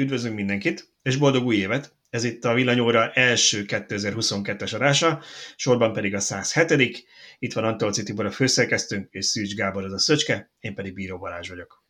[0.00, 1.92] Üdvözlünk mindenkit, és boldog új évet!
[2.10, 5.22] Ez itt a Villanyóra első 2022-es adása,
[5.56, 7.06] sorban pedig a 107
[7.38, 11.18] Itt van Antolci Tibor a főszerkesztőnk, és Szűcs Gábor az a Szöcske, én pedig Bíró
[11.18, 11.84] Balázs vagyok.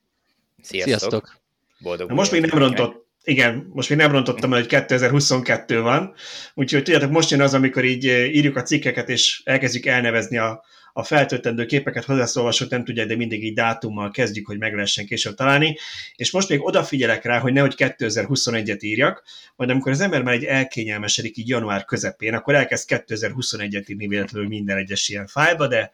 [0.62, 0.98] Sziasztok!
[0.98, 1.40] Sziasztok.
[1.78, 6.14] Boldog Na most még nem rontott, igen, most még nem rontottam el, hogy 2022 van,
[6.54, 11.02] úgyhogy tudjátok, most jön az, amikor így írjuk a cikkeket, és elkezdjük elnevezni a, a
[11.02, 15.76] feltöltendő képeket hozzászolvasók nem tudják, de mindig így dátummal kezdjük, hogy meg lehessen később találni.
[16.16, 19.24] És most még odafigyelek rá, hogy nehogy 2021-et írjak,
[19.56, 24.48] majd amikor az ember már egy elkényelmesedik így január közepén, akkor elkezd 2021-et írni véletlenül
[24.48, 25.92] minden egyes ilyen fájlba, de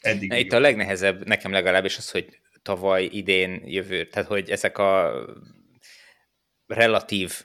[0.00, 0.32] eddig.
[0.32, 5.12] Itt a legnehezebb nekem legalábbis az, hogy tavaly, idén, jövő, tehát hogy ezek a
[6.66, 7.44] relatív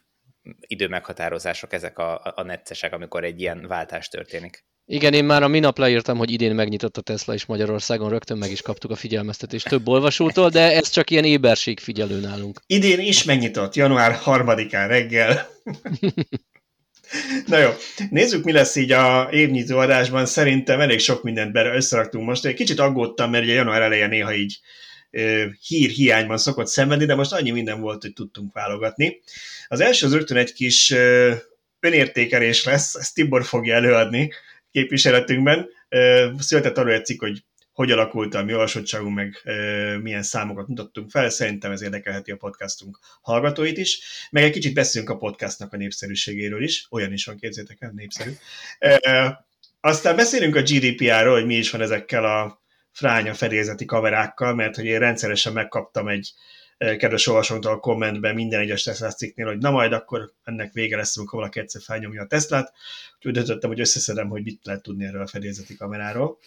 [0.60, 4.66] időmeghatározások, ezek a, a neccesek, amikor egy ilyen váltás történik.
[4.86, 8.52] Igen, én már a minap leírtam, hogy idén megnyitott a Tesla is Magyarországon, rögtön meg
[8.52, 12.60] is kaptuk a figyelmeztetést több olvasótól, de ez csak ilyen éberség figyelő nálunk.
[12.66, 15.50] Idén is megnyitott, január 3-án reggel.
[17.46, 17.70] Na jó,
[18.10, 20.26] nézzük, mi lesz így a évnyitó adásban.
[20.26, 22.46] Szerintem elég sok mindent összeraktunk most.
[22.46, 24.60] Egy kicsit aggódtam, mert ugye január elején néha így
[25.68, 29.22] hír hiányban szokott szenvedni, de most annyi minden volt, hogy tudtunk válogatni.
[29.68, 30.94] Az első az rögtön egy kis
[31.80, 34.32] önértékelés lesz, ezt Tibor fogja előadni,
[34.74, 35.68] képviseletünkben.
[36.38, 37.44] Született arról egy cikk, hogy
[37.74, 39.42] hogy alakult a mi olvasottságunk, meg
[40.02, 44.02] milyen számokat mutattunk fel, szerintem ez érdekelheti a podcastunk hallgatóit is,
[44.32, 48.32] meg egy kicsit beszélünk a podcastnak a népszerűségéről is, olyan is van, képzétek el, népszerű.
[49.82, 54.86] Aztán beszélünk a GDPR-ról, hogy mi is van ezekkel a fránya fedélzeti kamerákkal, mert hogy
[54.86, 56.34] én rendszeresen megkaptam egy
[56.98, 61.18] kedves olvasónktól a kommentben minden egyes Tesla cikknél, hogy na majd akkor ennek vége lesz,
[61.18, 62.74] amikor valaki egyszer felnyomja a Teslát.
[63.16, 66.38] Úgyhogy döntöttem, hogy összeszedem, hogy mit lehet tudni erről a fedélzeti kameráról.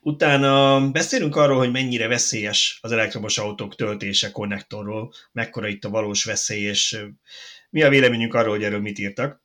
[0.00, 6.24] Utána beszélünk arról, hogy mennyire veszélyes az elektromos autók töltése konnektorról, mekkora itt a valós
[6.24, 7.04] veszély, és
[7.70, 9.42] mi a véleményünk arról, hogy erről mit írtak.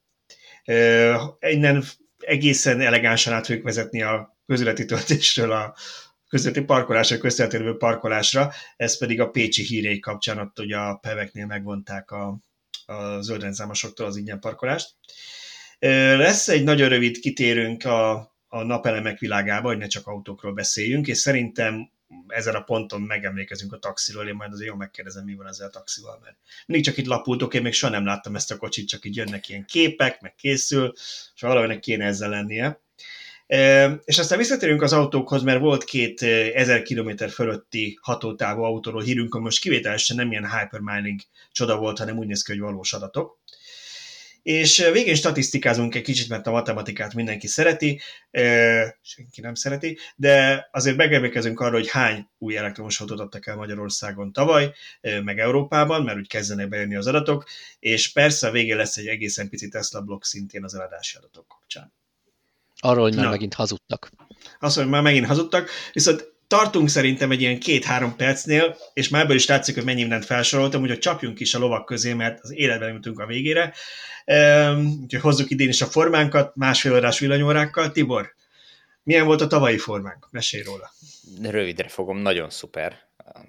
[1.39, 1.83] Innen
[2.19, 5.75] egészen elegánsan át fogjuk vezetni a közületi töltésről a
[6.27, 12.11] közötti parkolásra, közvetlenül parkolásra, ez pedig a Pécsi hírei kapcsán, ott ugye a peveknél megvonták
[12.11, 12.37] a,
[12.85, 14.95] a zöldrendszámosoktól az ingyen parkolást.
[15.79, 18.11] Lesz egy nagyon rövid kitérünk a,
[18.47, 21.89] a napelemek világába, hogy ne csak autókról beszéljünk, és szerintem
[22.27, 25.71] ezen a ponton megemlékezünk a taxiról, én majd azért jól megkérdezem, mi van ezzel a
[25.71, 29.05] taxival, mert mindig csak itt lapultok, én még soha nem láttam ezt a kocsit, csak
[29.05, 30.93] így jönnek ilyen képek, meg készül,
[31.35, 32.81] és valahogy kéne ezzel lennie.
[34.03, 39.43] És aztán visszatérünk az autókhoz, mert volt két 1000 km fölötti hatótávú autóról hírünk, ami
[39.43, 41.19] most kivételesen nem ilyen hypermining
[41.51, 43.39] csoda volt, hanem úgy néz ki, hogy valós adatok.
[44.41, 48.01] És végén statisztikázunk egy kicsit, mert a matematikát mindenki szereti,
[49.01, 54.33] senki nem szereti, de azért megemlékezünk arra, hogy hány új elektromos autót adtak el Magyarországon
[54.33, 54.73] tavaly,
[55.23, 57.45] meg Európában, mert úgy kezdenek bejönni az adatok,
[57.79, 61.96] és persze a végén lesz egy egészen pici Tesla blog szintén az eladási adatok kapcsán.
[62.79, 63.29] Arról, hogy már Na.
[63.31, 64.11] megint hazudtak.
[64.59, 69.35] Azt, hogy már megint hazudtak, viszont tartunk szerintem egy ilyen két-három percnél, és már ebből
[69.35, 72.93] is látszik, hogy mennyi mindent felsoroltam, úgyhogy csapjunk is a lovak közé, mert az életben
[72.93, 73.73] jutunk a végére.
[74.25, 77.91] Um, úgyhogy hozzuk idén is a formánkat, másfél órás villanyórákkal.
[77.91, 78.35] Tibor,
[79.03, 80.27] milyen volt a tavalyi formánk?
[80.31, 80.91] Mesélj róla.
[81.41, 83.05] Rövidre fogom, nagyon szuper.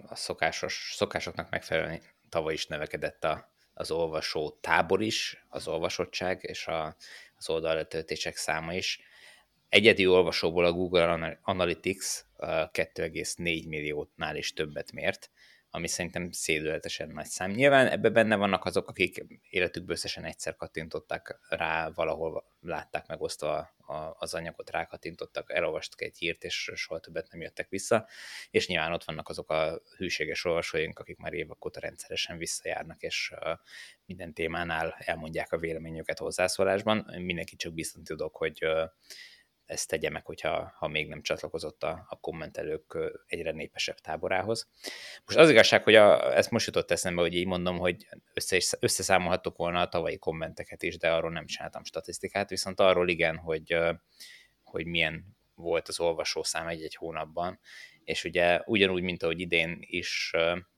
[0.09, 6.67] A szokásos, szokásoknak megfelelően tavaly is növekedett a, az olvasó tábor is, az olvasottság és
[6.67, 6.97] a,
[7.39, 9.01] az oldalletöltések száma is
[9.69, 12.07] egyedi olvasóból a Google Analytics
[12.39, 15.31] 2,4 milliótnál is többet mért,
[15.71, 17.51] ami szerintem szédületesen nagy szám.
[17.51, 23.77] Nyilván ebbe benne vannak azok, akik életükből összesen egyszer kattintották rá, valahol látták megosztva
[24.19, 28.07] az anyagot, rákattintottak, elolvastak egy hírt, és soha többet nem jöttek vissza,
[28.51, 33.33] és nyilván ott vannak azok a hűséges olvasóink, akik már évek óta rendszeresen visszajárnak, és
[34.05, 37.15] minden témánál elmondják a véleményüket hozzászólásban.
[37.19, 38.67] Mindenki csak biztos tudok, hogy
[39.69, 44.69] ezt tegye meg, hogyha ha még nem csatlakozott a, a kommentelők egyre népesebb táborához.
[45.27, 49.57] Most az igazság, hogy a, ezt most jutott eszembe, hogy így mondom, hogy össze, összeszámolhattuk
[49.57, 53.77] volna a tavalyi kommenteket is, de arról nem csináltam statisztikát, viszont arról igen, hogy,
[54.63, 57.61] hogy milyen volt az olvasószám egy-egy hónapban,
[58.05, 60.33] és ugye ugyanúgy, mint ahogy idén is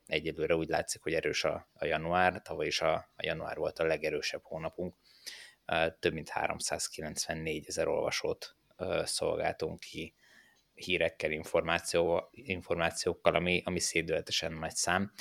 [0.06, 3.84] egyelőre úgy látszik, hogy erős a, a január, tavaly is a, a január volt a
[3.84, 4.94] legerősebb hónapunk,
[5.98, 8.58] több mint 394 ezer olvasót
[9.04, 10.14] szolgáltunk ki
[10.74, 15.12] hírekkel, információ, információkkal, ami, ami szédületesen nagy szám.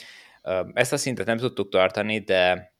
[0.74, 2.74] Ezt a szintet nem tudtuk tartani, de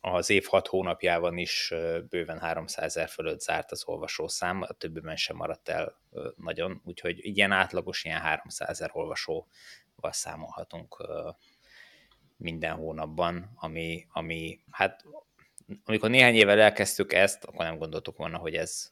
[0.00, 1.74] az év hat hónapjában is
[2.08, 6.00] bőven 300 ezer fölött zárt az olvasószám, a többiben sem maradt el
[6.36, 9.46] nagyon, úgyhogy ilyen átlagos ilyen 300 ezer olvasóval
[10.10, 11.06] számolhatunk
[12.36, 15.04] minden hónapban, ami, ami hát
[15.84, 18.90] amikor néhány évvel elkezdtük ezt, akkor nem gondoltuk volna, hogy ez,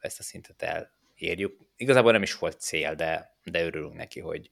[0.00, 0.62] ezt a szintet
[1.16, 1.58] elérjük.
[1.76, 4.50] Igazából nem is volt cél, de, de örülünk neki, hogy,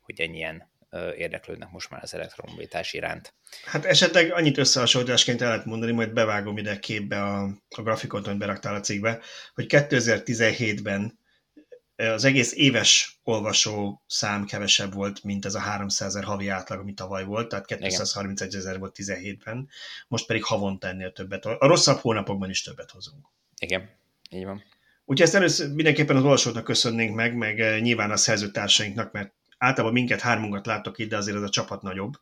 [0.00, 0.68] hogy ennyien
[1.16, 3.34] érdeklődnek most már az elektromobilitás iránt.
[3.64, 8.38] Hát esetleg annyit összehasonlításként el lehet mondani, majd bevágom ide képbe a, a grafikont, amit
[8.38, 9.20] beraktál a cikkbe,
[9.54, 11.18] hogy 2017-ben
[12.00, 16.94] az egész éves olvasó szám kevesebb volt, mint ez a 300 ezer havi átlag, ami
[16.94, 19.68] tavaly volt, tehát 231 ezer volt 17-ben,
[20.08, 21.46] most pedig havonta ennél többet.
[21.46, 23.26] A rosszabb hónapokban is többet hozunk.
[23.58, 23.90] Igen,
[24.30, 24.62] így van.
[25.04, 30.20] Úgyhogy ezt először mindenképpen az olvasóknak köszönnénk meg, meg nyilván a szerzőtársainknak, mert általában minket
[30.20, 32.12] hármunkat látok itt, de azért ez a csapat nagyobb.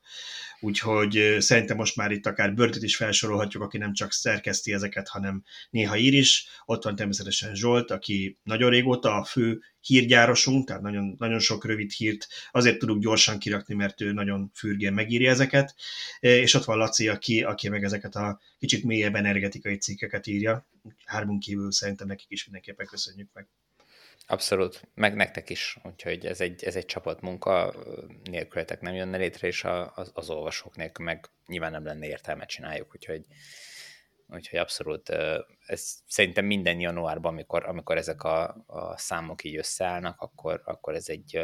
[0.61, 5.45] Úgyhogy szerintem most már itt akár Börtöt is felsorolhatjuk, aki nem csak szerkeszti ezeket, hanem
[5.71, 6.49] néha ír is.
[6.65, 11.91] Ott van természetesen Zsolt, aki nagyon régóta a fő hírgyárosunk, tehát nagyon, nagyon sok rövid
[11.91, 15.75] hírt azért tudunk gyorsan kirakni, mert ő nagyon fürgén megírja ezeket.
[16.21, 20.69] És ott van Laci, aki, aki meg ezeket a kicsit mélyebb energetikai cikkeket írja.
[21.05, 23.49] Hármunk kívül szerintem nekik is mindenképpen köszönjük meg.
[24.31, 27.75] Abszolút, meg nektek is, úgyhogy ez egy, ez egy csapatmunka,
[28.23, 32.45] nélkületek nem jönne létre, és a, az, az olvasók nélkül meg nyilván nem lenne értelme
[32.45, 33.27] csináljuk, úgyhogy,
[34.29, 35.09] úgyhogy abszolút,
[35.67, 41.09] ez szerintem minden januárban, amikor, amikor ezek a, a számok így összeállnak, akkor, akkor ez
[41.09, 41.41] egy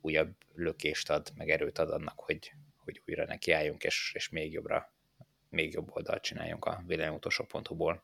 [0.00, 4.92] újabb lökést ad, meg erőt ad annak, hogy, hogy újra nekiálljunk, és, és még jobbra,
[5.48, 8.02] még jobb oldalt csináljunk a villamautósok.hu-ból.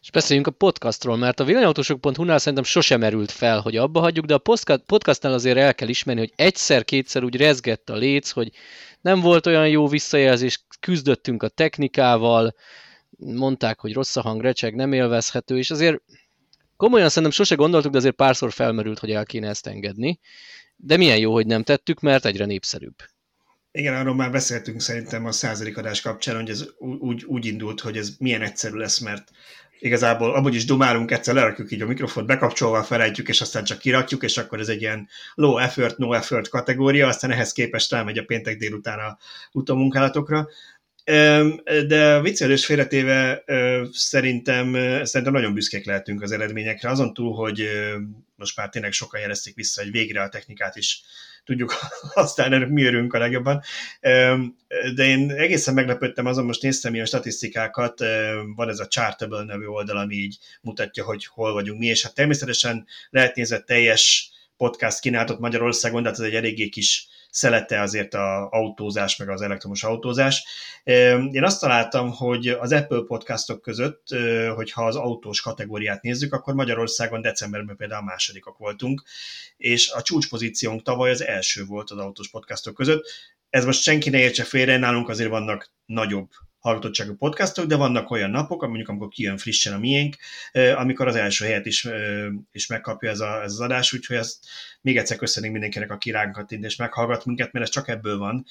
[0.00, 4.34] És beszéljünk a podcastról, mert a villanyautósok.hu-nál szerintem sosem merült fel, hogy abba hagyjuk, de
[4.34, 4.42] a
[4.86, 8.50] podcastnál azért el kell ismerni, hogy egyszer-kétszer úgy rezgett a léc, hogy
[9.00, 12.54] nem volt olyan jó visszajelzés, küzdöttünk a technikával,
[13.18, 16.02] mondták, hogy rossz a hang, recseg, nem élvezhető, és azért
[16.76, 20.20] komolyan szerintem sose gondoltuk, de azért párszor felmerült, hogy el kéne ezt engedni.
[20.76, 22.94] De milyen jó, hogy nem tettük, mert egyre népszerűbb.
[23.72, 27.96] Igen, arról már beszéltünk szerintem a századik adás kapcsán, hogy ez úgy, úgy indult, hogy
[27.96, 29.30] ez milyen egyszerű lesz, mert
[29.80, 34.22] igazából abban is dumálunk, egyszer lerakjuk így a mikrofont, bekapcsolva felejtjük, és aztán csak kirakjuk,
[34.22, 38.24] és akkor ez egy ilyen low effort, no effort kategória, aztán ehhez képest rámegy a
[38.24, 39.18] péntek délután a
[39.52, 40.48] utómunkálatokra.
[41.86, 43.44] De viccelős félretéve
[43.92, 44.72] szerintem,
[45.04, 47.68] szerintem nagyon büszkék lehetünk az eredményekre, azon túl, hogy
[48.36, 51.02] most már tényleg sokan jelezték vissza, hogy végre a technikát is
[51.50, 51.74] tudjuk
[52.14, 53.62] használni, ennek mi örülünk a legjobban.
[54.94, 58.00] De én egészen meglepődtem, azon most néztem ilyen statisztikákat,
[58.56, 62.14] van ez a Chartable nevű oldal, ami így mutatja, hogy hol vagyunk mi, és hát
[62.14, 68.14] természetesen lehet nézni teljes podcast kínálatot Magyarországon, de hát ez egy eléggé kis szelete azért
[68.14, 70.44] a autózás, meg az elektromos autózás.
[71.30, 74.06] Én azt találtam, hogy az Apple podcastok között,
[74.54, 79.02] hogyha az autós kategóriát nézzük, akkor Magyarországon decemberben például másodikak voltunk,
[79.56, 83.04] és a csúcspozíciónk tavaly az első volt az autós podcastok között.
[83.50, 86.28] Ez most senki ne értse félre, nálunk azért vannak nagyobb
[86.60, 90.16] hallgatottságú podcastok, de vannak olyan napok, mondjuk amikor kijön frissen a miénk,
[90.52, 91.88] amikor az első helyet is,
[92.52, 94.46] is megkapja ez, a, ez az adás, úgyhogy ezt
[94.80, 98.44] még egyszer köszönjük mindenkinek, aki ránk kattint és meghallgat minket, mert ez csak ebből van.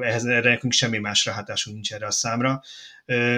[0.00, 2.62] Ehhez erre nekünk semmi más ráhatásunk nincs erre a számra,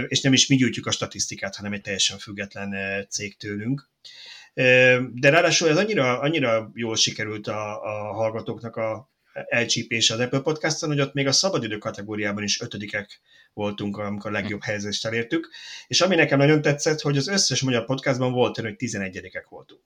[0.07, 2.75] és nem is mi gyűjtjük a statisztikát, hanem egy teljesen független
[3.09, 3.89] cég tőlünk.
[5.13, 9.13] De ráadásul ez annyira, annyira jól sikerült a, a hallgatóknak a
[9.49, 13.21] elcsípése az Apple Podcast-on, hogy ott még a szabadidő kategóriában is ötödikek
[13.53, 15.51] voltunk, amikor a legjobb helyezést elértük.
[15.87, 19.81] És ami nekem nagyon tetszett, hogy az összes magyar podcastban volt hogy 11-ek voltunk.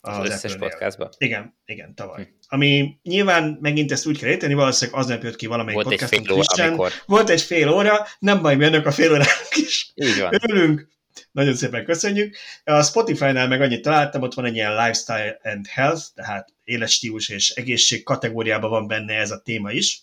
[0.00, 1.08] Az, az összes podcastban?
[1.18, 2.22] Igen, igen, tavaly.
[2.22, 2.28] Hm.
[2.48, 6.28] Ami nyilván megint ezt úgy kell érteni, valószínűleg aznap jött ki valamelyik volt podcastunk egy
[6.28, 6.92] fél óra, amikor...
[7.06, 9.92] Volt egy fél óra, nem baj, mi a fél órának is.
[9.94, 10.34] Így van.
[10.42, 10.88] Örülünk,
[11.32, 12.36] nagyon szépen köszönjük.
[12.64, 17.50] A Spotify-nál meg annyit találtam, ott van egy ilyen lifestyle and health, tehát életstílus és
[17.50, 20.02] egészség kategóriában van benne ez a téma is.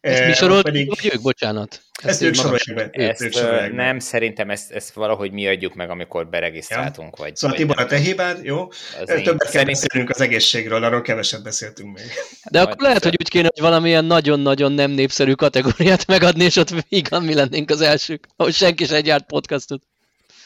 [0.00, 0.88] Ezt mi soroltuk, pedig...
[0.88, 1.82] vagy ők, bocsánat?
[1.92, 3.04] Ezt, ezt ők sorolják be.
[3.08, 3.84] Ezt, ők sorolják be.
[3.84, 7.14] Nem, szerintem ezt, ezt valahogy mi adjuk meg, amikor beregisztráltunk.
[7.16, 7.24] Ja.
[7.24, 8.66] Vagy, szóval vagy Tibor, a te hibád, jó?
[8.66, 9.64] Többet kell szerintem...
[9.64, 12.04] beszélnünk az egészségről, arról keveset beszéltünk még.
[12.50, 16.84] De akkor lehet, hogy úgy kéne, hogy valamilyen nagyon-nagyon nem népszerű kategóriát megadni, és ott
[16.88, 19.82] vígan mi lennénk az elsők, ahol senki sem gyárt podcastot.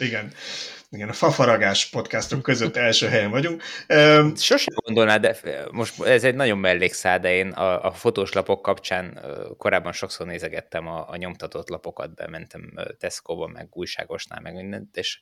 [0.02, 0.32] Igen
[0.92, 3.62] igen, a fafaragás podcastok között első helyen vagyunk.
[4.36, 5.36] Sose gondolnád, de
[5.70, 9.20] most ez egy nagyon mellékszál, de én a, a fotós lapok kapcsán
[9.58, 15.20] korábban sokszor nézegettem a, a nyomtatott lapokat, bementem Tesco-ba, meg újságosnál, meg mindent, és,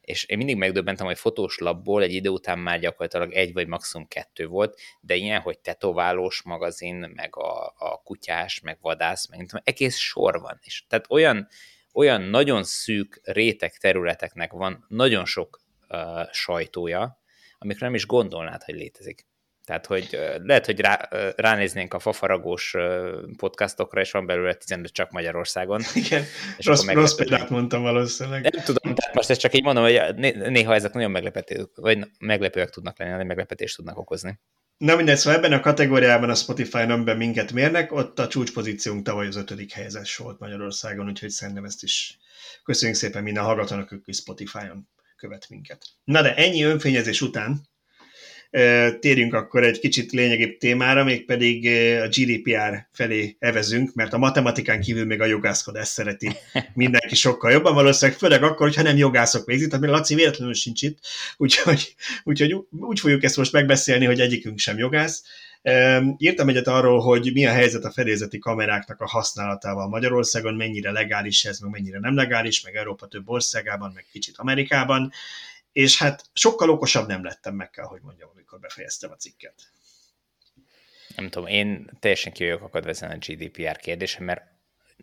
[0.00, 4.08] és én mindig megdöbbentem, hogy fotós lapból egy idő után már gyakorlatilag egy vagy maximum
[4.08, 9.62] kettő volt, de ilyen, hogy tetoválós magazin, meg a, a kutyás, meg vadász, meg tudom,
[9.64, 10.58] egész sor van.
[10.62, 11.48] És tehát olyan
[11.94, 15.98] olyan nagyon szűk réteg területeknek van nagyon sok uh,
[16.32, 17.22] sajtója,
[17.58, 19.26] amikre nem is gondolnád, hogy létezik.
[19.64, 22.74] Tehát, hogy lehet, hogy rá, ránéznénk a fafaragós
[23.36, 25.80] podcastokra, és van belőle 15 csak Magyarországon.
[25.94, 26.24] Igen,
[26.58, 28.42] és rossz, rossz példát mondtam valószínűleg.
[28.42, 32.70] Nem tudom, tehát most ezt csak így mondom, hogy néha ezek nagyon meglepető, vagy meglepőek
[32.70, 34.40] tudnak lenni, vagy meglepetést tudnak okozni.
[34.76, 39.26] Na mindegy, szóval ebben a kategóriában a Spotify amiben minket mérnek, ott a csúcspozíciónk tavaly
[39.26, 42.18] az ötödik helyezés volt Magyarországon, úgyhogy szerintem ezt is
[42.62, 45.86] köszönjük szépen minden hallgatónak, aki Spotify-on követ minket.
[46.04, 47.68] Na de ennyi önfényezés után
[49.00, 51.66] térjünk akkor egy kicsit lényegébb témára, mégpedig
[52.02, 56.30] a GDPR felé evezünk, mert a matematikán kívül még a jogászkodás szereti
[56.74, 60.98] mindenki sokkal jobban, valószínűleg főleg akkor, hogyha nem jogászok végzik, tehát Laci véletlenül sincs itt,
[61.36, 61.94] úgyhogy,
[62.24, 65.22] úgyhogy úgy fogjuk ezt most megbeszélni, hogy egyikünk sem jogász.
[66.16, 71.44] Írtam egyet arról, hogy mi a helyzet a fedélzeti kameráknak a használatával Magyarországon, mennyire legális
[71.44, 75.12] ez, meg mennyire nem legális, meg Európa több országában, meg kicsit Amerikában,
[75.74, 79.54] és hát sokkal okosabb nem lettem, meg kell, hogy mondjam, amikor befejeztem a cikket.
[81.16, 84.42] Nem tudom, én teljesen ki vagyok akadva ezen a GDPR kérdése, mert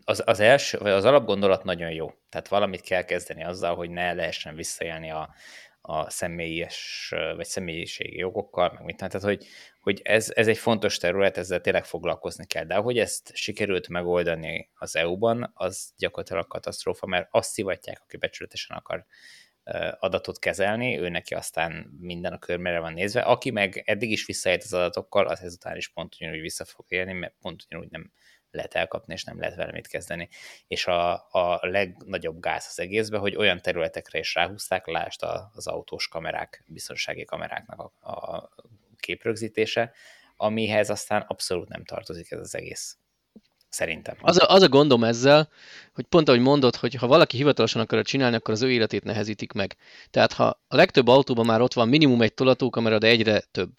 [0.04, 2.12] az, az első, vagy az alapgondolat nagyon jó.
[2.28, 5.34] Tehát valamit kell kezdeni azzal, hogy ne lehessen visszaélni a,
[5.80, 9.46] a személyes, vagy személyiségi jogokkal, meg mit Tehát, hogy,
[9.80, 12.64] hogy ez, ez egy fontos terület, ezzel tényleg foglalkozni kell.
[12.64, 18.76] De ahogy ezt sikerült megoldani az EU-ban, az gyakorlatilag katasztrófa, mert azt szivatják, aki becsületesen
[18.76, 19.06] akar
[19.98, 24.62] adatot kezelni, ő neki aztán minden a körmére van nézve, aki meg eddig is visszaélt
[24.62, 28.12] az adatokkal, az ezután is pont ugyanúgy vissza fog élni, mert pont ugyanúgy nem
[28.50, 30.28] lehet elkapni, és nem lehet vele mit kezdeni.
[30.66, 36.08] És a, a legnagyobb gáz az egészben, hogy olyan területekre is ráhúzták, lásd az autós
[36.08, 38.50] kamerák, biztonsági kameráknak a, a
[38.96, 39.92] képrögzítése,
[40.36, 42.96] amihez aztán abszolút nem tartozik ez az egész.
[43.72, 44.16] Szerintem.
[44.20, 45.48] Az a, az a gondom ezzel,
[45.94, 49.52] hogy pont ahogy mondod, hogy ha valaki hivatalosan akarja csinálni, akkor az ő életét nehezítik
[49.52, 49.76] meg.
[50.10, 53.72] Tehát ha a legtöbb autóban már ott van minimum egy tolatókamera, de egyre több.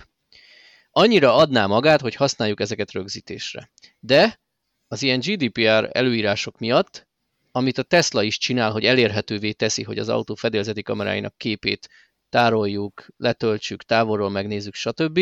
[0.91, 3.71] Annyira adná magát, hogy használjuk ezeket rögzítésre.
[3.99, 4.39] De
[4.87, 7.07] az ilyen GDPR előírások miatt,
[7.51, 11.89] amit a Tesla is csinál, hogy elérhetővé teszi, hogy az autó fedélzeti kameráinak képét
[12.29, 15.19] tároljuk, letöltsük, távolról megnézzük, stb.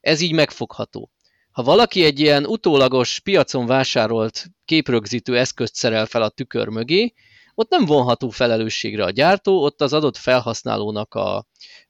[0.00, 1.13] Ez így megfogható.
[1.54, 7.12] Ha valaki egy ilyen utólagos piacon vásárolt képrögzítő eszközt szerel fel a tükör mögé,
[7.54, 11.36] ott nem vonható felelősségre a gyártó, ott az adott felhasználónak a,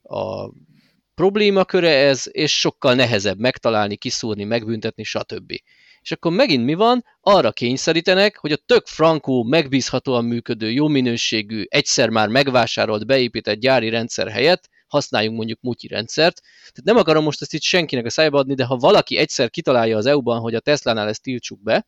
[0.02, 0.50] a
[1.14, 5.52] problémaköre ez, és sokkal nehezebb megtalálni, kiszúrni, megbüntetni, stb.
[6.00, 7.04] És akkor megint mi van?
[7.20, 13.88] Arra kényszerítenek, hogy a tök frankó, megbízhatóan működő, jó minőségű, egyszer már megvásárolt, beépített gyári
[13.88, 16.40] rendszer helyett használjunk mondjuk mutyi rendszert.
[16.60, 19.96] Tehát nem akarom most ezt itt senkinek a szájba adni, de ha valaki egyszer kitalálja
[19.96, 21.86] az EU-ban, hogy a Tesla-nál ezt tiltsuk be,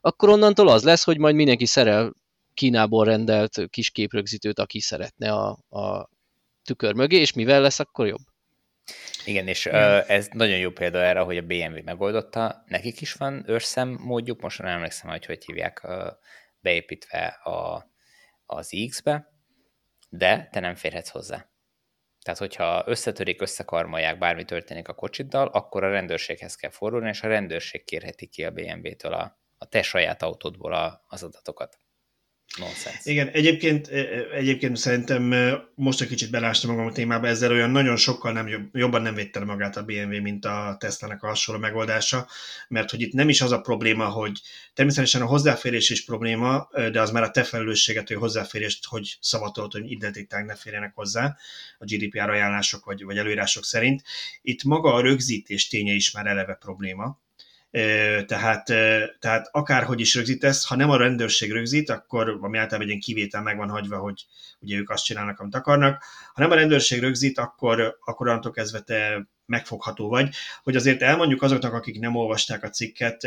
[0.00, 2.12] akkor onnantól az lesz, hogy majd mindenki szerel
[2.54, 6.08] Kínából rendelt kis képrögzítőt, aki szeretne a, a
[6.64, 8.20] tükör mögé, és mivel lesz, akkor jobb.
[9.24, 12.64] Igen, és uh, ez nagyon jó példa erre, hogy a BMW megoldotta.
[12.66, 16.06] Nekik is van őrszem módjuk, most nem emlékszem, hogy hogy hívják uh,
[16.60, 17.90] beépítve a,
[18.46, 19.32] az X-be,
[20.08, 21.48] de te nem férhetsz hozzá.
[22.22, 27.28] Tehát, hogyha összetörik, összekarmolják, bármi történik a kocsiddal, akkor a rendőrséghez kell fordulni, és a
[27.28, 31.78] rendőrség kérheti ki a BMW-től a, a te saját autódból a, az adatokat.
[32.58, 33.10] Nonsense.
[33.10, 37.50] Igen, egyébként, e, e, egyébként szerintem e, most egy kicsit belástam magam a témába, ezzel
[37.50, 41.26] olyan nagyon sokkal nem jobb, jobban nem védte magát a BMW, mint a Tesla-nek a
[41.26, 42.28] hasonló megoldása,
[42.68, 44.40] mert hogy itt nem is az a probléma, hogy
[44.74, 49.72] természetesen a hozzáférés is probléma, de az már a te felelősséget, hogy hozzáférést hogy szavatolt,
[49.72, 51.36] hogy identiták ne férjenek hozzá
[51.78, 54.02] a GDPR ajánlások vagy, vagy előírások szerint.
[54.42, 57.18] Itt maga a rögzítés ténye is már eleve probléma,
[58.26, 58.64] tehát,
[59.18, 63.42] tehát akárhogy is rögzítesz, ha nem a rendőrség rögzít, akkor ami általában egy ilyen kivétel
[63.42, 64.26] meg van hagyva, hogy
[64.60, 66.04] ugye ők azt csinálnak, amit akarnak.
[66.34, 70.34] Ha nem a rendőrség rögzít, akkor, akkor onnantól kezdve te megfogható vagy.
[70.62, 73.26] Hogy azért elmondjuk azoknak, akik nem olvasták a cikket,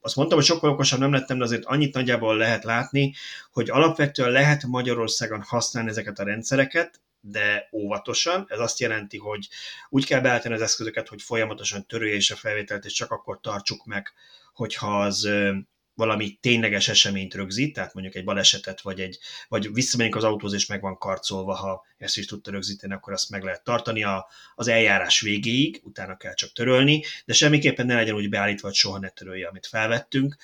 [0.00, 3.14] azt mondtam, hogy sokkal okosabb nem lettem, de azért annyit nagyjából lehet látni,
[3.52, 8.46] hogy alapvetően lehet Magyarországon használni ezeket a rendszereket, de óvatosan.
[8.48, 9.48] Ez azt jelenti, hogy
[9.88, 13.84] úgy kell beállítani az eszközöket, hogy folyamatosan törője és a felvételt, és csak akkor tartsuk
[13.84, 14.12] meg,
[14.52, 15.28] hogyha az
[15.96, 19.18] valami tényleges eseményt rögzít, tehát mondjuk egy balesetet, vagy, egy,
[19.48, 23.30] vagy visszamegyünk az autóz, és meg van karcolva, ha ezt is tudta rögzíteni, akkor azt
[23.30, 28.14] meg lehet tartani a, az eljárás végéig, utána kell csak törölni, de semmiképpen ne legyen
[28.14, 30.36] úgy beállítva, hogy soha ne törölje, amit felvettünk.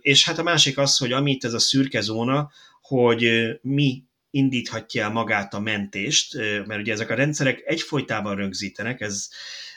[0.00, 5.10] És hát a másik az, hogy amit ez a szürke zóna, hogy mi indíthatja el
[5.10, 6.34] magát a mentést,
[6.66, 9.28] mert ugye ezek a rendszerek egyfolytában rögzítenek, ez,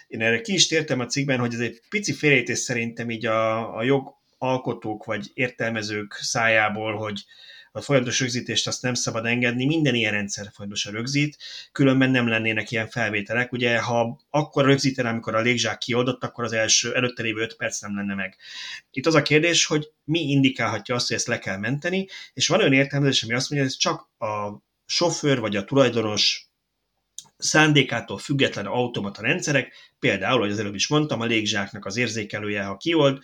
[0.07, 3.75] én erre ki is tértem a cikkben, hogy ez egy pici félrejtés szerintem így a,
[3.77, 7.23] a jog alkotók vagy értelmezők szájából, hogy
[7.71, 11.37] a folyamatos rögzítést azt nem szabad engedni, minden ilyen rendszer folyamatosan rögzít,
[11.71, 13.51] különben nem lennének ilyen felvételek.
[13.51, 17.81] Ugye, ha akkor rögzítene, amikor a légzsák kioldott, akkor az első előtte lévő 5 perc
[17.81, 18.37] nem lenne meg.
[18.91, 22.59] Itt az a kérdés, hogy mi indikálhatja azt, hogy ezt le kell menteni, és van
[22.59, 26.45] olyan értelmezés, ami azt mondja, hogy ez csak a sofőr vagy a tulajdonos
[27.37, 32.77] szándékától független automata rendszerek, például, hogy az előbb is mondtam, a légzsáknak az érzékelője, ha
[32.77, 33.19] kiold,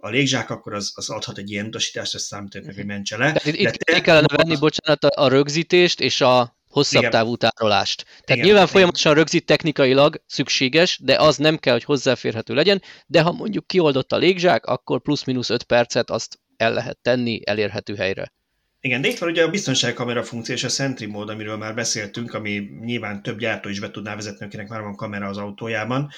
[0.00, 3.24] a légzsák, akkor az, az adhat egy ilyen utasítást, ezt számítanak hogy mentse le.
[3.24, 4.00] Tehát itt, itt te...
[4.00, 7.12] kellene venni, bocsánat, a rögzítést és a hosszabb Igen.
[7.12, 8.02] távú tárolást.
[8.04, 8.44] Tehát Igen.
[8.44, 13.66] nyilván folyamatosan rögzít technikailag szükséges, de az nem kell, hogy hozzáférhető legyen, de ha mondjuk
[13.66, 18.32] kioldott a légzsák, akkor plusz-minusz 5 percet azt el lehet tenni elérhető helyre.
[18.80, 22.34] Igen, de itt van ugye a biztonságkamera funkció és a Sentry mód, amiről már beszéltünk,
[22.34, 26.10] ami nyilván több gyártó is be tudná vezetni, akinek már van kamera az autójában.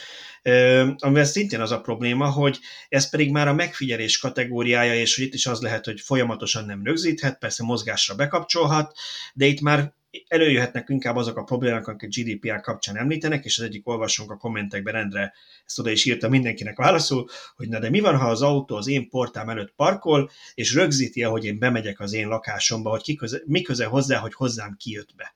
[0.99, 5.35] Amivel szintén az a probléma, hogy ez pedig már a megfigyelés kategóriája, és hogy itt
[5.35, 8.93] is az lehet, hogy folyamatosan nem rögzíthet, persze mozgásra bekapcsolhat,
[9.35, 9.93] de itt már
[10.29, 14.93] előjöhetnek inkább azok a problémák, amiket GDPR kapcsán említenek, és az egyik olvasónk a kommentekben
[14.93, 15.33] rendre
[15.67, 18.89] ezt oda is írta mindenkinek válaszul, hogy na de mi van, ha az autó az
[18.89, 23.63] én portám előtt parkol, és rögzíti, ahogy én bemegyek az én lakásomba, hogy kiköze, mi
[23.63, 25.35] köze hozzá, hogy hozzám kijött be.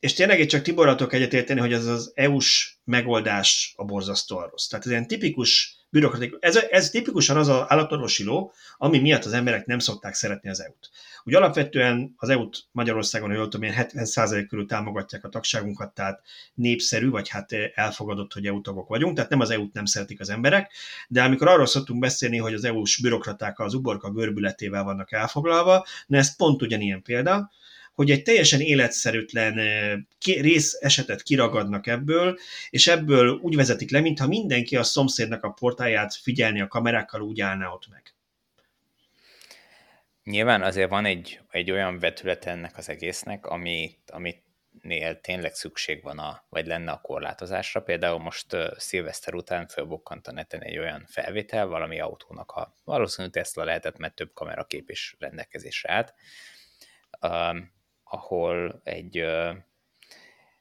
[0.00, 4.66] És tényleg csak Tiboratok egyetérteni, hogy ez az EU-s megoldás a borzasztó rossz.
[4.66, 9.32] Tehát ez ilyen tipikus bürokratikus, ez, ez tipikusan az az állatorvosi ló, ami miatt az
[9.32, 10.90] emberek nem szokták szeretni az EU-t.
[11.24, 16.20] Úgy alapvetően az EU-t Magyarországon, hogy tudom én, 70% körül támogatják a tagságunkat, tehát
[16.54, 20.30] népszerű, vagy hát elfogadott, hogy EU tagok vagyunk, tehát nem az EU-t nem szeretik az
[20.30, 20.72] emberek,
[21.08, 26.16] de amikor arról szoktunk beszélni, hogy az EU-s bürokraták az uborka görbületével vannak elfoglalva, na
[26.16, 27.50] ez pont ugyanilyen példa,
[27.98, 29.54] hogy egy teljesen életszerűtlen
[30.24, 32.38] rész esetet kiragadnak ebből,
[32.70, 37.40] és ebből úgy vezetik le, mintha mindenki a szomszédnak a portáját figyelni a kamerákkal úgy
[37.40, 38.17] állna ott meg.
[40.28, 44.42] Nyilván azért van egy, egy olyan vetület ennek az egésznek, amit, amit
[44.80, 47.82] nél tényleg szükség van, a, vagy lenne a korlátozásra.
[47.82, 53.32] Például most uh, szilveszter után fölbukkant a neten egy olyan felvétel, valami autónak, ha valószínűleg
[53.32, 56.14] Tesla lehetett, mert több kamerakép is rendelkezésre állt,
[57.20, 57.56] uh,
[58.04, 59.56] ahol egy uh,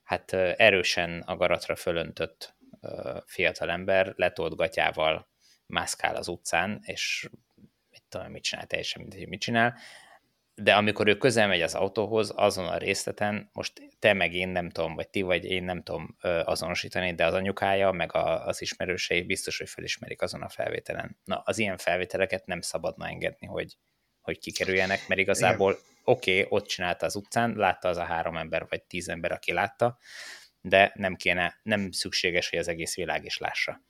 [0.03, 5.29] hát uh, erősen a garatra fölöntött uh, fiatalember letolt gatyával
[5.65, 7.29] mászkál az utcán, és
[8.09, 9.77] tudom, mit csinál, teljesen mindegy, hogy mit csinál,
[10.55, 14.69] de amikor ő közel megy az autóhoz, azon a részleten, most te meg én nem
[14.69, 19.21] tudom, vagy ti vagy én nem tudom azonosítani, de az anyukája, meg a, az ismerősei
[19.21, 21.17] biztos, hogy felismerik azon a felvételen.
[21.23, 23.77] Na, az ilyen felvételeket nem szabadna engedni, hogy,
[24.21, 28.65] hogy kikerüljenek, mert igazából oké, okay, ott csinálta az utcán, látta az a három ember,
[28.69, 29.97] vagy tíz ember, aki látta,
[30.61, 33.81] de nem kéne, nem szükséges, hogy az egész világ is lássa.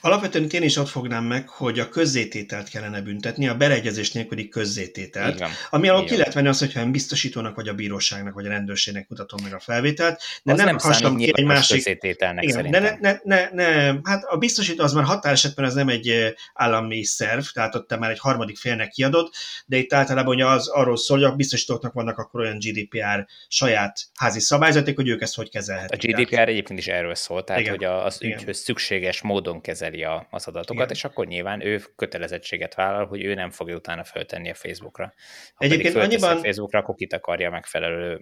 [0.00, 5.34] Alapvetően én is ott fognám meg, hogy a közzétételt kellene büntetni, a beleegyezés nélküli közzétételt,
[5.34, 5.50] Igen.
[5.70, 9.42] ami alól ki lehet venni az, hogyha biztosítónak, vagy a bíróságnak, vagy a rendőrségnek mutatom
[9.42, 11.98] meg a felvételt, de az nem, nem hasonló ki egy másik...
[12.40, 16.34] Igen, de ne, ne, ne, ne, hát a biztosító az már határesetben az nem egy
[16.54, 19.34] állami szerv, tehát ott te már egy harmadik félnek kiadott,
[19.66, 24.00] de itt általában ugye az arról szól, hogy a biztosítóknak vannak akkor olyan GDPR saját
[24.14, 26.11] házi szabályzatok, hogy ők ezt hogy kezelhetik.
[26.11, 27.74] A GDPR egyébként is erről szól, tehát Igen.
[27.74, 30.96] hogy az ügyhöz szükséges módon kezeli a, az adatokat, Igen.
[30.96, 35.14] és akkor nyilván ő kötelezettséget vállal, hogy ő nem fogja utána föltenni a Facebookra.
[35.54, 36.36] Ha egyébként annyiban...
[36.36, 38.20] a Facebookra, akkor kitakarja megfelelő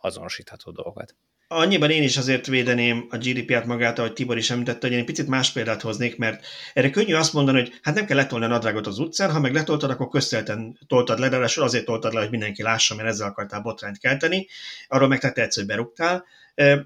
[0.00, 1.14] azonosítható dolgokat.
[1.48, 5.04] Annyiban én is azért védeném a GDPR-t magát, ahogy Tibor is említette, hogy én egy
[5.04, 8.48] picit más példát hoznék, mert erre könnyű azt mondani, hogy hát nem kell letolni a
[8.48, 12.30] nadrágot az utcán, ha meg letoltad, akkor köztelten toltad le, de azért toltad le, hogy
[12.30, 14.46] mindenki lássa, mert ezzel akartál botrányt kelteni,
[14.88, 16.24] arról meg te tetsz, hogy berúgtál,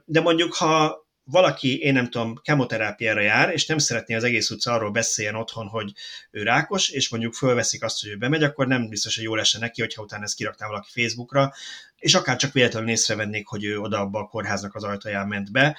[0.04, 4.72] de mondjuk, ha valaki, én nem tudom, kemoterápiára jár, és nem szeretné az egész utca
[4.72, 5.92] arról beszéljen otthon, hogy
[6.30, 9.58] ő rákos, és mondjuk fölveszik azt, hogy ő bemegy, akkor nem biztos, hogy jól esne
[9.58, 11.52] neki, hogyha utána ezt kirakná valaki Facebookra,
[11.96, 15.76] és akár csak véletlenül észrevennék, hogy ő oda abba a kórháznak az ajtaján ment be.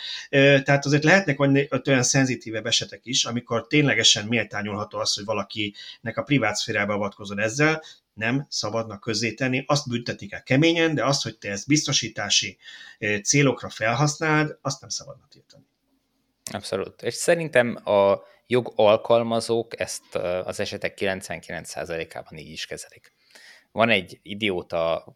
[0.64, 6.56] Tehát azért lehetnek olyan szenzitívebb esetek is, amikor ténylegesen méltányolható az, hogy valakinek a privát
[6.56, 7.84] szférába avatkozod ezzel,
[8.20, 9.00] nem szabadna
[9.36, 12.58] tenni, azt büntetik el keményen, de azt, hogy te ezt biztosítási
[13.24, 15.64] célokra felhasználd, azt nem szabadna tiltani.
[16.52, 17.02] Abszolút.
[17.02, 23.14] És szerintem a jogalkalmazók ezt az esetek 99%-ában így is kezelik.
[23.72, 25.16] Van egy idióta,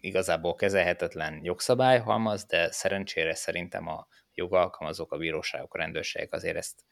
[0.00, 6.84] igazából kezelhetetlen jogszabályhalmaz, de szerencsére szerintem a jogalkalmazók, a bíróságok, a rendőrségek azért ezt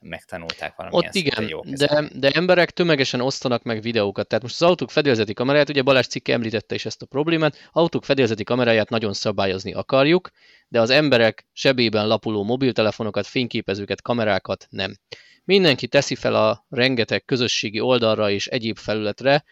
[0.00, 4.28] megtanulták valamilyen Ott igen, jó de, de emberek tömegesen osztanak meg videókat.
[4.28, 8.04] Tehát most az autók fedélzeti kameráját, ugye Balázs cikke említette is ezt a problémát, autók
[8.04, 10.30] fedélzeti kameráját nagyon szabályozni akarjuk,
[10.68, 14.98] de az emberek sebében lapuló mobiltelefonokat, fényképezőket, kamerákat nem.
[15.44, 19.44] Mindenki teszi fel a rengeteg közösségi oldalra és egyéb felületre.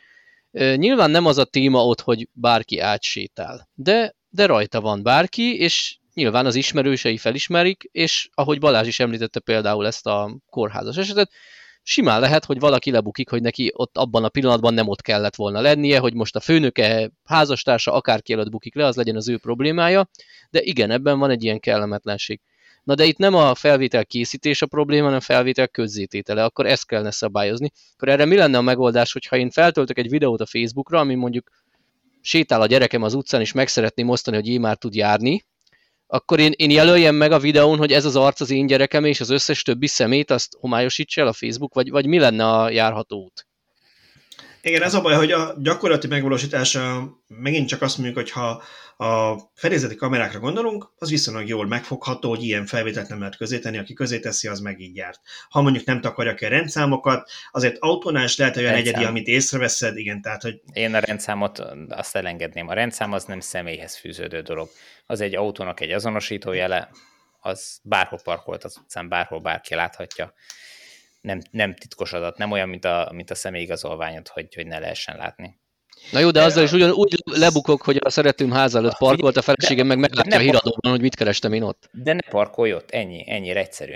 [0.50, 5.96] Nyilván nem az a téma ott, hogy bárki átsétál, de, de rajta van bárki, és
[6.14, 11.30] nyilván az ismerősei felismerik, és ahogy Balázs is említette például ezt a kórházas esetet,
[11.82, 15.60] simán lehet, hogy valaki lebukik, hogy neki ott abban a pillanatban nem ott kellett volna
[15.60, 20.08] lennie, hogy most a főnöke, házastársa, akárki előtt bukik le, az legyen az ő problémája,
[20.50, 22.40] de igen, ebben van egy ilyen kellemetlenség.
[22.84, 26.86] Na de itt nem a felvétel készítés a probléma, hanem a felvétel közzététele, akkor ezt
[26.86, 27.70] kellene szabályozni.
[27.94, 31.50] Akkor erre mi lenne a megoldás, hogyha én feltöltök egy videót a Facebookra, ami mondjuk
[32.20, 35.44] sétál a gyerekem az utcán, és meg szeretném osztani, hogy én már tud járni,
[36.06, 39.20] akkor én, én jelöljem meg a videón, hogy ez az arc az én gyerekem, és
[39.20, 43.22] az összes többi szemét azt homályosítsa el a Facebook, vagy, vagy mi lenne a járható
[43.24, 43.46] út?
[44.62, 48.62] Igen, ez a baj, hogy a gyakorlati megvalósítása megint csak azt mondjuk, hogy ha
[48.96, 53.78] a fedélzeti kamerákra gondolunk, az viszonylag jól megfogható, hogy ilyen felvételt nem lehet közé tenni,
[53.78, 55.20] aki közé teszi, az meg így járt.
[55.48, 58.94] Ha mondjuk nem takarja ki a rendszámokat, azért autónál is lehet olyan Rendszám.
[58.94, 60.60] egyedi, amit észreveszed, igen, tehát hogy...
[60.72, 62.68] Én a rendszámot azt elengedném.
[62.68, 64.68] A rendszám az nem személyhez fűződő dolog.
[65.06, 66.90] Az egy autónak egy azonosító jele,
[67.40, 70.32] az bárhol parkolt az utcán, bárhol bárki láthatja.
[71.20, 75.16] Nem, nem titkos adat, nem olyan, mint a, mint a személyigazolványod, hogy, hogy ne lehessen
[75.16, 75.58] látni.
[76.12, 79.42] Na jó, de azzal is ugyan, úgy lebukok, hogy a szeretőm ház előtt parkolt, a
[79.42, 81.88] feleségem meg meglátja a híradóban, hogy mit kerestem én ott.
[81.92, 83.94] De ne parkolj ott, ennyi, ennyire egyszerű.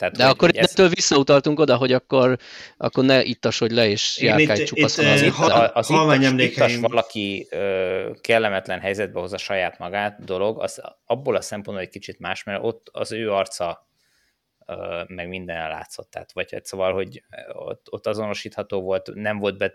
[0.00, 0.72] Tehát, de akkor ezt...
[0.72, 2.38] ettől visszautaltunk oda, hogy akkor,
[2.76, 7.46] akkor ne ittas, hogy le és járkálj csupaszon az itt, ha, az ittas, ittas valaki
[7.50, 12.44] ö, kellemetlen helyzetbe hoz a saját magát dolog, az abból a szempontból egy kicsit más,
[12.44, 13.89] mert ott az ő arca
[15.06, 16.10] meg minden látszott.
[16.10, 19.74] Tehát, vagy hát szóval, hogy ott, ott azonosítható volt, nem volt be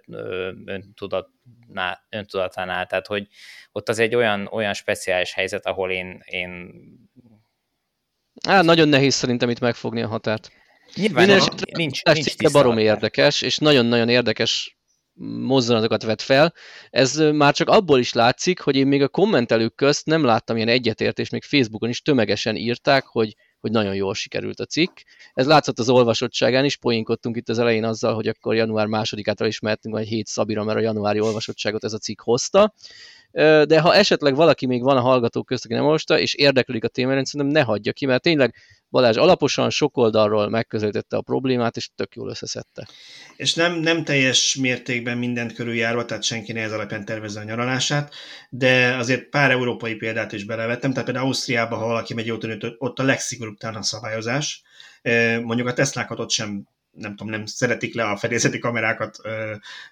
[0.66, 3.28] öntudatnál, öntudatánál, tehát hogy
[3.72, 6.74] ott az egy olyan, olyan speciális helyzet, ahol én, én
[8.48, 10.52] Á, nagyon nehéz szerintem itt megfogni a határt.
[10.96, 14.78] Nyilván Minden esetre nincs, nincs barom érdekes, és nagyon-nagyon érdekes
[15.40, 16.54] mozzanatokat vet fel.
[16.90, 20.68] Ez már csak abból is látszik, hogy én még a kommentelők közt nem láttam ilyen
[20.68, 24.98] egyetértést, még Facebookon is tömegesen írták, hogy hogy nagyon jól sikerült a cikk.
[25.34, 29.60] Ez látszott az olvasottságán is, poénkodtunk itt az elején azzal, hogy akkor január másodikától is
[29.60, 32.74] mehetünk egy hét Szabira, mert a januári olvasottságot ez a cikk hozta.
[33.66, 36.88] De ha esetleg valaki még van a hallgatók közt, aki nem olvasta, és érdeklődik a
[36.88, 38.56] témára, szerintem ne hagyja ki, mert tényleg
[38.90, 42.88] Balázs alaposan sok oldalról megközelítette a problémát, és tök jól összeszedte.
[43.36, 48.14] És nem, nem teljes mértékben mindent körüljárva, tehát senki ne ez alapján tervezze a nyaralását,
[48.50, 52.46] de azért pár európai példát is belevettem, tehát például Ausztriában, ha valaki megy ott,
[52.78, 54.62] ott a legszigorúbb a szabályozás,
[55.42, 59.18] mondjuk a Teslákat ott sem nem tudom, nem szeretik le a fedélzeti kamerákat,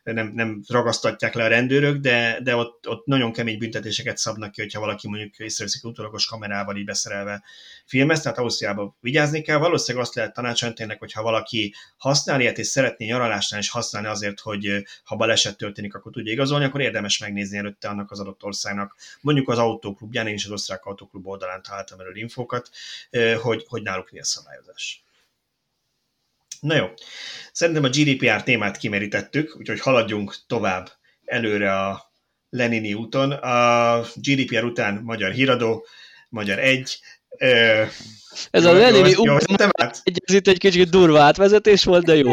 [0.03, 4.61] nem, nem ragasztatják le a rendőrök, de, de ott, ott nagyon kemény büntetéseket szabnak ki,
[4.61, 7.43] hogyha valaki mondjuk észreveszik utólagos kamerával így beszerelve
[7.85, 9.57] filmez, tehát Ausztriában vigyázni kell.
[9.57, 14.39] Valószínűleg azt lehet tanácsolni tényleg, hogyha valaki használ ilyet és szeretné nyaralásnál is használni azért,
[14.39, 18.95] hogy ha baleset történik, akkor tudja igazolni, akkor érdemes megnézni előtte annak az adott országnak.
[19.21, 22.69] Mondjuk az autóklubján, én is az osztrák autóklub oldalán találtam erről infókat,
[23.41, 25.03] hogy, hogy náluk mi a szabályozás.
[26.63, 26.85] Na jó,
[27.51, 30.89] szerintem a GDPR témát kimerítettük, úgyhogy haladjunk tovább
[31.25, 32.11] előre a
[32.49, 33.31] Lenini úton.
[33.31, 35.85] A GDPR után Magyar Híradó,
[36.29, 36.99] Magyar egy.
[38.51, 40.01] Ez a Lenini út, ez
[40.33, 42.31] itt egy kicsit durva átvezetés volt, de jó.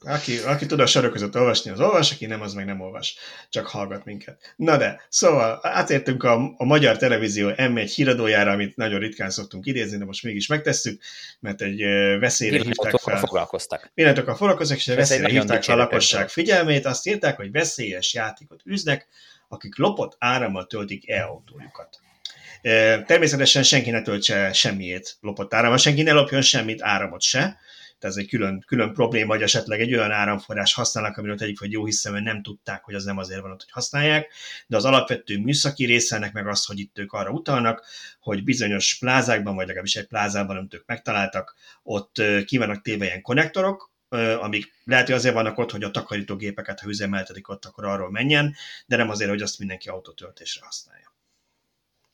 [0.00, 3.16] Aki, aki tud a sorok között olvasni, az olvas, aki nem, az meg nem olvas,
[3.48, 4.54] csak hallgat minket.
[4.56, 9.98] Na de, szóval átértünk a, a Magyar Televízió M1 híradójára, amit nagyon ritkán szoktunk idézni,
[9.98, 11.02] de most mégis megtesszük,
[11.40, 11.80] mert egy
[12.18, 13.18] veszélyre hívták fel.
[13.18, 13.90] foglalkoztak.
[13.94, 19.08] Pillanatokkal foglalkoztak, és veszélyre hívták fel a lakosság figyelmét, azt írták, hogy veszélyes játékot üznek,
[19.48, 22.00] akik lopott árammal töltik e-autójukat.
[23.06, 27.58] Természetesen senki ne töltse semmiét lopott árammal, senki ne lopjon semmit áramot se,
[27.98, 31.72] tehát ez egy külön, külön probléma, hogy esetleg egy olyan áramforrás használnak, amiről tegyük, hogy
[31.72, 34.32] jó hiszem, nem tudták, hogy az nem azért van ott, hogy használják,
[34.66, 37.84] de az alapvető műszaki része ennek meg az, hogy itt ők arra utalnak,
[38.20, 43.22] hogy bizonyos plázákban, vagy legalábbis egy plázában, amit ők megtaláltak, ott ki vannak téve ilyen
[43.22, 43.92] konnektorok,
[44.40, 48.54] amik lehet, hogy azért vannak ott, hogy a takarítógépeket, ha üzemeltetik ott, akkor arról menjen,
[48.86, 51.07] de nem azért, hogy azt mindenki autótöltésre használja.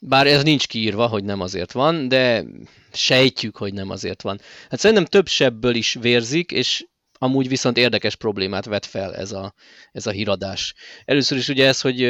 [0.07, 2.45] Bár ez nincs kiírva, hogy nem azért van, de
[2.93, 4.41] sejtjük, hogy nem azért van.
[4.69, 6.87] Hát szerintem több sebből is vérzik, és
[7.19, 9.55] amúgy viszont érdekes problémát vet fel ez a,
[9.93, 10.75] ez a híradás.
[11.05, 12.01] Először is ugye ez, hogy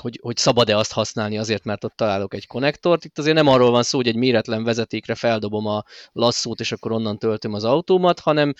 [0.00, 3.04] hogy, hogy szabad-e azt használni azért, mert ott találok egy konnektort.
[3.04, 5.82] Itt azért nem arról van szó, hogy egy méretlen vezetékre feldobom a
[6.12, 8.54] lasszót, és akkor onnan töltöm az autómat, hanem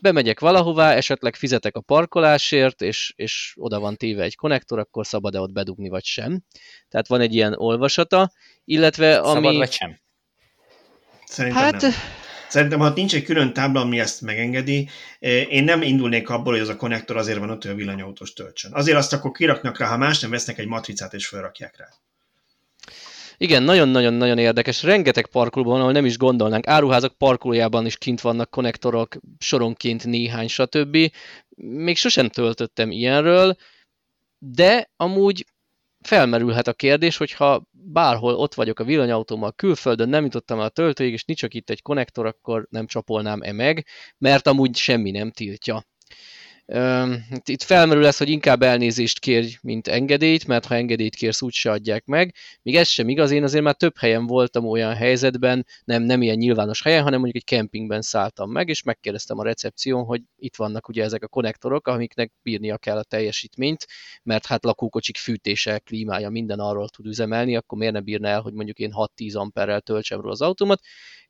[0.00, 5.40] bemegyek valahová, esetleg fizetek a parkolásért, és, és oda van téve egy konnektor, akkor szabad-e
[5.40, 6.42] ott bedugni, vagy sem.
[6.88, 8.32] Tehát van egy ilyen olvasata,
[8.64, 9.34] illetve ami...
[9.34, 10.00] Szabad vagy sem?
[11.24, 11.90] Szerintem hát, nem.
[12.48, 16.62] Szerintem, ha nincs egy külön tábla, ami ezt megengedi, eh, én nem indulnék abból, hogy
[16.62, 18.72] az a konnektor azért van ott, hogy a villanyautós töltsön.
[18.72, 21.88] Azért azt akkor kiraknak rá, ha más nem vesznek egy matricát és felrakják rá.
[23.42, 24.82] Igen, nagyon-nagyon-nagyon érdekes.
[24.82, 26.66] Rengeteg parkolóban, ahol nem is gondolnánk.
[26.66, 30.96] Áruházak parkolójában is kint vannak konnektorok, soronként néhány, stb.
[31.56, 33.56] Még sosem töltöttem ilyenről,
[34.38, 35.46] de amúgy
[36.00, 41.12] felmerülhet a kérdés, hogyha bárhol ott vagyok a villanyautómmal külföldön, nem jutottam el a töltőig,
[41.12, 43.86] és nincs itt egy konnektor, akkor nem csapolnám-e meg,
[44.18, 45.84] mert amúgy semmi nem tiltja.
[47.44, 52.04] Itt felmerül ez, hogy inkább elnézést kérj, mint engedélyt, mert ha engedélyt kérsz, úgyse adják
[52.04, 52.34] meg.
[52.62, 56.36] Még ez sem igaz, én azért már több helyen voltam olyan helyzetben, nem, nem ilyen
[56.36, 60.88] nyilvános helyen, hanem mondjuk egy kempingben szálltam meg, és megkérdeztem a recepción, hogy itt vannak
[60.88, 63.86] ugye ezek a konnektorok, amiknek bírnia kell a teljesítményt,
[64.22, 68.52] mert hát lakókocsik fűtése, klímája, minden arról tud üzemelni, akkor miért ne bírna el, hogy
[68.52, 70.80] mondjuk én 6-10 amperrel töltsem róla az automat,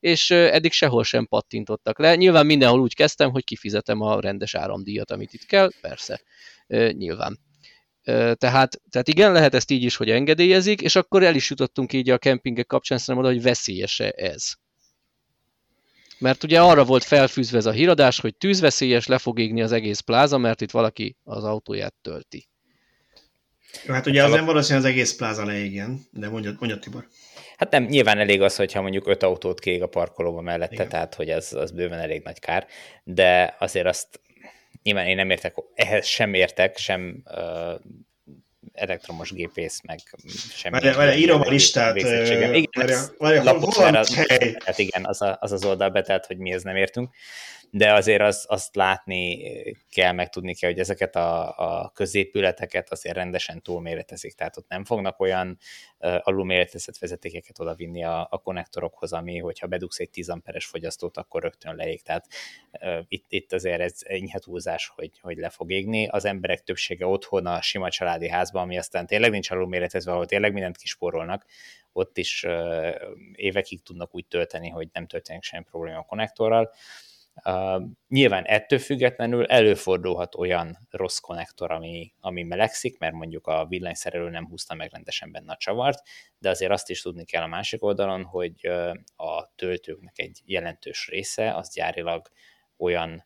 [0.01, 2.17] és eddig sehol sem pattintottak le.
[2.17, 6.21] Nyilván mindenhol úgy kezdtem, hogy kifizetem a rendes áramdíjat, amit itt kell, persze,
[6.93, 7.39] nyilván.
[8.35, 12.11] Tehát, tehát igen, lehet ezt így is, hogy engedélyezik, és akkor el is jutottunk így
[12.11, 14.53] a kempingek kapcsán szerintem oda, hogy veszélyese ez.
[16.19, 20.01] Mert ugye arra volt felfűzve ez a híradás, hogy tűzveszélyes, le fog égni az egész
[20.01, 22.49] pláza, mert itt valaki az autóját tölti.
[23.87, 27.09] Jó, hát ugye az nem valószínű az egész pláza leégjen, de mondja, mondja Tibor.
[27.57, 30.89] Hát nem, nyilván elég az, hogyha mondjuk öt autót kiég a parkolóba mellette, Igen.
[30.89, 32.67] tehát hogy az, az bőven elég nagy kár,
[33.05, 34.21] de azért azt
[34.83, 37.81] nyilván én nem értek, ehhez sem értek, sem uh,
[38.73, 39.99] elektromos gépész, meg
[40.55, 40.81] semmi.
[40.81, 41.97] Várj, várj, írom a listát.
[41.97, 44.15] Igen, várj, várj, hol, az,
[44.65, 47.11] hát igen, az, a, az az oldal betelt, hogy mi ez nem értünk
[47.71, 49.43] de azért az, azt látni
[49.91, 54.85] kell, meg tudni kell, hogy ezeket a, a középületeket azért rendesen túlméretezik, tehát ott nem
[54.85, 55.59] fognak olyan
[55.99, 61.43] uh, alulméretezett vezetékeket odavinni a, a konnektorokhoz, ami, hogyha bedugsz egy 10 amperes fogyasztót, akkor
[61.43, 62.27] rögtön leég, tehát
[62.73, 66.07] uh, itt, itt azért ez enyhe túlzás, hogy, hogy le fog égni.
[66.07, 70.53] Az emberek többsége otthon a sima családi házban, ami aztán tényleg nincs alulméretezve, ahol tényleg
[70.53, 71.47] mindent kispórolnak,
[71.93, 72.95] ott is uh,
[73.33, 76.63] évekig tudnak úgy tölteni, hogy nem történik semmi probléma a konnektorral.
[76.63, 77.09] Uh,
[77.45, 84.29] Uh, nyilván ettől függetlenül előfordulhat olyan rossz konnektor, ami, ami melegszik, mert mondjuk a villanyszerelő
[84.29, 86.03] nem húzta meg rendesen benne a csavart,
[86.39, 88.67] de azért azt is tudni kell a másik oldalon, hogy
[89.17, 92.29] a töltőknek egy jelentős része az gyárilag
[92.77, 93.25] olyan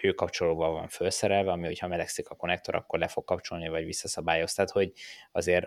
[0.00, 4.54] hőkapcsolóval van felszerelve, ami hogyha melegszik a konnektor, akkor le fog kapcsolni, vagy visszaszabályoz.
[4.54, 4.92] Tehát, hogy
[5.32, 5.66] azért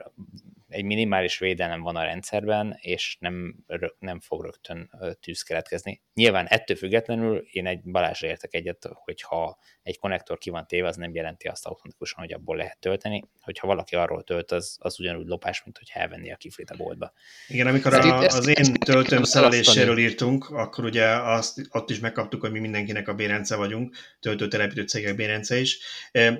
[0.73, 3.55] egy minimális védelem van a rendszerben, és nem,
[3.99, 4.89] nem fog rögtön
[5.21, 6.01] tűz keletkezni.
[6.13, 10.95] Nyilván ettől függetlenül én egy Balázsra értek egyet, hogyha egy konnektor ki van téve, az
[10.95, 13.23] nem jelenti azt automatikusan, hogy abból lehet tölteni.
[13.41, 17.13] Hogyha valaki arról tölt, az, az ugyanúgy lopás, mint hogy elvenni a kiflit a boltba.
[17.47, 22.51] Igen, amikor a, az én töltőm szereléséről írtunk, akkor ugye azt, ott is megkaptuk, hogy
[22.51, 23.82] mi mindenkinek a bérence vagyunk,
[24.19, 25.79] töltőtelepítő cégek bérence is,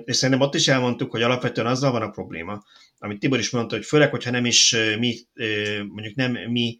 [0.04, 2.64] és szerintem ott is elmondtuk, hogy alapvetően azzal van a probléma,
[2.98, 5.16] amit Tibor is mondta, hogy főleg, hogyha nem is mi,
[5.88, 6.78] mondjuk nem mi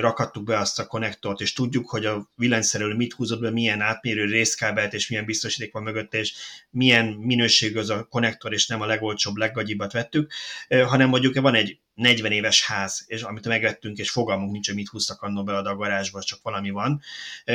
[0.00, 4.24] rakattuk be azt a konnektort, és tudjuk, hogy a villanyszerelő mit húzott be, milyen átmérő
[4.24, 6.34] részkábelt, és milyen biztosíték van mögötte, és
[6.70, 10.32] milyen minőségű az a konnektor, és nem a legolcsóbb, leggagyibbat vettük,
[10.68, 14.88] hanem mondjuk van egy 40 éves ház, és amit megvettünk, és fogalmunk nincs, hogy mit
[14.88, 17.00] húztak annó be a garázsba, csak valami van,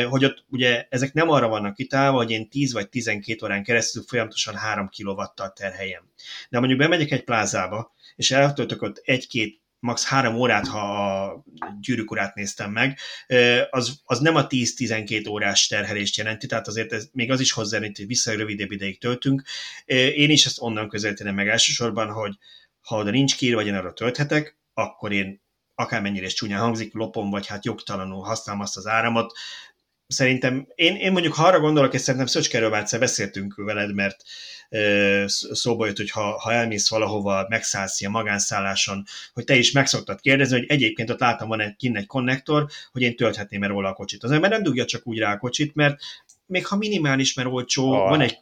[0.09, 4.03] hogy ott ugye ezek nem arra vannak kitálva, hogy én 10 vagy 12 órán keresztül
[4.07, 5.21] folyamatosan 3 kW
[5.53, 6.11] terheljem.
[6.49, 10.05] De mondjuk bemegyek egy plázába, és eltöltök ott egy-két max.
[10.05, 11.43] három órát, ha a
[11.79, 12.99] gyűrűk néztem meg,
[13.69, 17.79] az, az nem a 10-12 órás terhelést jelenti, tehát azért ez, még az is hozzá,
[17.79, 19.43] hogy vissza rövidebb ideig töltünk.
[20.15, 22.37] Én is ezt onnan közelíteném meg elsősorban, hogy
[22.81, 25.41] ha oda nincs kér, vagy én arra tölthetek, akkor én
[25.75, 29.37] akármennyire is csúnyán hangzik, lopom, vagy hát jogtalanul használom azt az áramot.
[30.11, 34.23] Szerintem, én, én mondjuk ha arra gondolok, és szerintem Szöcskerről már egyszer beszéltünk veled, mert
[35.51, 40.21] szóba jött, hogy ha, ha elmész valahova, megszállsz ilyen magánszálláson, hogy te is meg szoktad
[40.21, 43.93] kérdezni, hogy egyébként ott látom, van egy, kinn egy konnektor, hogy én tölthetném róla a
[43.93, 44.23] kocsit.
[44.23, 45.99] Az ember nem dugja csak úgy rá a kocsit, mert
[46.45, 48.09] még ha minimális, mert olcsó, oh.
[48.09, 48.37] van egy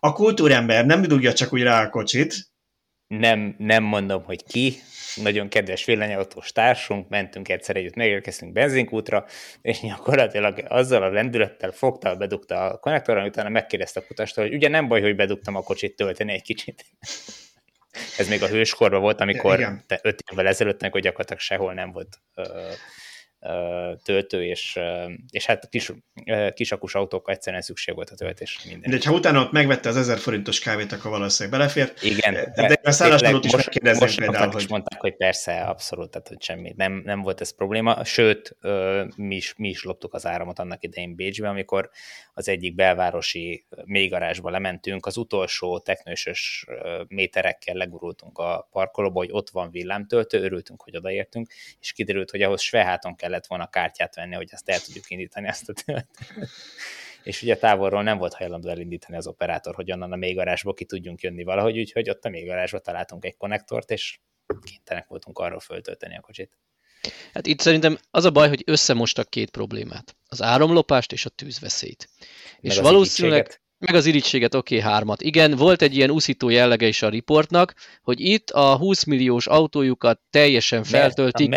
[0.00, 2.34] a kultúrember nem dugja csak úgy rá a kocsit.
[3.06, 4.82] Nem, nem mondom, hogy ki,
[5.14, 9.24] nagyon kedves villanyautós társunk, mentünk egyszer együtt, megérkeztünk benzinkútra,
[9.62, 14.68] és gyakorlatilag azzal a lendülettel fogta, bedugta a konnektorra, utána megkérdezte a kutastól, hogy ugye
[14.68, 16.84] nem baj, hogy bedugtam a kocsit tölteni egy kicsit.
[18.18, 19.84] Ez még a hőskorban volt, amikor Igen.
[19.86, 22.72] te öt évvel ezelőtt, hogy gyakorlatilag sehol nem volt ö,
[24.02, 24.78] töltő, és,
[25.30, 25.92] és hát kis,
[26.54, 28.90] kisakus autók egyszerűen szükség volt a töltés minden.
[28.90, 32.02] De ha utána ott megvette az 1000 forintos kávét, akkor valószínűleg belefért.
[32.02, 32.32] Igen.
[32.32, 34.62] De, de a szállásmódot is megkérdezni például, hogy...
[34.62, 38.56] is mondták, hogy persze, abszolút, tehát hogy semmi, nem, nem volt ez probléma, sőt,
[39.16, 41.90] mi is, mi is loptuk az áramot annak idején Bécsbe, amikor
[42.34, 46.66] az egyik belvárosi mélygarázsba lementünk, az utolsó teknősös
[47.08, 52.60] méterekkel legurultunk a parkolóba, hogy ott van villámtöltő, örültünk, hogy odaértünk, és kiderült, hogy ahhoz
[52.60, 56.32] Sveháton kellett volna kártyát venni, hogy azt el tudjuk indítani ezt a töltőt.
[57.22, 61.20] és ugye távolról nem volt hajlandó elindítani az operátor, hogy onnan a mélygarázsból ki tudjunk
[61.20, 64.18] jönni valahogy, úgyhogy ott a mélygarázsba találtunk egy konnektort, és
[64.62, 66.58] kénytelenek voltunk arról föltölteni a kocsit.
[67.32, 70.16] Hát itt szerintem az a baj, hogy összemostak két problémát.
[70.26, 72.08] Az áramlopást és a tűzveszélyt.
[72.60, 73.61] Meg és valószínűleg.
[73.86, 75.22] Meg az irítséget, oké, okay, hármat.
[75.22, 80.20] Igen, volt egy ilyen uszító jellege is a riportnak, hogy itt a 20 milliós autójukat
[80.30, 81.54] teljesen feltöltik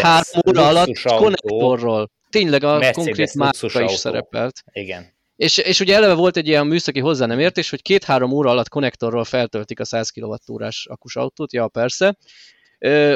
[0.00, 2.10] három óra alatt konnektorról.
[2.30, 4.62] Tényleg a Mercedes konkrét márka is szerepelt.
[4.72, 5.14] Igen.
[5.36, 8.68] És, és ugye eleve volt egy ilyen műszaki hozzá nem értés, hogy két-három óra alatt
[8.68, 12.16] konnektorral feltöltik a 100 kWh-ás akus autót, ja persze,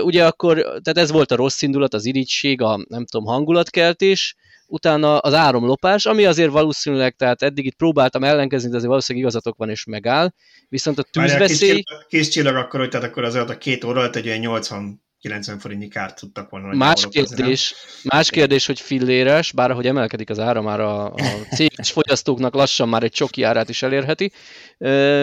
[0.03, 4.37] ugye akkor, tehát ez volt a rossz indulat, az irigység, a nem tudom, hangulatkeltés,
[4.71, 9.57] utána az áramlopás, ami azért valószínűleg, tehát eddig itt próbáltam ellenkezni, de azért valószínűleg igazatok
[9.57, 10.31] van és megáll,
[10.69, 11.83] viszont a tűzveszély...
[12.09, 15.59] Kis csillag akkor, hogy tehát akkor azért a két óra alatt egy olyan 80 90
[15.59, 16.75] forintnyi kárt tudtak volna.
[16.75, 21.21] Más kérdés, más kérdés, hogy filléres, bár ahogy emelkedik az ára, már a, a
[21.55, 24.33] céges fogyasztóknak lassan már egy csoki árát is elérheti.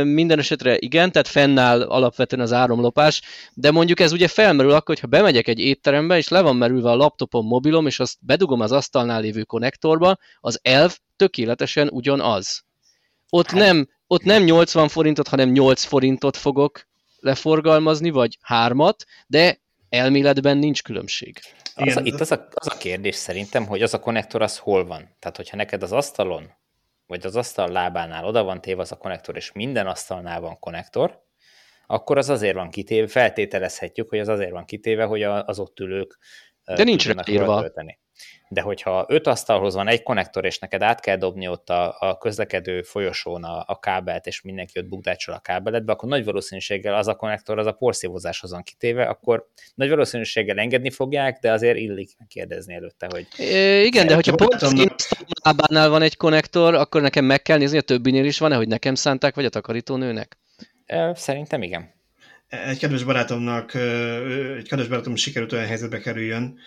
[0.03, 3.21] Minden esetre igen, tehát fennáll alapvetően az áramlopás,
[3.53, 6.95] de mondjuk ez ugye felmerül akkor, hogyha bemegyek egy étterembe, és le van merülve a
[6.95, 12.63] laptopom, mobilom, és azt bedugom az asztalnál lévő konnektorba, az elv tökéletesen ugyanaz.
[13.29, 16.87] Ott hát- nem, ott nem 80 forintot, hanem 8 forintot fogok
[17.19, 19.59] leforgalmazni, vagy hármat, de
[19.97, 21.39] elméletben nincs különbség.
[21.75, 24.85] Az a, itt az a, az a kérdés szerintem, hogy az a konnektor az hol
[24.85, 25.15] van.
[25.19, 26.51] Tehát, hogyha neked az asztalon,
[27.05, 31.25] vagy az asztal lábánál oda van téve az a konnektor, és minden asztalnál van konnektor,
[31.87, 36.17] akkor az azért van kitéve, feltételezhetjük, hogy az azért van kitéve, hogy az ott ülők
[36.65, 37.59] De nincs írva.
[37.59, 37.99] Tölteni.
[38.49, 42.17] De hogyha öt asztalhoz van egy konnektor, és neked át kell dobni ott a, a
[42.17, 47.07] közlekedő folyosón a, a kábelt, és mindenki ott bukdácsol a kábeletbe, akkor nagy valószínűséggel az
[47.07, 52.09] a konnektor, az a porszívózáshoz van kitéve, akkor nagy valószínűséggel engedni fogják, de azért illik
[52.27, 53.27] kérdezni előtte, hogy...
[53.37, 54.89] É, igen, de hogyha pont az én
[55.43, 58.95] lábánál van egy konnektor, akkor nekem meg kell nézni, a többinél is van-e, hogy nekem
[58.95, 60.37] szánták, vagy a takarítónőnek?
[61.13, 61.95] Szerintem igen
[62.47, 63.73] egy kedves barátomnak,
[64.57, 66.59] egy kedves barátom sikerült olyan helyzetbe kerüljön,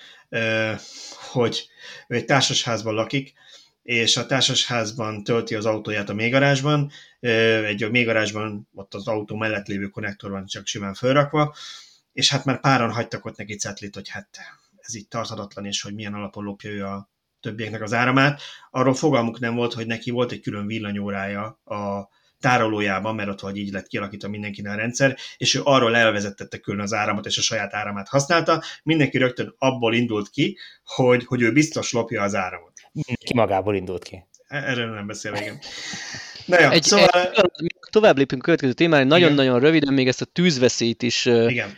[1.31, 1.69] hogy
[2.09, 3.33] ő egy társasházban lakik,
[3.83, 6.91] és a társasházban tölti az autóját a mélygarázsban,
[7.21, 11.55] egy mélygarázsban ott az autó mellett lévő konnektor van csak simán fölrakva,
[12.13, 14.39] és hát már páran hagytak ott neki cetlit, hogy hát
[14.77, 18.43] ez így tarthatatlan, és hogy milyen alapon lopja ő a többieknek az áramát.
[18.71, 22.09] Arról fogalmuk nem volt, hogy neki volt egy külön villanyórája a
[22.41, 26.81] tárolójában, mert ott vagy így lett kialakítva mindenkinek a rendszer, és ő arról elvezettette külön
[26.81, 28.63] az áramot, és a saját áramát használta.
[28.83, 32.73] Mindenki rögtön abból indult ki, hogy, hogy ő biztos lopja az áramot.
[33.25, 34.25] Ki magából indult ki.
[34.49, 35.59] Erről nem beszél, igen.
[36.47, 37.09] Na jó, egy, szóval...
[37.09, 37.51] egy,
[37.91, 41.75] tovább lépünk következő témára, nagyon-nagyon röviden még ezt a tűzveszélyt is igen.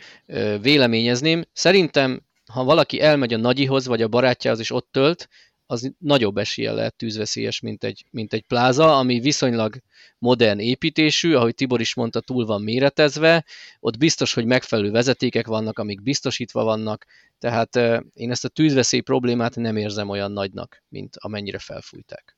[0.61, 1.43] véleményezném.
[1.53, 2.21] Szerintem,
[2.51, 5.29] ha valaki elmegy a nagyihoz, vagy a barátjához, és ott tölt,
[5.73, 9.75] az nagyobb esélye lehet tűzveszélyes, mint egy, mint egy pláza, ami viszonylag
[10.17, 13.45] modern építésű, ahogy Tibor is mondta, túl van méretezve,
[13.79, 17.05] ott biztos, hogy megfelelő vezetékek vannak, amik biztosítva vannak,
[17.39, 17.75] tehát
[18.13, 22.37] én ezt a tűzveszély problémát nem érzem olyan nagynak, mint amennyire felfújták.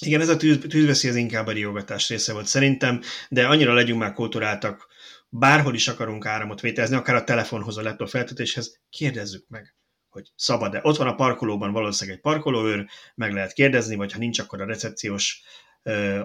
[0.00, 3.98] Igen, ez a tűz, tűzveszély az inkább a riogatás része volt szerintem, de annyira legyünk
[3.98, 4.86] már kulturáltak,
[5.28, 9.74] bárhol is akarunk áramot vételezni, akár a telefonhoz, a laptop feltöltéshez, kérdezzük meg
[10.10, 10.80] hogy szabad-e.
[10.82, 14.66] Ott van a parkolóban valószínűleg egy parkolóőr, meg lehet kérdezni, vagy ha nincs, akkor a
[14.66, 15.42] recepciós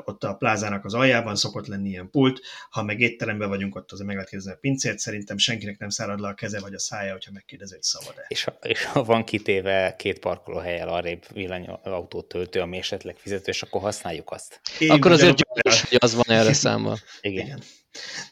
[0.03, 4.07] ott a plázának az aljában szokott lenni ilyen pult, ha meg étteremben vagyunk, ott azért
[4.07, 7.11] meg lehet kérdezni a pincért, szerintem senkinek nem szárad le a keze vagy a szája,
[7.11, 8.25] hogyha megkérdezi, hogy szabad-e.
[8.27, 13.61] És, ha, és ha van kitéve két parkolóhelyel arrébb villanyautót töltő, ami esetleg fizető, és
[13.61, 14.61] akkor használjuk azt.
[14.79, 16.97] Én akkor azért gyors, hogy az van erre számba.
[17.21, 17.45] Igen.
[17.45, 17.59] Igen.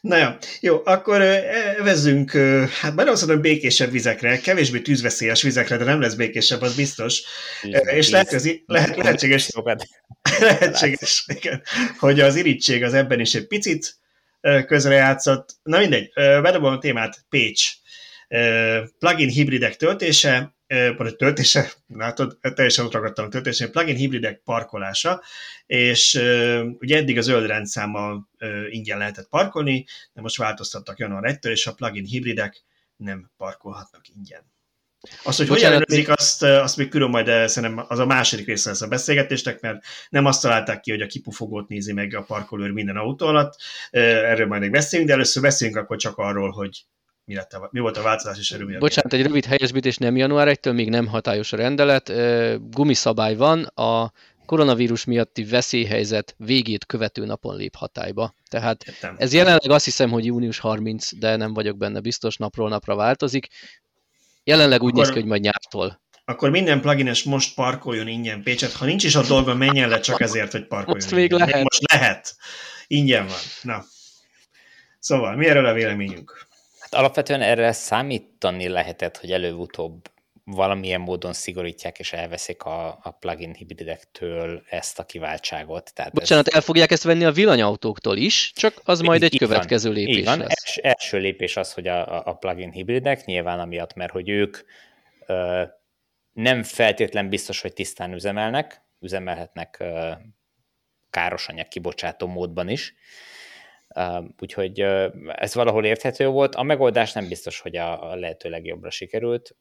[0.00, 0.28] Na jó,
[0.60, 2.30] jó, akkor evezzünk,
[2.80, 7.22] hát már azt mondom, békésebb vizekre, kevésbé tűzveszélyes vizekre, de nem lesz békésebb, az biztos.
[7.60, 9.50] Tíz, és lehet, ez, lehet, lehetséges,
[10.38, 11.62] lehetséges igen,
[11.98, 13.96] hogy az irítség az ebben is egy picit
[14.66, 15.56] közrejátszott.
[15.62, 17.70] Na mindegy, bedobom a témát, Pécs.
[18.98, 20.53] Plugin hibridek töltése,
[20.96, 25.22] vagy töltése, látod, teljesen ott ragadtam a töltése, plugin hibridek parkolása,
[25.66, 26.14] és
[26.78, 28.28] ugye eddig a zöld rendszámmal
[28.68, 32.64] ingyen lehetett parkolni, de most változtattak január 1-től, és a plugin hibridek
[32.96, 34.52] nem parkolhatnak ingyen.
[35.22, 38.68] Azt, hogy Bocsánat, hogy ellenőrzik, azt, azt még külön majd szerintem az a második része
[38.68, 42.70] lesz a beszélgetésnek, mert nem azt találták ki, hogy a kipufogót nézi meg a parkolőr
[42.70, 43.56] minden autó alatt,
[43.90, 46.84] erről majd még beszélünk, de először beszéljünk akkor csak arról, hogy
[47.24, 50.48] mi, lett a, mi volt a változás és erről Bocsánat, egy rövid helyesbítés nem január
[50.50, 52.12] 1-től, még nem hatályos a rendelet.
[52.70, 54.12] Gumiszabály van, a
[54.46, 58.34] koronavírus miatti veszélyhelyzet végét követő napon lép hatályba.
[58.48, 59.14] Tehát Értem.
[59.18, 63.48] ez jelenleg azt hiszem, hogy június 30, de nem vagyok benne biztos, napról napra változik.
[64.44, 66.02] Jelenleg úgy akkor, néz ki, hogy majd nyártól.
[66.24, 68.72] Akkor minden plugines most parkoljon ingyen Pécset.
[68.72, 70.94] Ha nincs is a dolga, menjen le csak ezért, hogy parkoljon.
[70.94, 71.48] Most még ingyen.
[71.48, 71.62] lehet.
[71.62, 72.36] Most lehet.
[72.86, 73.36] Ingyen van.
[73.62, 73.84] Na.
[74.98, 76.46] Szóval, mi erről a véleményünk?
[76.94, 80.08] Alapvetően erre számítani lehetett, hogy előbb-utóbb
[80.44, 85.94] valamilyen módon szigorítják és elveszik a, a plugin hibridektől ezt a kiváltságot.
[85.94, 86.54] Tehát Bocsánat, ez...
[86.54, 90.16] el fogják ezt venni a villanyautóktól is, csak az majd egy így következő van, lépés
[90.16, 90.38] így van.
[90.38, 90.62] lesz.
[90.64, 94.58] Els, első lépés az, hogy a, a plugin hibridek, nyilván amiatt, mert hogy ők
[95.26, 95.62] ö,
[96.32, 100.10] nem feltétlen biztos, hogy tisztán üzemelnek, üzemelhetnek ö,
[101.10, 102.94] káros anyag kibocsátó módban is,
[104.40, 104.84] Úgyhogy
[105.34, 106.54] ez valahol érthető volt.
[106.54, 109.56] A megoldás nem biztos, hogy a, lehető legjobbra sikerült,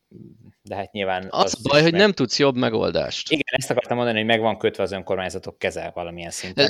[0.62, 1.28] de hát nyilván...
[1.30, 2.02] Az, az baj, hogy meg...
[2.02, 3.32] nem tudsz jobb megoldást.
[3.32, 6.70] Igen, ezt akartam mondani, hogy meg van kötve az önkormányzatok keze valamilyen szinten.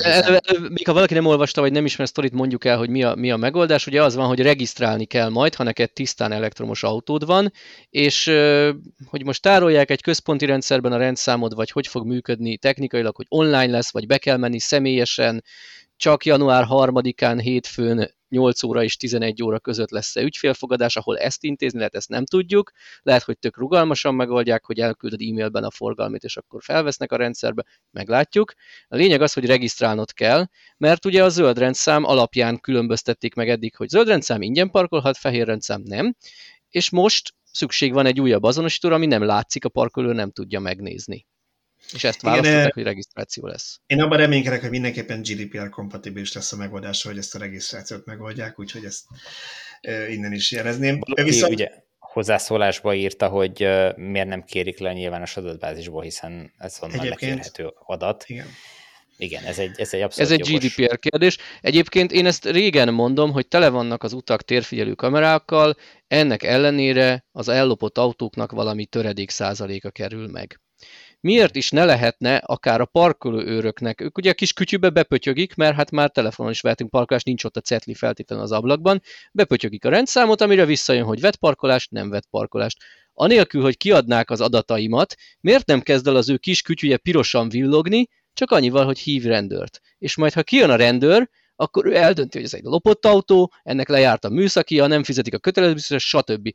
[0.68, 3.30] Még ha valaki nem olvasta, vagy nem ismer sztorit, mondjuk el, hogy mi a, mi
[3.30, 3.86] a megoldás.
[3.86, 7.52] Ugye az van, hogy regisztrálni kell majd, ha neked tisztán elektromos autód van,
[7.90, 8.24] és
[9.06, 13.66] hogy most tárolják egy központi rendszerben a rendszámod, vagy hogy fog működni technikailag, hogy online
[13.66, 15.44] lesz, vagy be kell menni személyesen,
[16.04, 21.78] csak január 3-án hétfőn 8 óra és 11 óra között lesz-e ügyfélfogadás, ahol ezt intézni
[21.78, 22.70] lehet, ezt nem tudjuk.
[23.02, 27.64] Lehet, hogy tök rugalmasan megoldják, hogy elküldöd e-mailben a forgalmit, és akkor felvesznek a rendszerbe,
[27.90, 28.52] meglátjuk.
[28.88, 30.46] A lényeg az, hogy regisztrálnod kell,
[30.76, 35.46] mert ugye a zöld rendszám alapján különböztették meg eddig, hogy zöld rendszám ingyen parkolhat, fehér
[35.46, 36.14] rendszám nem,
[36.70, 41.26] és most szükség van egy újabb azonosítóra, ami nem látszik, a parkoló nem tudja megnézni.
[41.92, 43.80] És ezt választották, Igen, hogy regisztráció lesz.
[43.86, 48.58] Én abban reménykedek, hogy mindenképpen GDPR kompatibilis lesz a megoldás, hogy ezt a regisztrációt megoldják,
[48.58, 49.04] úgyhogy ezt
[50.08, 50.98] innen is jelezném.
[51.00, 51.52] Valaki Viszont...
[51.52, 53.58] ugye hozzászólásba írta, hogy
[53.96, 57.20] miért nem kérik le a nyilvános adatbázisból, hiszen ez onnan Egyébként...
[57.20, 58.24] leférhető adat.
[58.26, 58.46] Igen.
[59.16, 60.76] Igen, ez egy, ez egy abszolút Ez egy jogos.
[60.76, 61.38] GDPR kérdés.
[61.60, 65.76] Egyébként én ezt régen mondom, hogy tele vannak az utak térfigyelő kamerákkal,
[66.06, 70.60] ennek ellenére az ellopott autóknak valami töredék százaléka kerül meg
[71.24, 75.74] miért is ne lehetne akár a parkoló őröknek, ők ugye a kis kütyűbe bepötyögik, mert
[75.74, 79.02] hát már telefonon is vehetünk parkolást, nincs ott a cetli feltétlenül az ablakban,
[79.32, 82.78] bepötyögik a rendszámot, amire visszajön, hogy vett parkolást, nem vett parkolást.
[83.12, 88.08] Anélkül, hogy kiadnák az adataimat, miért nem kezd el az ő kis kütyüje pirosan villogni,
[88.32, 89.80] csak annyival, hogy hív rendőrt.
[89.98, 93.88] És majd, ha kijön a rendőr, akkor ő eldönti, hogy ez egy lopott autó, ennek
[93.88, 96.48] lejárt a műszakia, nem fizetik a kötelező stb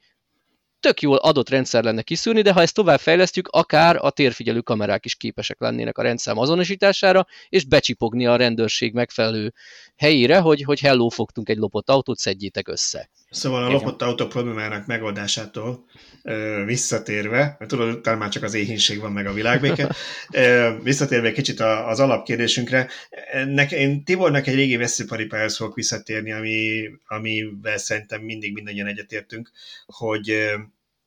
[0.79, 5.05] tök jól adott rendszer lenne kiszűrni, de ha ezt tovább fejlesztjük, akár a térfigyelő kamerák
[5.05, 9.53] is képesek lennének a rendszám azonosítására, és becsipogni a rendőrség megfelelő
[9.95, 13.09] helyére, hogy, hogy hello, fogtunk egy lopott autót, szedjétek össze.
[13.29, 15.85] Szóval a lopott autó problémának megoldásától
[16.23, 19.95] ö, visszatérve, mert tudod, talán már csak az éhínség van meg a világbéke,
[20.33, 22.89] ö, visszatérve kicsit az alapkérdésünkre,
[23.45, 29.51] nek, én Tibornak egy régi veszőparipához fogok visszatérni, ami, amivel szerintem mindig mindannyian egyetértünk,
[29.85, 30.49] hogy,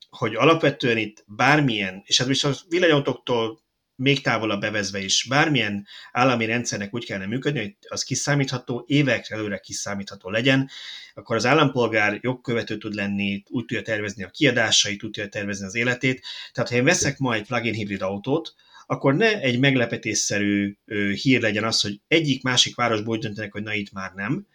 [0.09, 3.62] hogy alapvetően itt bármilyen, és ez most a villanyautóktól
[3.95, 9.57] még távolabb bevezve is bármilyen állami rendszernek úgy kellene működni, hogy az kiszámítható, évek előre
[9.57, 10.69] kiszámítható legyen,
[11.13, 15.75] akkor az állampolgár jogkövető tud lenni, úgy tudja tervezni a kiadásait, úgy tudja tervezni az
[15.75, 16.25] életét.
[16.51, 18.53] Tehát ha én veszek ma egy plug-in hibrid autót,
[18.85, 20.77] akkor ne egy meglepetésszerű
[21.21, 24.47] hír legyen az, hogy egyik-másik városból úgy döntenek, hogy na itt már nem.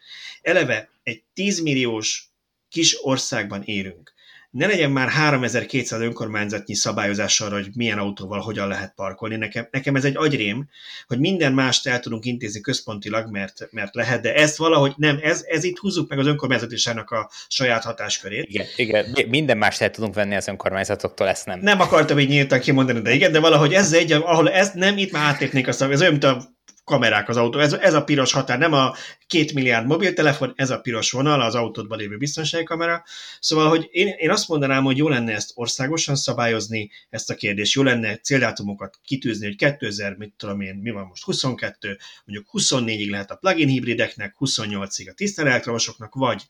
[0.42, 2.30] Eleve egy 10 milliós
[2.68, 4.16] kis országban érünk
[4.58, 9.36] ne legyen már 3200 önkormányzatnyi szabályozás arra, hogy milyen autóval hogyan lehet parkolni.
[9.36, 10.68] Nekem, nekem ez egy agyrém,
[11.06, 15.44] hogy minden mást el tudunk intézni központilag, mert, mert lehet, de ezt valahogy nem, ez,
[15.48, 18.46] ez itt húzzuk meg az önkormányzatiságnak a saját hatáskörét.
[18.48, 21.60] Igen, igen, minden mást el tudunk venni az önkormányzatoktól, ezt nem.
[21.60, 25.12] Nem akartam így nyíltan kimondani, de igen, de valahogy ez egy, ahol ez nem, itt
[25.12, 26.57] már átlépnék a szabály, ez olyan, mint a
[26.88, 27.58] kamerák az autó.
[27.58, 28.94] Ez, ez a piros határ, nem a
[29.26, 33.04] két milliárd mobiltelefon, ez a piros vonal, az autódban lévő biztonsági kamera.
[33.40, 37.74] Szóval, hogy én, én azt mondanám, hogy jó lenne ezt országosan szabályozni, ezt a kérdést,
[37.74, 43.10] jó lenne céldátumokat kitűzni, hogy 2000, mit tudom én, mi van most, 22, mondjuk 24-ig
[43.10, 46.42] lehet a plug-in hibrideknek, 28-ig a tiszta elektromosoknak, vagy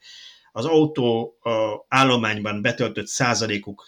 [0.53, 3.84] az autó a állományban betöltött százalékuk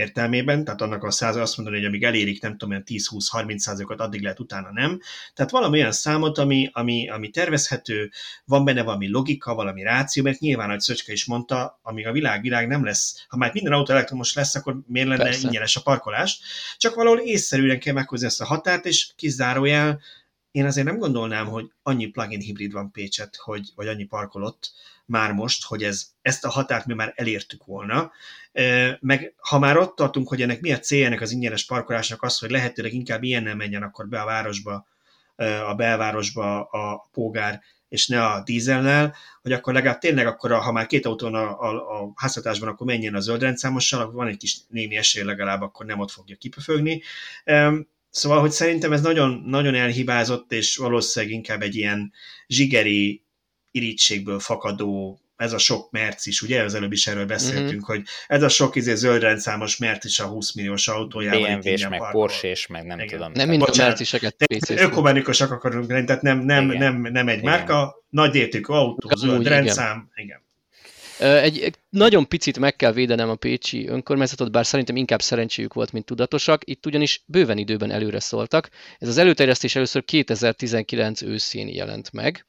[0.00, 4.22] értelmében, tehát annak a száz azt mondani, hogy amíg elérik, nem tudom, 10-20-30 százalékot, addig
[4.22, 5.00] lehet, utána nem.
[5.34, 8.10] Tehát valami olyan számot, ami, ami, ami tervezhető,
[8.44, 12.42] van benne valami logika, valami ráció, mert nyilván, ahogy Szöcske is mondta, amíg a világ
[12.42, 15.46] világ nem lesz, ha már minden autó elektromos lesz, akkor miért lenne Persze.
[15.46, 16.40] ingyenes a parkolás?
[16.76, 20.00] Csak valahol észszerűen kell meghozni ezt a határt, és kizárójel,
[20.50, 24.72] én azért nem gondolnám, hogy annyi plug-in hibrid van Pécset, hogy, vagy annyi parkolott
[25.10, 28.12] már most, hogy ez, ezt a határt mi már elértük volna.
[29.00, 32.38] Meg ha már ott tartunk, hogy ennek mi a célja ennek az ingyenes parkolásnak az,
[32.38, 34.86] hogy lehetőleg inkább ilyennel menjen akkor be a városba,
[35.66, 40.86] a belvárosba a pógár, és ne a dízellel, hogy akkor legalább tényleg akkor, ha már
[40.86, 44.56] két autón a, a, a háztartásban, akkor menjen a zöld rendszámossal, akkor van egy kis
[44.68, 47.02] némi esély legalább, akkor nem ott fogja kipöfögni.
[48.10, 52.12] Szóval, hogy szerintem ez nagyon, nagyon elhibázott, és valószínűleg inkább egy ilyen
[52.46, 53.22] zsigeri
[53.70, 55.90] irítségből fakadó, ez a sok
[56.24, 57.80] is, ugye az előbb is erről beszéltünk, mm-hmm.
[57.84, 61.58] hogy ez a sok izé zöld rendszámos is a 20 milliós autójával.
[61.58, 63.08] BMW-s, meg Porsche-s, meg nem Igen.
[63.08, 63.32] tudom.
[63.34, 64.36] Nem mind a merciseket
[64.68, 67.50] Ökumenikusak akarunk lenni, tehát nem, nem, nem, nem egy Igen.
[67.50, 70.10] márka, nagy értékű autó, zöld úgy, rendszám.
[70.14, 70.26] Igen.
[70.26, 70.48] Igen.
[71.20, 75.92] Egy, egy nagyon picit meg kell védenem a pécsi önkormányzatot, bár szerintem inkább szerencséjük volt,
[75.92, 76.62] mint tudatosak.
[76.64, 78.68] Itt ugyanis bőven időben előre szóltak.
[78.98, 82.46] Ez az előterjesztés először 2019 őszén jelent meg.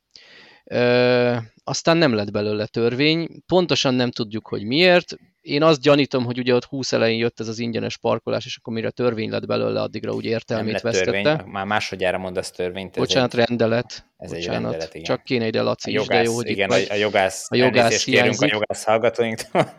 [0.73, 5.15] Ö, aztán nem lett belőle törvény, pontosan nem tudjuk, hogy miért.
[5.41, 8.73] Én azt gyanítom, hogy ugye ott 20 elején jött ez az ingyenes parkolás, és akkor
[8.73, 11.21] mire törvény lett belőle, addigra úgy értelmét nem vesztette.
[11.21, 11.51] Törvény.
[11.51, 12.95] Már másodjára mondasz törvényt.
[12.95, 14.05] Bocsánat, egy, rendelet.
[14.17, 15.03] Ez Bocsánat, egy rendelet, igen.
[15.03, 17.47] Csak kéne ide Laci a jogász, is, de jó, hogy igen, itt a, a jogász,
[17.49, 19.73] a jogász kérünk a jogász hallgatóinktól.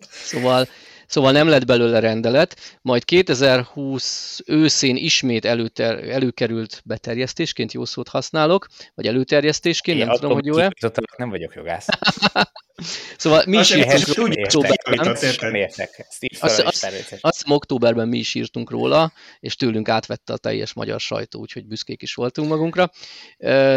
[0.00, 0.66] Szóval
[1.10, 8.66] Szóval nem lett belőle rendelet, majd 2020 őszén ismét előter, előkerült beterjesztésként, jó szót használok,
[8.94, 10.72] vagy előterjesztésként, Én nem tudom, hogy jó-e.
[11.16, 11.86] Nem vagyok jogász.
[13.16, 15.16] Szóval mi is írtunk októberben,
[17.20, 22.02] azt, októberben mi is írtunk róla, és tőlünk átvette a teljes magyar sajtó, úgyhogy büszkék
[22.02, 22.90] is voltunk magunkra.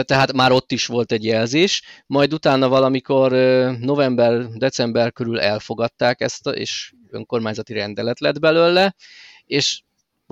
[0.02, 3.32] Tehát már ott is volt egy jelzés, majd utána valamikor
[3.80, 8.96] november-december körül elfogadták ezt, és önkormányzati rendelet lett belőle,
[9.46, 9.82] és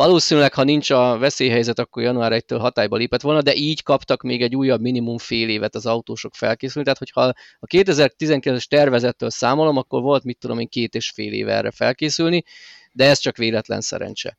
[0.02, 4.42] Valószínűleg, ha nincs a veszélyhelyzet, akkor január 1-től hatályba lépett volna, de így kaptak még
[4.42, 6.84] egy újabb minimum fél évet az autósok felkészülni.
[6.84, 7.22] Tehát, hogyha
[7.60, 12.44] a 2019-es tervezettől számolom, akkor volt, mit tudom én, két és fél éve erre felkészülni,
[12.92, 14.38] de ez csak véletlen szerencse.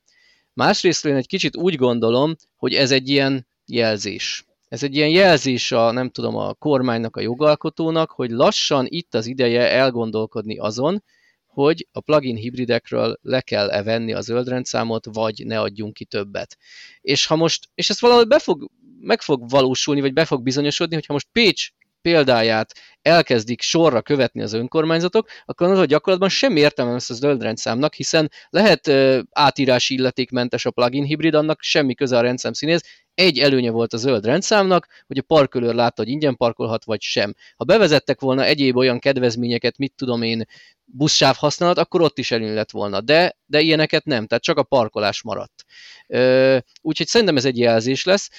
[0.53, 4.45] Másrészt én egy kicsit úgy gondolom, hogy ez egy ilyen jelzés.
[4.69, 9.27] Ez egy ilyen jelzés a, nem tudom, a kormánynak, a jogalkotónak, hogy lassan itt az
[9.27, 11.03] ideje elgondolkodni azon,
[11.53, 16.57] hogy a plugin hibridekről le kell-e venni a zöldrendszámot, vagy ne adjunk ki többet.
[17.01, 20.95] És ha most, és ez valahogy be fog, meg fog valósulni, vagy be fog bizonyosodni,
[20.95, 21.71] hogyha most Pécs
[22.03, 27.95] példáját elkezdik sorra követni az önkormányzatok, akkor az, hogy gyakorlatban semmi értelme lesz a zöldrendszámnak,
[27.95, 28.89] hiszen lehet
[29.31, 32.85] átírási illetékmentes a plugin hibrid, annak semmi köze a rendszám színéhez,
[33.23, 37.35] egy előnye volt a zöld rendszámnak, hogy a parkolőr látta, hogy ingyen parkolhat, vagy sem.
[37.57, 40.47] Ha bevezettek volna egyéb olyan kedvezményeket, mit tudom én,
[40.95, 44.63] buszsáv használat, akkor ott is előny lett volna, de, de ilyeneket nem, tehát csak a
[44.63, 45.65] parkolás maradt.
[46.81, 48.31] Úgyhogy szerintem ez egy jelzés lesz.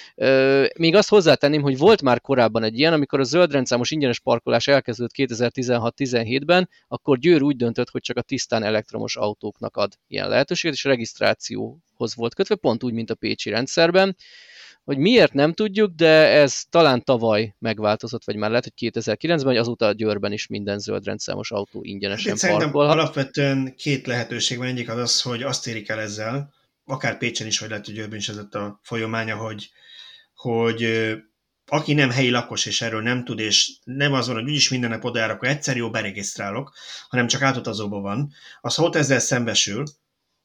[0.78, 4.66] Még azt hozzátenném, hogy volt már korábban egy ilyen, amikor a zöld rendszámos ingyenes parkolás
[4.66, 10.76] elkezdődött 2016-17-ben, akkor Győr úgy döntött, hogy csak a tisztán elektromos autóknak ad ilyen lehetőséget,
[10.76, 14.16] és regisztrációhoz volt kötve, pont úgy, mint a Pécsi rendszerben
[14.84, 19.56] hogy miért nem tudjuk, de ez talán tavaly megváltozott, vagy már lehet, hogy 2009-ben, vagy
[19.56, 22.92] azóta a Győrben is minden zöld rendszámos autó ingyenesen hát, parkolhat.
[22.92, 26.52] alapvetően két lehetőség van, egyik az az, hogy azt érik el ezzel,
[26.84, 29.70] akár Pécsen is, vagy lehet, hogy Győrben is ez a folyamánya, hogy,
[30.34, 30.86] hogy
[31.66, 34.90] aki nem helyi lakos, és erről nem tud, és nem az van, hogy úgyis minden
[34.90, 36.74] nap oda akkor egyszer jó beregisztrálok,
[37.08, 39.84] hanem csak átutazóban van, az ha ott ezzel szembesül,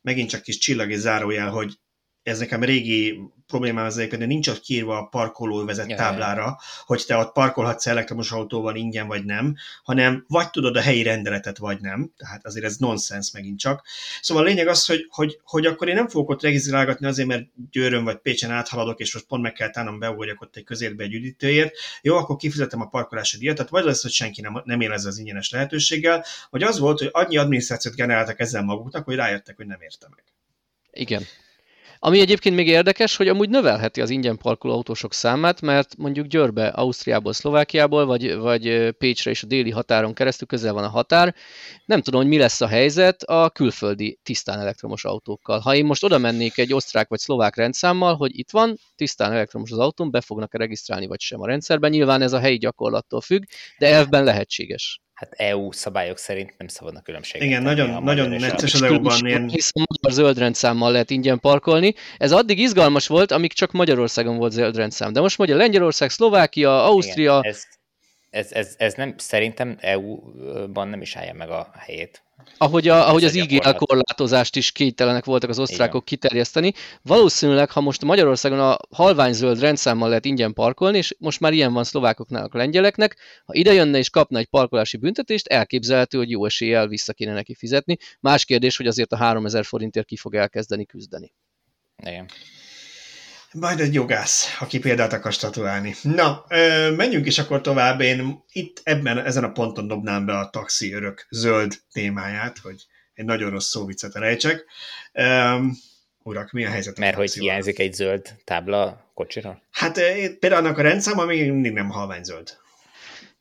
[0.01, 1.79] megint csak kis csillag és zárójel, hogy
[2.23, 7.17] ez nekem régi problémám az egyébként, nincs ott kiírva a parkoló vezet táblára, hogy te
[7.17, 12.11] ott parkolhatsz elektromos autóval ingyen vagy nem, hanem vagy tudod a helyi rendeletet, vagy nem.
[12.17, 13.85] Tehát azért ez nonsens megint csak.
[14.21, 17.45] Szóval a lényeg az, hogy, hogy, hogy akkor én nem fogok ott regisztrálgatni azért, mert
[17.71, 21.13] Győrön vagy Pécsen áthaladok, és most pont meg kell tánom beugorjak ott egy közérbe egy
[21.13, 21.75] üdítőért.
[22.01, 25.05] Jó, akkor kifizetem a parkolási díjat, tehát vagy lesz, hogy senki nem, nem él ez
[25.05, 29.67] az ingyenes lehetőséggel, vagy az volt, hogy annyi adminisztrációt generáltak ezzel maguknak, hogy rájöttek, hogy
[29.67, 30.23] nem érte meg.
[30.91, 31.23] Igen.
[32.01, 36.67] Ami egyébként még érdekes, hogy amúgy növelheti az ingyen parkoló autósok számát, mert mondjuk Győrbe,
[36.67, 41.35] Ausztriából, Szlovákiából, vagy, vagy Pécsre és a déli határon keresztül közel van a határ.
[41.85, 45.59] Nem tudom, hogy mi lesz a helyzet a külföldi tisztán elektromos autókkal.
[45.59, 49.71] Ha én most oda mennék egy osztrák vagy szlovák rendszámmal, hogy itt van, tisztán elektromos
[49.71, 51.91] az autón, be fognak -e regisztrálni vagy sem a rendszerben.
[51.91, 53.43] Nyilván ez a helyi gyakorlattól függ,
[53.77, 55.01] de elvben lehetséges.
[55.19, 59.49] Hát EU szabályok szerint nem szabadna különbséget Igen, nagyon, nagyon necces az EU-ban ilyen...
[59.49, 61.93] Hiszen magyar zöld rendszámmal lehet ingyen parkolni.
[62.17, 65.13] Ez addig izgalmas volt, amíg csak Magyarországon volt zöld rendszám.
[65.13, 67.63] De most mondja Lengyelország, Szlovákia, Ausztria, Igen, ez,
[68.29, 72.23] ez, ez, ez nem, szerintem EU-ban nem is állja meg a helyét.
[72.57, 76.73] ahogy, a, ahogy az IGL korlátozást is kénytelenek voltak az osztrákok kiterjeszteni.
[77.01, 81.83] Valószínűleg, ha most Magyarországon a halványzöld rendszámmal lehet ingyen parkolni, és most már ilyen van
[81.83, 86.87] szlovákoknál a lengyeleknek, ha ide jönne és kapna egy parkolási büntetést, elképzelhető, hogy jó eséllyel
[86.87, 87.97] vissza kéne neki fizetni.
[88.19, 91.33] Más kérdés, hogy azért a 3000 forintért ki fog elkezdeni küzdeni.
[92.03, 92.29] Igen.
[93.53, 95.95] Majd egy jogász, aki példát akar statuálni.
[96.01, 98.01] Na, ö, menjünk is akkor tovább.
[98.01, 103.25] Én itt ebben, ezen a ponton dobnám be a taxi örök zöld témáját, hogy egy
[103.25, 104.65] nagyon rossz szóviccet rejtsek.
[106.23, 106.97] Urak, mi a helyzet?
[106.97, 107.49] a Mert hogy taxival?
[107.49, 109.61] hiányzik egy zöld tábla a kocsira?
[109.71, 109.93] Hát
[110.39, 112.57] például annak a rendszáma még mindig nem halványzöld.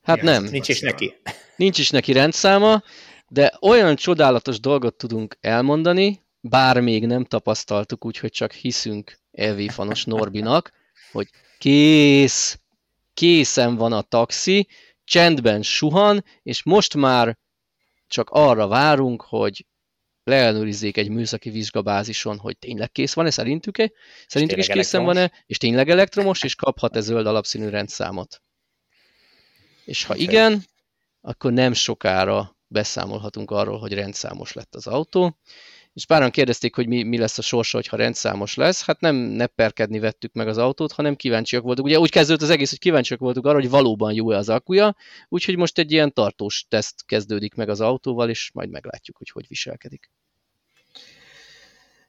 [0.03, 1.15] Hát nem, Nincs is neki.
[1.57, 2.83] nincs is neki rendszáma,
[3.29, 10.05] de olyan csodálatos dolgot tudunk elmondani, bár még nem tapasztaltuk, úgyhogy csak hiszünk EV fanos
[10.05, 10.73] Norbinak,
[11.13, 11.29] hogy
[11.59, 12.59] kész,
[13.15, 14.69] készen van a taxi,
[15.05, 17.39] csendben suhan, és most már
[18.07, 19.67] csak arra várunk, hogy
[20.25, 23.91] leellenőrizzék egy műszaki vizsgabázison, hogy tényleg kész van-e szerintük-e,
[24.27, 28.43] szerintük is készen van-e, és tényleg elektromos, és kaphat-e zöld alapszínű rendszámot.
[29.85, 30.65] És ha igen,
[31.21, 35.39] akkor nem sokára beszámolhatunk arról, hogy rendszámos lett az autó.
[35.99, 38.85] És páran kérdezték, hogy mi, mi lesz a sorsa, hogyha rendszámos lesz.
[38.85, 41.87] Hát nem nepperkedni vettük meg az autót, hanem kíváncsiak voltunk.
[41.87, 44.97] Ugye úgy kezdődött az egész, hogy kíváncsiak voltunk arra, hogy valóban jó-e az akuja,
[45.29, 49.45] úgyhogy most egy ilyen tartós teszt kezdődik meg az autóval, és majd meglátjuk, hogy hogy
[49.49, 50.11] viselkedik.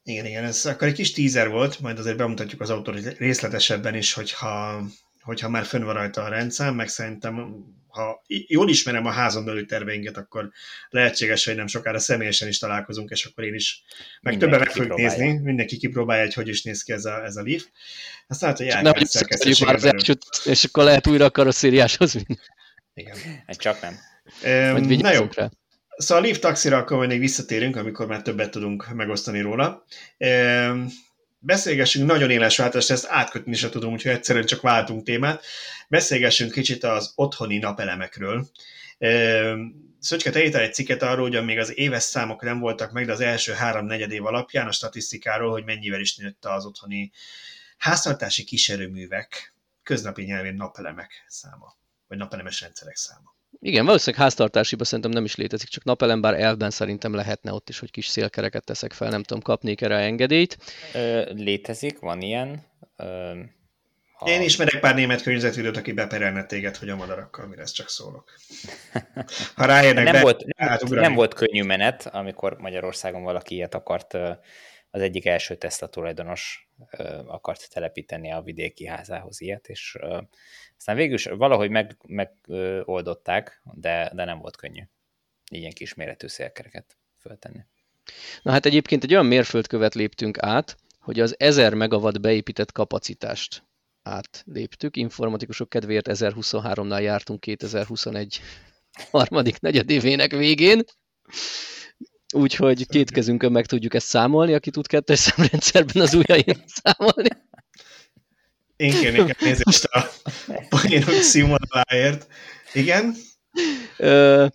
[0.04, 4.14] Igen, igen, ez akkor egy kis teaser volt, majd azért bemutatjuk az autót részletesebben is,
[4.14, 4.84] hogyha,
[5.22, 9.66] hogyha már fönn van rajta a rendszám, meg szerintem, ha jól ismerem a házon belül
[9.66, 10.50] terveinket, akkor
[10.90, 13.84] lehetséges, hogy nem sokára személyesen is találkozunk, és akkor én is,
[14.22, 17.24] meg Mindenki többen meg fogjuk nézni, mindenki kipróbálja, hogy hogy is néz ki ez a,
[17.24, 17.64] ez a Leaf.
[18.28, 20.00] Aztán hát, hogy Nem, hogy elkezd összekerüljük már az belül.
[20.00, 22.40] első, teszt, és akkor lehet újra a karosszériáshoz vinni.
[22.94, 23.16] Igen.
[23.48, 23.96] Hát Csak nem.
[24.72, 25.50] Majd Na jó, rá.
[25.98, 29.86] Szóval a Leaf taxira akkor még visszatérünk, amikor már többet tudunk megosztani róla.
[30.18, 30.86] Ehm,
[31.42, 35.46] Beszélgessünk, nagyon éles váltás, ezt átkötni se tudom, úgyhogy egyszerűen csak váltunk témát.
[35.88, 38.50] Beszélgessünk kicsit az otthoni napelemekről.
[40.00, 43.20] Szöcske, te egy cikket arról, hogy még az éves számok nem voltak meg, de az
[43.20, 47.12] első három negyed év alapján a statisztikáról, hogy mennyivel is nőtt az otthoni
[47.78, 51.78] háztartási kísérőművek, köznapi nyelvén napelemek száma,
[52.08, 53.39] vagy napelemes rendszerek száma.
[53.62, 57.80] Igen, valószínűleg háztartásiban szerintem nem is létezik, csak napelem, bár elvben szerintem lehetne ott is,
[57.80, 60.58] hogy kis szélkereket teszek fel, nem tudom, kapnék erre engedélyt.
[60.94, 62.66] Ö, létezik, van ilyen.
[62.98, 63.40] Ö,
[64.14, 67.90] ha- Én ismerek pár német környezetvédőt, aki beperelne téged, hogy a madarakkal mire ezt csak
[67.90, 68.34] szólok.
[69.56, 74.18] Ha ráérnek nem, be, volt, nem, nem volt könnyű menet, amikor Magyarországon valaki ilyet akart,
[74.92, 76.70] az egyik első Tesla tulajdonos
[77.26, 79.98] akart telepíteni a vidéki házához ilyet, és
[80.78, 84.84] aztán végül is valahogy megoldották, meg, ö, oldották, de, de nem volt könnyű
[85.52, 87.60] ilyen kisméretű szélkereket föltenni.
[88.42, 93.64] Na hát egyébként egy olyan mérföldkövet léptünk át, hogy az 1000 megawatt beépített kapacitást
[94.04, 94.98] átléptük.
[94.98, 98.40] Informatikusok kedvéért 1023-nál jártunk 2021
[99.12, 100.84] harmadik negyedévének végén.
[102.34, 107.30] Úgyhogy két kezünkön meg tudjuk ezt számolni, aki tud kettes számrendszerben az ujjain számolni.
[108.76, 110.10] Én kérnék elnézést a
[110.70, 112.28] poénok színvonaláért.
[112.74, 113.16] Igen?
[113.98, 114.48] Ö,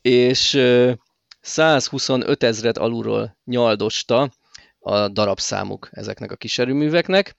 [0.00, 0.92] és ö,
[1.40, 4.30] 125 ezret alulról nyaldosta
[4.78, 7.36] a darabszámuk ezeknek a kiserőműveknek,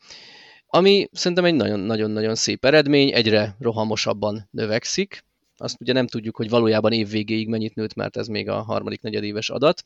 [0.67, 5.25] ami szerintem egy nagyon-nagyon szép eredmény, egyre rohamosabban növekszik.
[5.57, 9.01] Azt ugye nem tudjuk, hogy valójában év végéig mennyit nőtt, mert ez még a harmadik
[9.01, 9.83] negyedéves adat.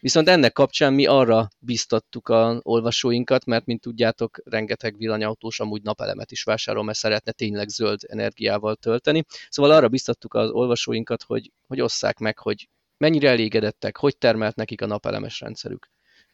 [0.00, 6.30] Viszont ennek kapcsán mi arra biztattuk a olvasóinkat, mert mint tudjátok, rengeteg villanyautós amúgy napelemet
[6.30, 9.24] is vásárol, mert szeretne tényleg zöld energiával tölteni.
[9.48, 14.82] Szóval arra biztattuk az olvasóinkat, hogy, hogy osszák meg, hogy mennyire elégedettek, hogy termelt nekik
[14.82, 15.90] a napelemes rendszerük,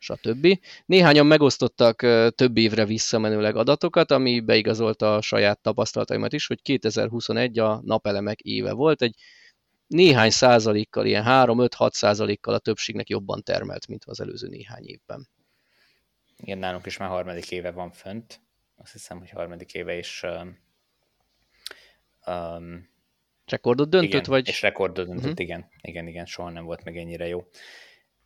[0.07, 0.59] stb.
[0.87, 1.97] Néhányan megosztottak
[2.35, 8.73] több évre visszamenőleg adatokat, ami beigazolta a saját tapasztalataimat is, hogy 2021 a napelemek éve
[8.73, 9.15] volt, egy
[9.87, 15.29] néhány százalékkal, ilyen 3-5-6 százalékkal a többségnek jobban termelt, mint az előző néhány évben.
[16.37, 18.41] Igen, nálunk is már harmadik éve van fönt.
[18.77, 20.59] Azt hiszem, hogy harmadik éve is um,
[22.27, 22.95] um,
[23.47, 24.49] Rekordot döntött, igen, vagy?
[24.49, 25.41] és rekordot döntött, uh-huh.
[25.41, 27.49] igen, igen, igen, soha nem volt meg ennyire jó.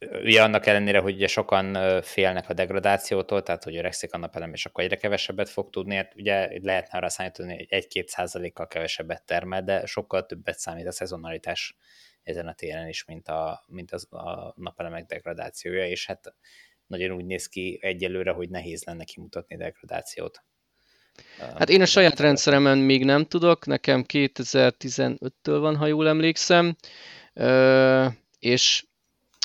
[0.01, 4.66] Ugye annak ellenére, hogy ugye sokan félnek a degradációtól, tehát hogy öregszik a napelem, és
[4.66, 9.62] akkor egyre kevesebbet fog tudni, hát ugye lehetne arra számítani, hogy egy-két százalékkal kevesebbet termel,
[9.62, 11.76] de sokkal többet számít a szezonalitás
[12.22, 16.34] ezen a téren is, mint a, mint az, a napelemek degradációja, és hát
[16.86, 20.44] nagyon úgy néz ki egyelőre, hogy nehéz lenne kimutatni degradációt.
[21.38, 26.76] Hát én a saját rendszeremen még nem tudok, nekem 2015-től van, ha jól emlékszem,
[28.38, 28.84] és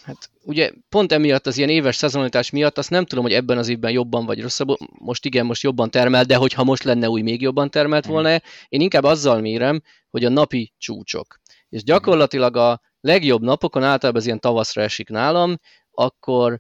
[0.06, 3.68] hát ugye pont emiatt az ilyen éves szezonalitás miatt azt nem tudom, hogy ebben az
[3.68, 4.68] évben jobban vagy rosszabb,
[5.00, 8.30] most igen, most jobban termel, de hogyha most lenne új, még jobban termelt volna,
[8.70, 11.40] én inkább azzal mérem, hogy a napi csúcsok.
[11.70, 15.60] És gyakorlatilag a legjobb napokon, általában ez ilyen tavaszra esik nálam,
[15.92, 16.60] akkor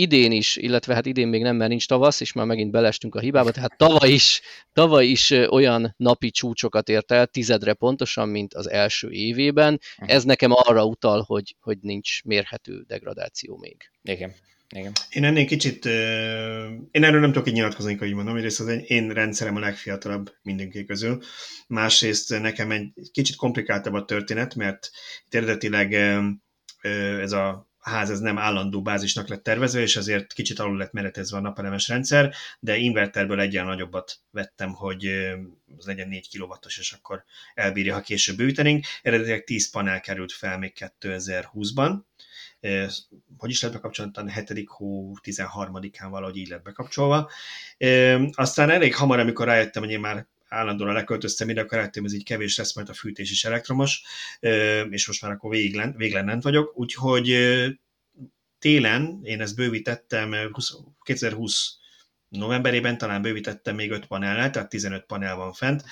[0.00, 3.20] idén is, illetve hát idén még nem, mert nincs tavasz, és már megint belestünk a
[3.20, 4.40] hibába, tehát tavaly is,
[4.72, 9.80] tavaly is olyan napi csúcsokat ért el, tizedre pontosan, mint az első évében.
[9.98, 10.10] Mhm.
[10.10, 13.76] Ez nekem arra utal, hogy, hogy nincs mérhető degradáció még.
[14.02, 14.34] Igen.
[14.76, 14.92] Igen.
[15.10, 15.84] Én ennél kicsit,
[16.90, 20.84] én erről nem tudok így nyilatkozni, hogy mondom, egyrészt az én rendszerem a legfiatalabb mindenki
[20.84, 21.22] közül,
[21.66, 24.90] másrészt nekem egy kicsit komplikáltabb a történet, mert
[25.24, 25.92] itt eredetileg
[27.20, 31.36] ez a ház ez nem állandó bázisnak lett tervezve, és azért kicsit alul lett meretezve
[31.36, 35.06] a napelemes rendszer, de inverterből egyen nagyobbat vettem, hogy
[35.78, 37.24] az legyen 4 kw és akkor
[37.54, 38.84] elbírja, ha később bővítenénk.
[39.02, 41.98] Eredetileg 10 panel került fel még 2020-ban,
[43.38, 44.64] hogy is lett bekapcsolva, a 7.
[44.66, 47.30] hó 13-án valahogy így lett bekapcsolva.
[48.32, 52.24] Aztán elég hamar, amikor rájöttem, hogy én már állandóan leköltöztem ide, akkor rájöttem, ez így
[52.24, 54.02] kevés lesz, mert a fűtés is elektromos,
[54.90, 57.36] és most már akkor véglen, véglen vagyok, úgyhogy
[58.58, 60.34] télen én ezt bővítettem
[61.00, 61.78] 2020
[62.28, 65.84] novemberében talán bővítettem még 5 panellel, tehát 15 panel van fent,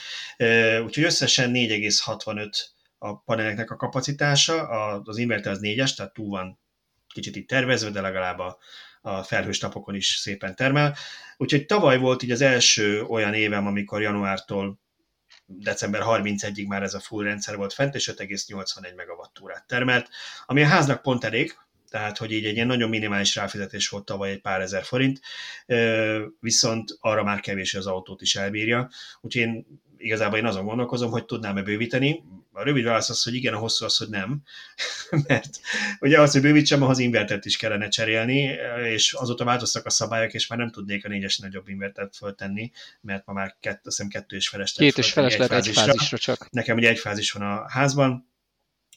[0.84, 2.50] úgyhogy összesen 4,65
[2.98, 6.58] a paneleknek a kapacitása, az inverter az 4-es, tehát túl van
[7.08, 8.58] kicsit itt tervezve, de legalább a,
[9.00, 10.96] a felhős napokon is szépen termel.
[11.36, 14.78] Úgyhogy tavaly volt így az első olyan évem, amikor januártól
[15.46, 20.08] december 31-ig már ez a full rendszer volt fent, és 5,81 megawattórát termelt,
[20.46, 21.58] ami a háznak pont elég,
[21.90, 25.20] tehát hogy így egy ilyen nagyon minimális ráfizetés volt tavaly egy pár ezer forint,
[26.40, 28.90] viszont arra már kevés, az autót is elbírja.
[29.20, 29.66] Úgyhogy én
[29.98, 32.24] igazából én azon gondolkozom, hogy tudnám-e bővíteni.
[32.52, 34.42] A rövid válasz az, hogy igen, a hosszú az, hogy nem.
[35.26, 35.60] Mert
[36.00, 40.46] ugye az, hogy bővítsem, ahhoz invertert is kellene cserélni, és azóta változtak a szabályok, és
[40.46, 42.70] már nem tudnék a négyes nagyobb invertert föltenni,
[43.00, 46.18] mert ma már kettő, azt hiszem kettő és feles Két és feles lehet egy fázisra
[46.18, 46.50] csak.
[46.50, 48.28] Nekem ugye egy fázis van a házban,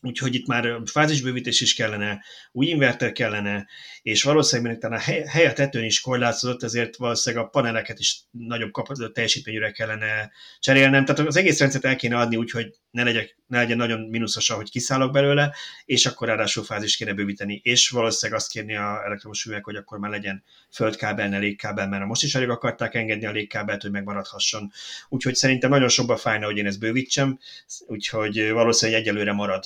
[0.01, 3.67] úgyhogy itt már fázisbővítés is kellene, új inverter kellene,
[4.01, 8.71] és valószínűleg talán a hely a tetőn is korlátozott, ezért valószínűleg a paneleket is nagyobb
[9.13, 11.05] teljesítményűre kellene cserélnem.
[11.05, 14.49] Tehát az egész rendszert el kéne adni úgy, hogy ne, legyek, ne legyen nagyon mínuszos,
[14.49, 19.45] hogy kiszállok belőle, és akkor ráadásul fázis kéne bővíteni, és valószínűleg azt kérni a elektromos
[19.45, 23.31] üveg, hogy akkor már legyen földkábel, ne légkábel, mert most is elég akarták engedni a
[23.31, 24.71] légkábelt, hogy megmaradhasson.
[25.09, 27.39] Úgyhogy szerintem nagyon sokba fájna, hogy én ezt bővítsem,
[27.87, 29.65] úgyhogy valószínűleg egyelőre marad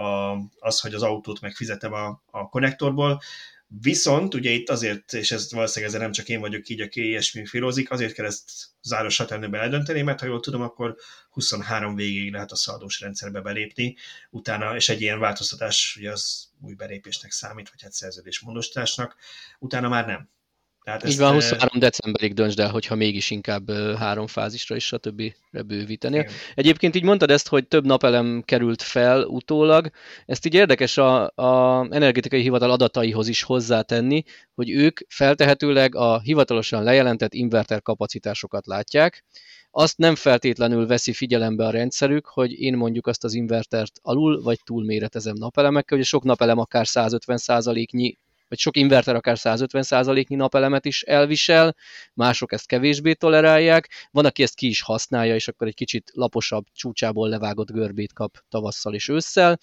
[0.00, 3.20] a, az, hogy az autót megfizetem a, a konnektorból,
[3.80, 7.46] Viszont ugye itt azért, és ez valószínűleg ezzel nem csak én vagyok így, aki ilyesmi
[7.46, 8.50] filózik, azért kell ezt
[8.82, 10.96] záros határnőben eldönteni, mert ha jól tudom, akkor
[11.30, 13.96] 23 végéig lehet a szaldós rendszerbe belépni,
[14.30, 19.16] utána, és egy ilyen változtatás, ugye az új belépésnek számít, vagy hát szerződésmódosításnak,
[19.58, 20.28] utána már nem.
[20.96, 25.22] Tehát Így van, 23 decemberig döntsd el, hogyha mégis inkább három fázisra is, stb.
[25.50, 26.20] bővítenél.
[26.20, 26.32] Igen.
[26.54, 29.90] Egyébként így mondtad ezt, hogy több napelem került fel utólag.
[30.26, 34.22] Ezt így érdekes a, a energetikai hivatal adataihoz is hozzátenni,
[34.54, 39.24] hogy ők feltehetőleg a hivatalosan lejelentett inverter kapacitásokat látják,
[39.70, 44.60] azt nem feltétlenül veszi figyelembe a rendszerük, hogy én mondjuk azt az invertert alul vagy
[44.64, 48.18] túl méretezem napelemekkel, hogy sok napelem akár 150%-nyi
[48.50, 51.76] vagy sok inverter akár 150%-nyi napelemet is elvisel,
[52.14, 56.64] mások ezt kevésbé tolerálják, van, aki ezt ki is használja, és akkor egy kicsit laposabb,
[56.72, 59.58] csúcsából levágott görbét kap tavasszal és ősszel,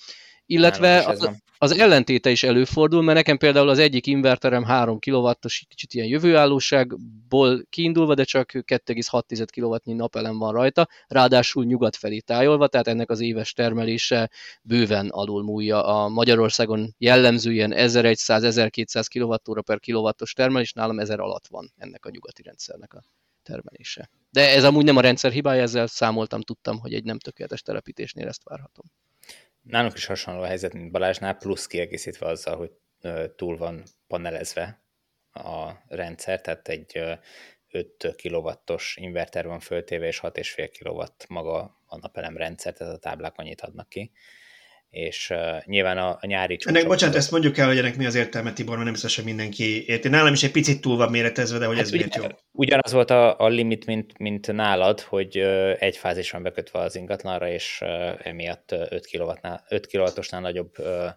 [0.47, 5.93] illetve az, az ellentéte is előfordul, mert nekem például az egyik inverterem 3 kW-os, kicsit
[5.93, 12.87] ilyen jövőállóságból kiindulva, de csak 2,6 kW-nyi napelem van rajta, ráadásul nyugat felé tájolva, tehát
[12.87, 14.29] ennek az éves termelése
[14.61, 21.73] bőven alulmúlja a Magyarországon jellemző ilyen 1100-1200 kWh per kilowattos termelés, nálam 1000 alatt van
[21.77, 23.03] ennek a nyugati rendszernek a
[23.43, 24.09] termelése.
[24.29, 28.27] De ez amúgy nem a rendszer hibája, ezzel számoltam, tudtam, hogy egy nem tökéletes telepítésnél
[28.27, 28.85] ezt várhatom.
[29.67, 32.71] Nálunk is hasonló a helyzet, mint Balázsnál, plusz kiegészítve azzal, hogy
[33.35, 34.81] túl van panelezve
[35.31, 37.03] a rendszer, tehát egy
[37.71, 41.03] 5 kW-os inverter van föltéve, és 6,5 kW
[41.33, 44.11] maga a napelem rendszer, tehát a táblák annyit adnak ki.
[44.89, 46.75] És uh, nyilván a, a nyári csúcsok...
[46.75, 49.25] Ennek, bocsánat, ezt mondjuk el, hogy ennek mi az értelme, Tibor, mert nem biztos, hogy
[49.25, 50.07] mindenki érti.
[50.07, 52.23] Nálam is egy picit túl van méretezve, de hogy hát ez miért jó.
[52.51, 56.95] Ugyanaz volt a, a limit, mint, mint nálad, hogy uh, egy fázis van bekötve az
[56.95, 61.09] ingatlanra, és uh, emiatt 5 kW-nál, 5 kW-osnál nagyobb uh,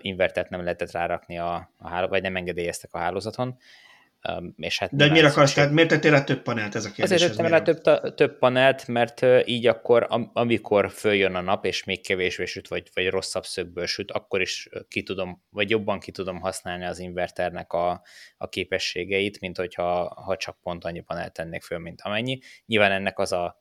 [0.00, 3.58] invertert nem lehetett rárakni a, a háló, vagy nem engedélyeztek a hálózaton.
[4.56, 7.16] És hát De miért akarsz, tehát miért tettél rá több panelt ez a kérdés?
[7.16, 12.06] Azért tettem rá több, több panelt, mert így akkor, amikor följön a nap, és még
[12.06, 16.40] kevésbé süt, vagy, vagy rosszabb szögből süt, akkor is ki tudom, vagy jobban ki tudom
[16.40, 18.02] használni az inverternek a,
[18.36, 22.38] a képességeit, mint hogyha ha csak pont annyi panelt tennék föl, mint amennyi.
[22.66, 23.60] Nyilván ennek az a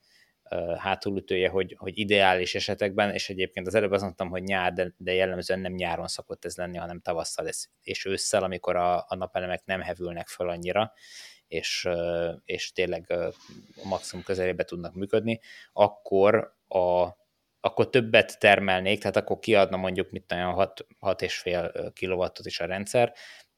[0.77, 5.13] hátulütője, hogy, hogy ideális esetekben, és egyébként az előbb azt mondtam, hogy nyár, de, de
[5.13, 9.65] jellemzően nem nyáron szokott ez lenni, hanem tavasszal ez, és ősszel, amikor a, a napelemek
[9.65, 10.93] nem hevülnek föl annyira,
[11.47, 11.87] és,
[12.43, 13.33] és tényleg a
[13.83, 15.39] maximum közelébe tudnak működni,
[15.73, 17.07] akkor a,
[17.59, 23.13] akkor többet termelnék, tehát akkor kiadna mondjuk mit olyan 6,5 kW-ot is a rendszer,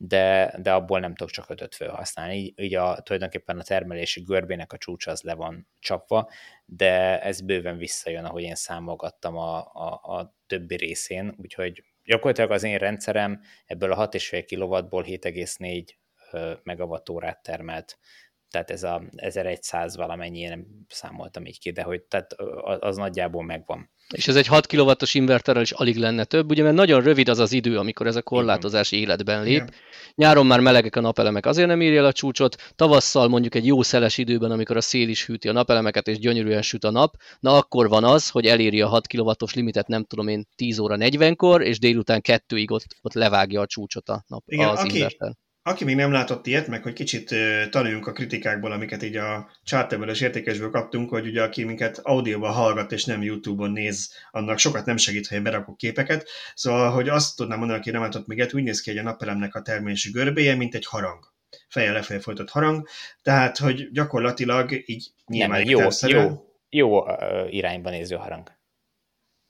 [0.07, 2.35] de, de abból nem tudok csak ötöt felhasználni.
[2.35, 6.29] Így, így a, tulajdonképpen a termelési görbének a csúcsa az le van csapva,
[6.65, 12.63] de ez bőven visszajön, ahogy én számolgattam a, a, a többi részén, úgyhogy gyakorlatilag az
[12.63, 17.97] én rendszerem ebből a 6,5 kW-ból 7,4 megawattórát termelt
[18.53, 22.33] tehát ez a 1100 valamennyi, én nem számoltam így ki, de hogy tehát
[22.79, 23.89] az nagyjából megvan.
[24.15, 27.39] És ez egy 6 kW-os inverterrel is alig lenne több, ugye mert nagyon rövid az
[27.39, 29.53] az idő, amikor ez a korlátozás életben lép.
[29.53, 29.73] Igen.
[30.15, 33.81] Nyáron már melegek a napelemek, azért nem írja el a csúcsot, tavasszal mondjuk egy jó
[33.81, 37.57] szeles időben, amikor a szél is hűti a napelemeket, és gyönyörűen süt a nap, na
[37.57, 41.61] akkor van az, hogy eléri a 6 kW-os limitet, nem tudom én, 10 óra 40-kor,
[41.61, 45.33] és délután kettőig ott, ott levágja a csúcsot a nap, Igen, az aki, inverter
[45.63, 47.35] aki még nem látott ilyet, meg hogy kicsit
[47.69, 52.53] tanuljunk a kritikákból, amiket így a charterből és értékesből kaptunk, hogy ugye aki minket audióban
[52.53, 56.29] hallgat és nem YouTube-on néz, annak sokat nem segít, ha én berakok képeket.
[56.55, 59.03] Szóval, hogy azt tudnám mondani, aki nem látott még ilyet, úgy néz ki, hogy a
[59.03, 61.31] napelemnek a termési görbéje, mint egy harang
[61.67, 62.87] feje lefelé folytott harang,
[63.21, 67.03] tehát, hogy gyakorlatilag így nyilván nem, jó, jó, jó
[67.49, 68.61] irányba néző harang.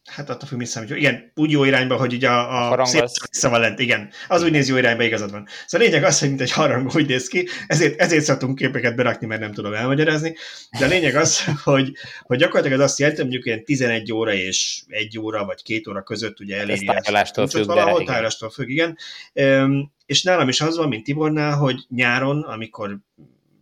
[0.05, 0.89] Hát attól függ, mit számít.
[0.89, 3.41] Igen, úgy jó irányba, hogy ugye a, a, a szép az...
[3.41, 4.09] lent, igen.
[4.27, 5.47] Az úgy néz jó irányba, igazad van.
[5.65, 8.95] Szóval a lényeg az, hogy mint egy harang úgy néz ki, ezért, ezért szoktunk képeket
[8.95, 10.35] berakni, mert nem tudom elmagyarázni,
[10.79, 11.91] de a lényeg az, hogy,
[12.21, 15.81] hogy gyakorlatilag az azt jelenti, hogy mondjuk ilyen 11 óra és 1 óra vagy 2
[15.89, 18.97] óra között ugye eléri a tárolástól függ, valahol tárolástól függ, igen.
[20.05, 22.97] És nálam is az van, mint Tibornál, hogy nyáron, amikor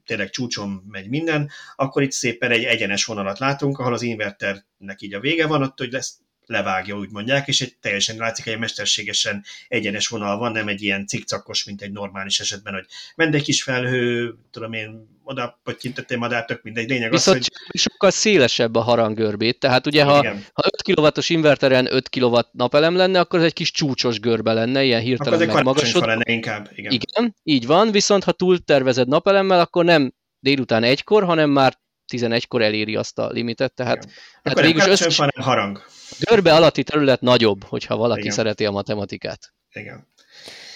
[0.06, 5.14] tényleg csúcson megy minden, akkor itt szépen egy egyenes vonalat látunk, ahol az inverternek így
[5.14, 8.60] a vége van, ott, hogy lesz levágja, úgy mondják, és egy teljesen látszik, hogy egy
[8.60, 12.86] mesterségesen egyenes vonal van, nem egy ilyen cikcakos, mint egy normális esetben, hogy
[13.16, 16.90] ment egy kis felhő, tudom én, oda potyintettél madár, tök mindegy.
[16.90, 17.80] Lényeg Viszont az, hogy...
[17.80, 20.16] sokkal szélesebb a harangörbét, tehát ugye ha,
[20.54, 24.84] ha 5 kW-os inverteren 5 kW napelem lenne, akkor ez egy kis csúcsos görbe lenne,
[24.84, 26.06] ilyen hirtelen megmagasod.
[26.06, 26.70] lenne inkább.
[26.76, 26.92] Igen.
[26.92, 31.80] igen, így van, viszont ha túl tervezed napelemmel, akkor nem délután egykor, hanem már
[32.12, 34.08] 11-kor eléri azt a limitet, tehát,
[34.42, 35.18] tehát végül összes...
[35.18, 35.84] hanem harang.
[36.20, 38.32] Görbe alatti terület nagyobb, hogyha valaki Igen.
[38.34, 39.54] szereti a matematikát.
[39.72, 40.08] Igen.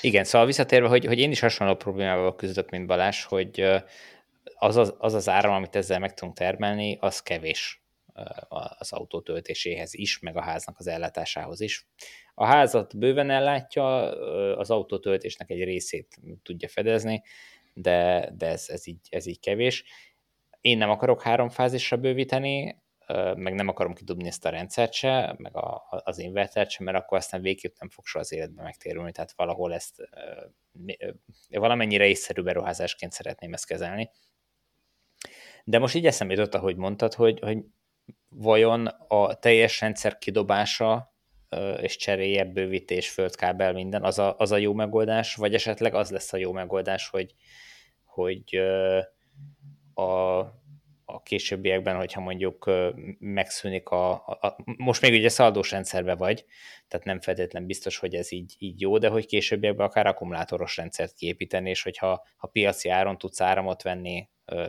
[0.01, 3.61] Igen, szóval visszatérve, hogy, hogy én is hasonló problémával küzdök, mint Balázs, hogy
[4.55, 7.83] az az, az, az áram, amit ezzel meg tudunk termelni, az kevés
[8.77, 11.87] az autó töltéséhez is, meg a háznak az ellátásához is.
[12.33, 13.85] A házat bőven ellátja,
[14.57, 17.23] az autótöltésnek egy részét tudja fedezni,
[17.73, 19.83] de, de ez, ez, így, ez így kevés.
[20.65, 22.83] Én nem akarok három fázisra bővíteni,
[23.35, 27.17] meg nem akarom kidobni ezt a rendszert se, meg a, az invertert se, mert akkor
[27.17, 30.09] aztán végképp nem fog soha az életben megtérülni, tehát valahol ezt
[31.49, 34.09] valamennyire észszerű beruházásként szeretném ezt kezelni.
[35.63, 37.57] De most így eszembe jutott, ahogy mondtad, hogy, hogy
[38.29, 41.13] vajon a teljes rendszer kidobása
[41.81, 46.33] és cseréje, bővítés, földkábel, minden, az a, az a jó megoldás, vagy esetleg az lesz
[46.33, 47.33] a jó megoldás, hogy,
[48.03, 48.61] hogy
[49.95, 50.39] a
[51.05, 52.71] a későbbiekben, hogyha mondjuk
[53.19, 56.45] megszűnik a, a, most még ugye szaldós rendszerbe vagy,
[56.95, 61.13] tehát nem feltétlen biztos, hogy ez így, így jó, de hogy későbbiekben akár akkumulátoros rendszert
[61.13, 64.27] kiépíteni, és hogyha ha piaci áron tudsz áramot venni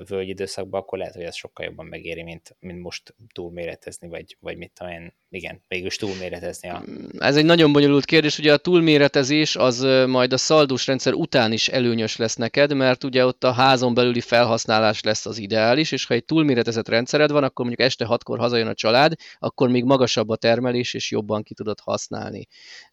[0.08, 4.56] völgy időszakban, akkor lehet, hogy ez sokkal jobban megéri, mint, mint most túlméretezni, vagy, vagy
[4.56, 6.68] mit tudom én, igen, mégis túlméretezni.
[6.68, 6.82] A...
[7.18, 11.68] Ez egy nagyon bonyolult kérdés, ugye a túlméretezés az majd a szaldós rendszer után is
[11.68, 16.14] előnyös lesz neked, mert ugye ott a házon belüli felhasználás lesz az ideális, és ha
[16.14, 20.36] egy túlméretezett rendszered van, akkor mondjuk este hatkor hazajön a család, akkor még magasabb a
[20.36, 22.15] termelés, és jobban ki tudod használni.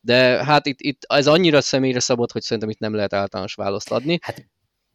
[0.01, 3.91] De hát itt, itt ez annyira személyre szabott, hogy szerintem itt nem lehet általános választ
[3.91, 4.19] adni.
[4.21, 4.47] Hát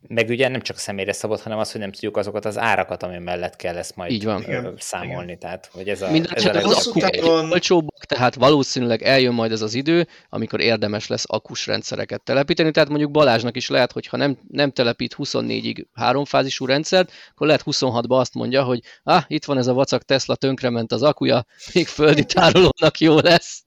[0.06, 3.18] meg ugye nem csak személyre szabott, hanem az, hogy nem tudjuk azokat az árakat, ami
[3.18, 4.42] mellett kell ezt majd Így van.
[4.42, 4.74] Igen.
[4.78, 5.22] számolni.
[5.24, 5.38] Igen.
[5.38, 9.52] Tehát, hogy ez a, Minden ez a az hosszú távon- olcsóbbak, tehát valószínűleg eljön majd
[9.52, 12.70] ez az idő, amikor érdemes lesz akus rendszereket telepíteni.
[12.70, 17.62] Tehát mondjuk Balázsnak is lehet, hogy ha nem, nem telepít 24-ig háromfázisú rendszert, akkor lehet
[17.66, 21.86] 26-ba azt mondja, hogy ah, itt van ez a vacak Tesla, tönkrement az akuja, még
[21.86, 23.62] földi tárolónak jó lesz.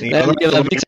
[0.00, 0.32] Nem,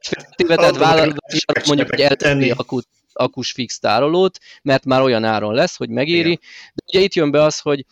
[0.00, 2.50] féltéve, tehát Autóban vállalkozás sokat mondjuk, hogy eltenni tenni.
[2.50, 6.30] akut, akus fix tárolót, mert már olyan áron lesz, hogy megéri.
[6.30, 6.40] Igen.
[6.74, 7.84] De ugye itt jön be az, hogy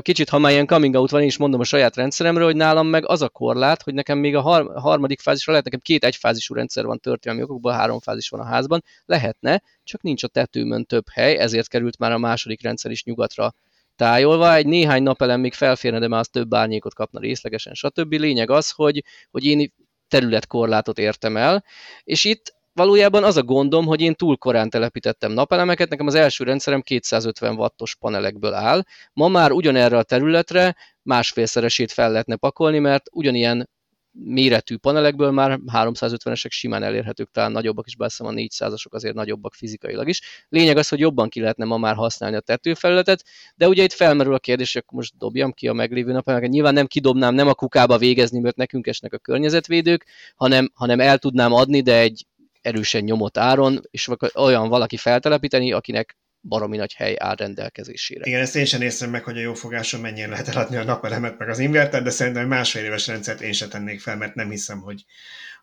[0.00, 2.86] kicsit, ha már ilyen coming out van, én is mondom a saját rendszeremről, hogy nálam
[2.86, 6.54] meg az a korlát, hogy nekem még a har- harmadik fázisra lehet, nekem két egyfázisú
[6.54, 11.04] rendszer van történelmi okokból, három fázis van a házban, lehetne, csak nincs a tetőmön több
[11.12, 13.54] hely, ezért került már a második rendszer is nyugatra
[13.96, 18.12] tájolva, egy néhány napelem még felférne, de már az több árnyékot kapna részlegesen, stb.
[18.12, 19.72] Lényeg az, hogy, hogy én
[20.10, 21.64] területkorlátot értem el,
[22.04, 26.44] és itt valójában az a gondom, hogy én túl korán telepítettem napelemeket, nekem az első
[26.44, 28.82] rendszerem 250 wattos panelekből áll,
[29.12, 33.68] ma már ugyanerre a területre másfélszeresét fel lehetne pakolni, mert ugyanilyen
[34.12, 40.08] méretű panelekből már 350-esek simán elérhetők, talán nagyobbak is, bár a 400-asok azért nagyobbak fizikailag
[40.08, 40.20] is.
[40.48, 44.34] Lényeg az, hogy jobban ki lehetne ma már használni a tetőfelületet, de ugye itt felmerül
[44.34, 46.52] a kérdés, hogy most dobjam ki a meglévő napelemeket.
[46.52, 51.18] Nyilván nem kidobnám, nem a kukába végezni, mert nekünk esnek a környezetvédők, hanem, hanem el
[51.18, 52.26] tudnám adni, de egy
[52.60, 58.26] erősen nyomott áron, és olyan valaki feltelepíteni, akinek baromi nagy hely áll rendelkezésére.
[58.26, 61.38] Igen, ezt én sem néztem meg, hogy a jó fogáson mennyire lehet eladni a napelemet,
[61.38, 64.80] meg az invertert, de szerintem másfél éves rendszert én sem tennék fel, mert nem hiszem,
[64.80, 65.04] hogy,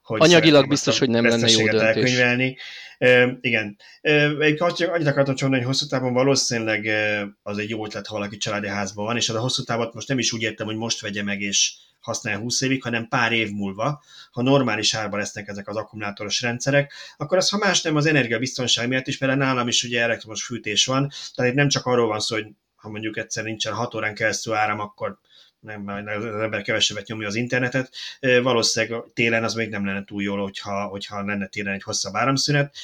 [0.02, 1.82] hogy Anyagilag biztos, hogy nem lenne jó döntés.
[1.82, 2.58] elkönyvelni.
[2.98, 3.78] E, igen.
[4.02, 6.88] E, annyit akartam csak mondani, hogy hosszú távon valószínűleg
[7.44, 10.08] az egy jó ötlet, ha valaki családi házban van, és az a hosszú távot most
[10.08, 11.74] nem is úgy értem, hogy most vegye meg és
[12.08, 16.94] használja 20 évig, hanem pár év múlva, ha normális árban lesznek ezek az akkumulátoros rendszerek,
[17.18, 20.86] akkor az, ha más nem, az energiabiztonság miatt is, mert nálam is ugye elektromos fűtés
[20.86, 24.16] van, tehát itt nem csak arról van szó, hogy ha mondjuk egyszer nincsen 6 órán
[24.16, 25.20] keresztül áram, akkor
[25.68, 27.92] nem, az ember kevesebbet nyomja az internetet.
[28.20, 32.76] Valószínűleg télen az még nem lenne túl jól, hogyha, hogyha lenne télen egy hosszabb áramszünet.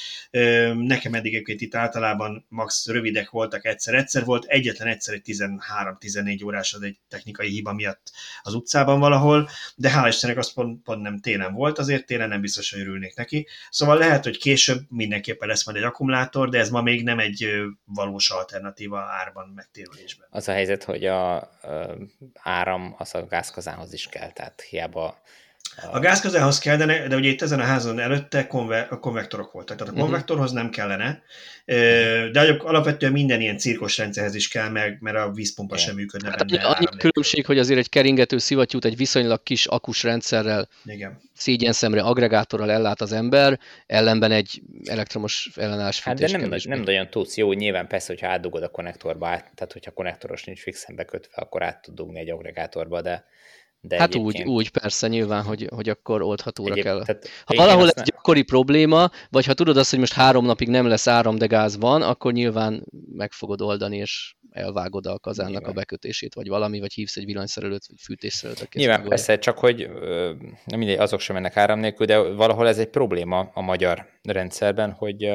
[0.74, 6.74] Nekem eddig egyébként itt általában max rövidek voltak egyszer-egyszer, volt egyetlen egyszer egy 13-14 órás,
[6.74, 8.12] az egy technikai hiba miatt
[8.42, 12.40] az utcában valahol, de hál' Istennek az pont, pont nem télen volt, azért télen nem
[12.40, 13.46] biztos, hogy örülnék neki.
[13.70, 17.48] Szóval lehet, hogy később mindenképpen lesz majd egy akkumulátor, de ez ma még nem egy
[17.84, 20.26] valós alternatíva árban megtérülésben.
[20.30, 21.92] Az a helyzet, hogy a ö,
[22.34, 25.18] áram az a gázkazánhoz is kell, tehát hiába
[25.92, 29.76] A gázkazánhoz kell, de, ugye itt ezen a házon előtte konve, a konvektorok voltak.
[29.76, 30.04] Tehát a Mhm.
[30.04, 31.22] konvektorhoz nem kellene,
[32.32, 35.86] de alapvetően minden ilyen cirkos rendszerhez is kell, meg, mert a vízpompa Igen.
[35.86, 40.02] sem működne Hát benne annyi különbség, hogy azért egy keringető szivattyút egy viszonylag kis akus
[40.02, 41.20] rendszerrel Igen.
[41.34, 47.10] szégyen szemre agregátorral ellát az ember, ellenben egy elektromos ellenállás Hát de nem, nem nagyon
[47.10, 47.36] tudsz.
[47.36, 51.62] Jó, nyilván persze, hogyha átdugod a konnektorba, át, tehát hogyha konnektoros nincs fixen bekötve, akkor
[51.62, 53.24] át tud dugni egy agregátorba, de,
[53.86, 57.04] de Hát úgy, egyébként- úgy persze nyilván, hogy, hogy akkor oldhatóra egyéb- kell.
[57.04, 60.86] Tehát Ha valahol ez gyakori probléma, vagy ha tudod azt, hogy most három napig nem
[60.86, 65.70] lesz áram, de gáz van, akkor nyilván meg fogod oldani, és elvágod a kazánnak Nyilván.
[65.70, 68.60] a bekötését, vagy valami, vagy hívsz egy villanyszerelőt, vagy fűtésszerelőt.
[68.62, 69.24] aki Nyilván megoldja.
[69.24, 69.88] persze, csak hogy
[70.64, 74.90] nem mindegy, azok sem mennek áram nélkül, de valahol ez egy probléma a magyar rendszerben,
[74.92, 75.30] hogy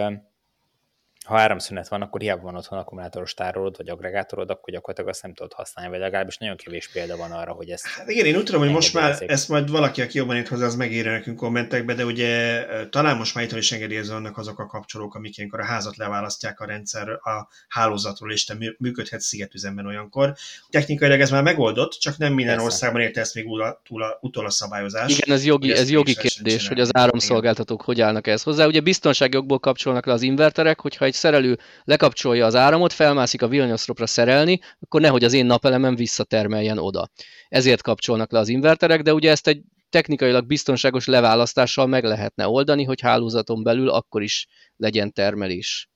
[1.30, 5.34] ha áramszünet van, akkor hiába van otthon akkumulátoros tárolód, vagy agregátorod, akkor gyakorlatilag azt nem
[5.34, 8.44] tudod használni, vagy legalábbis nagyon kevés példa van arra, hogy ezt Hát igen, én úgy
[8.44, 11.94] tudom, hogy most már ezt majd valaki, aki jobban ért hozzá, az megírja nekünk kommentekbe,
[11.94, 15.66] de ugye talán most már itthon is engedélyezve vannak azok a kapcsolók, amik ilyenkor a
[15.66, 20.34] házat leválasztják a rendszer a hálózatról, és te mű- működhetsz szigetüzemben olyankor.
[20.70, 22.72] Technikailag ez már megoldott, csak nem minden Persze.
[22.72, 25.18] országban érte ezt még túl a, túl a, utol a szabályozás.
[25.18, 28.66] Igen, ez jogi, ez jogi kérdés, hogy az áramszolgáltatók hogy állnak ehhez hozzá.
[28.66, 33.48] Ugye biztonsági okból kapcsolnak le az inverterek, hogyha egy szerelő lekapcsolja az áramot, felmászik a
[33.48, 37.10] villanyoszlopra szerelni, akkor nehogy az én napelemem visszatermeljen oda.
[37.48, 42.84] Ezért kapcsolnak le az inverterek, de ugye ezt egy technikailag biztonságos leválasztással meg lehetne oldani,
[42.84, 44.48] hogy hálózaton belül akkor is
[44.78, 45.90] legyen termelés.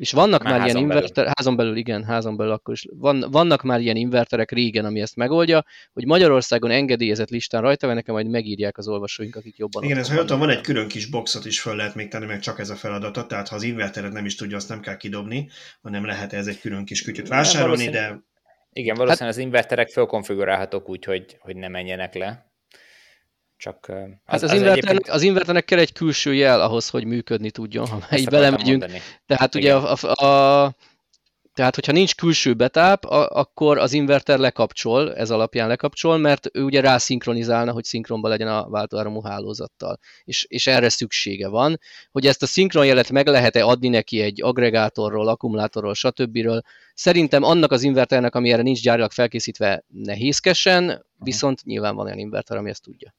[0.00, 1.02] És vannak Már már, ilyen házon belül.
[1.02, 2.86] inverter, házon belül, igen, házon belül akkor is.
[2.96, 7.94] Van, vannak már ilyen inverterek régen, ami ezt megoldja, hogy Magyarországon engedélyezett listán rajta van,
[7.94, 10.56] nekem majd megírják az olvasóink, akik jobban Igen, ez otthon ha van vannak.
[10.56, 13.48] egy külön kis boxot is föl lehet még tenni, meg csak ez a feladata, tehát
[13.48, 15.48] ha az inverteret nem is tudja, azt nem kell kidobni,
[15.82, 18.22] hanem lehet ez egy külön kis kütyüt vásárolni, de
[18.72, 22.49] Igen, valószínűleg az inverterek fölkonfigurálhatók úgy, hogy, hogy ne menjenek le.
[23.60, 23.94] Csak ö,
[24.24, 27.98] Hát az, az, inverternek, az inverternek kell egy külső jel ahhoz, hogy működni tudjon, ha
[27.98, 28.80] már így belemegyünk.
[28.80, 29.00] mondani.
[29.26, 29.82] Tehát ugye Igen.
[29.84, 30.74] a, a, a
[31.54, 36.80] Tehát, hogyha nincs külső betáp, akkor az inverter lekapcsol, ez alapján lekapcsol, mert ő ugye
[36.80, 39.98] rászinkronizálna, hogy szinkronban legyen a váltóáramú hálózattal.
[40.24, 41.78] És, és erre szüksége van.
[42.10, 46.38] Hogy ezt a szinkronjelet meg lehet-e adni neki egy agregátorról, akkumulátorról, stb.
[46.94, 52.56] Szerintem annak az inverternek, ami erre nincs gyárilag felkészítve, nehézkesen, viszont nyilván van olyan inverter,
[52.56, 53.14] ami ezt tudja.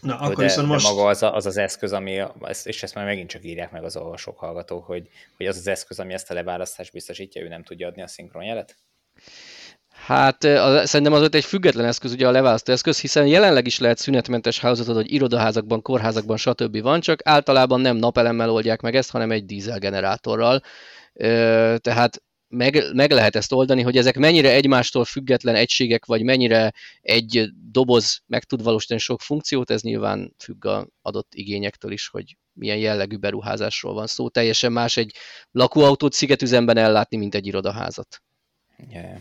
[0.00, 0.86] Na, akkor de, viszont most...
[0.86, 2.22] De maga az, a, az az eszköz, ami,
[2.64, 5.98] és ezt már megint csak írják meg az olvasók, hallgatók, hogy, hogy az az eszköz,
[5.98, 8.76] ami ezt a leválasztást biztosítja, ő nem tudja adni a szinkronjelet?
[10.06, 13.78] Hát a, szerintem az ott egy független eszköz, ugye a leválasztó eszköz, hiszen jelenleg is
[13.78, 16.80] lehet szünetmentes hálózatot, hogy irodaházakban, kórházakban, stb.
[16.80, 20.62] van, csak általában nem napelemmel oldják meg ezt, hanem egy dízelgenerátorral.
[21.76, 27.48] Tehát meg, meg lehet ezt oldani, hogy ezek mennyire egymástól független egységek, vagy mennyire egy
[27.70, 32.76] doboz meg tud valósítani sok funkciót, ez nyilván függ a adott igényektől is, hogy milyen
[32.76, 34.28] jellegű beruházásról van szó.
[34.28, 35.14] Teljesen más egy
[35.50, 38.22] lakóautót szigetüzemben ellátni, mint egy irodaházat.
[38.90, 39.18] Yeah.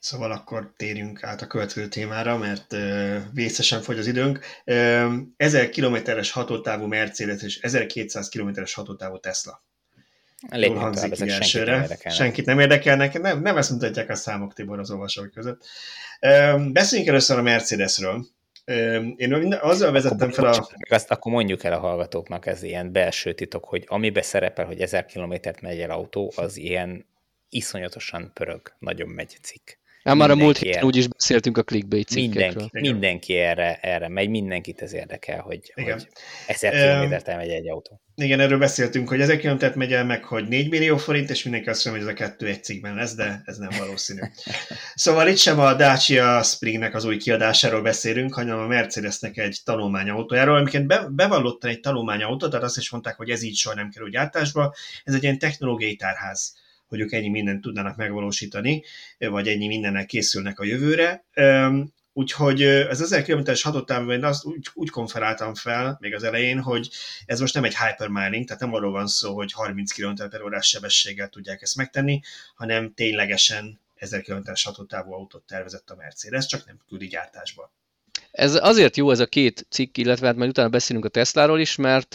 [0.00, 4.40] Szóval akkor térjünk át a következő témára, mert uh, vészesen fogy az időnk.
[4.64, 9.64] Uh, 1000 kilométeres hatótávú Mercedes és 1200 kilométeres hatótávú Tesla.
[10.48, 11.86] Hangzik tovább, elsőre.
[11.86, 13.20] Senkit nem, senkit nem érdekelnek.
[13.20, 15.66] Nem, nem ezt mutatják a számok, Tibor, az olvasók között.
[16.72, 18.26] Beszéljünk először a Mercedesről.
[19.16, 20.68] Én azzal vezettem fel a...
[20.88, 25.06] Azt akkor mondjuk el a hallgatóknak, ez ilyen belső titok, hogy amibe szerepel, hogy 1000
[25.06, 27.06] kilométert megy el autó, az ilyen
[27.48, 29.70] iszonyatosan pörög, nagyon megy cikk.
[30.10, 32.68] Hát már a múlt héten úgy is beszéltünk a clickbait cikkekről.
[32.72, 35.92] Mindenki, mindenki erre, erre megy, mindenkit ez érdekel, hogy, Igen.
[35.92, 36.08] hogy
[36.46, 38.00] 1000 kilométert elmegy egy autó.
[38.14, 41.68] Igen, erről beszéltünk, hogy 1000 kilométert megy el meg, hogy 4 millió forint, és mindenki
[41.68, 44.20] azt mondja, hogy ez a kettő egy cikkben lesz, de ez nem valószínű.
[44.94, 50.56] szóval itt sem a Dacia Springnek az új kiadásáról beszélünk, hanem a Mercedesnek egy tanulmányautójáról,
[50.56, 54.10] amiként be, bevallottan egy tanulmányautó, tehát azt is mondták, hogy ez így soha nem kerül
[54.10, 56.59] gyártásba, ez egy ilyen technológiai tárház
[56.90, 58.82] hogy ők ennyi mindent tudnának megvalósítani,
[59.18, 61.24] vagy ennyi mindennel készülnek a jövőre.
[62.12, 66.90] Úgyhogy ez 1000 km-es hatótávban én azt úgy, úgy konferáltam fel még az elején, hogy
[67.26, 70.68] ez most nem egy hypermining, tehát nem arról van szó, hogy 30 km per órás
[70.68, 72.20] sebességgel tudják ezt megtenni,
[72.54, 77.72] hanem ténylegesen 1000 km-es hatótávú autót tervezett a Mercedes, csak nem küldi gyártásba.
[78.30, 81.76] Ez azért jó ez a két cikk, illetve hát majd utána beszélünk a Tesláról is,
[81.76, 82.14] mert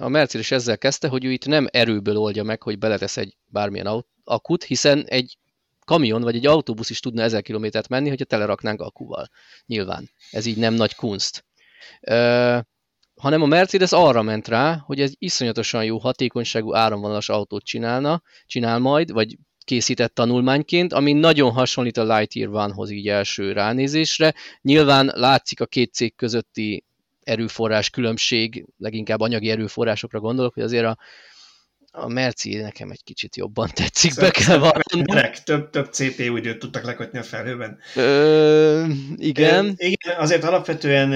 [0.00, 4.04] a Mercedes ezzel kezdte, hogy ő itt nem erőből oldja meg, hogy beletesz egy bármilyen
[4.24, 5.38] akut, hiszen egy
[5.84, 9.28] kamion vagy egy autóbusz is tudna 1000 kilométert menni, hogyha teleraknánk akuval.
[9.66, 10.10] Nyilván.
[10.30, 11.44] Ez így nem nagy kunst.
[12.00, 12.58] Ö,
[13.16, 18.78] hanem a Mercedes arra ment rá, hogy egy iszonyatosan jó hatékonyságú áramvonalas autót csinálna, csinál
[18.78, 19.36] majd, vagy
[19.66, 24.34] készített tanulmányként, ami nagyon hasonlít a Lightyear Vanhoz így első ránézésre.
[24.62, 26.84] Nyilván látszik a két cég közötti
[27.22, 30.96] erőforrás különbség, leginkább anyagi erőforrásokra gondolok, hogy azért a,
[31.90, 35.32] a Merci nekem egy kicsit jobban tetszik, Szerint be kell vallanom.
[35.44, 37.78] Több, több CPU időt tudtak lekötni a felhőben.
[37.94, 38.84] Ö,
[39.16, 39.74] igen.
[39.76, 41.12] É, igen, azért alapvetően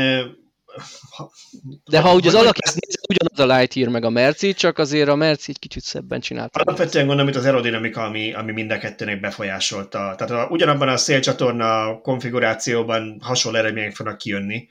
[1.90, 5.14] de ha úgy az alakját nézed, ugyanaz a Lightyear meg a Merci, csak azért a
[5.14, 6.60] Merci egy kicsit szebben csinálta.
[6.60, 10.14] Alapvetően gondolom, hogy az aerodinamika, ami, ami mind a kettőnek befolyásolta.
[10.16, 14.68] Tehát a, ugyanabban a szélcsatorna konfigurációban hasonló eredmények fognak kijönni.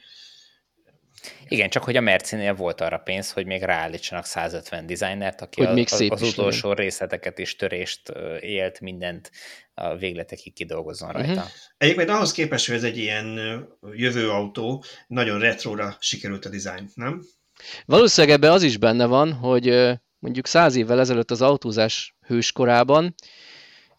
[1.47, 5.69] Igen, csak hogy a Mercinél volt arra pénz, hogy még ráállítsanak 150 designert, aki hogy
[5.69, 6.83] a, még szép az utolsó legyen.
[6.83, 8.09] részleteket is törést
[8.39, 9.31] élt, mindent
[9.73, 11.31] a végletekig kidolgozzon rajta.
[11.31, 11.47] Uh-huh.
[11.77, 13.39] Egyébként ahhoz képest, hogy ez egy ilyen
[13.93, 17.21] jövő autó, nagyon retróra sikerült a design, nem?
[17.85, 23.15] Valószínűleg ebben az is benne van, hogy mondjuk száz évvel ezelőtt az autózás hőskorában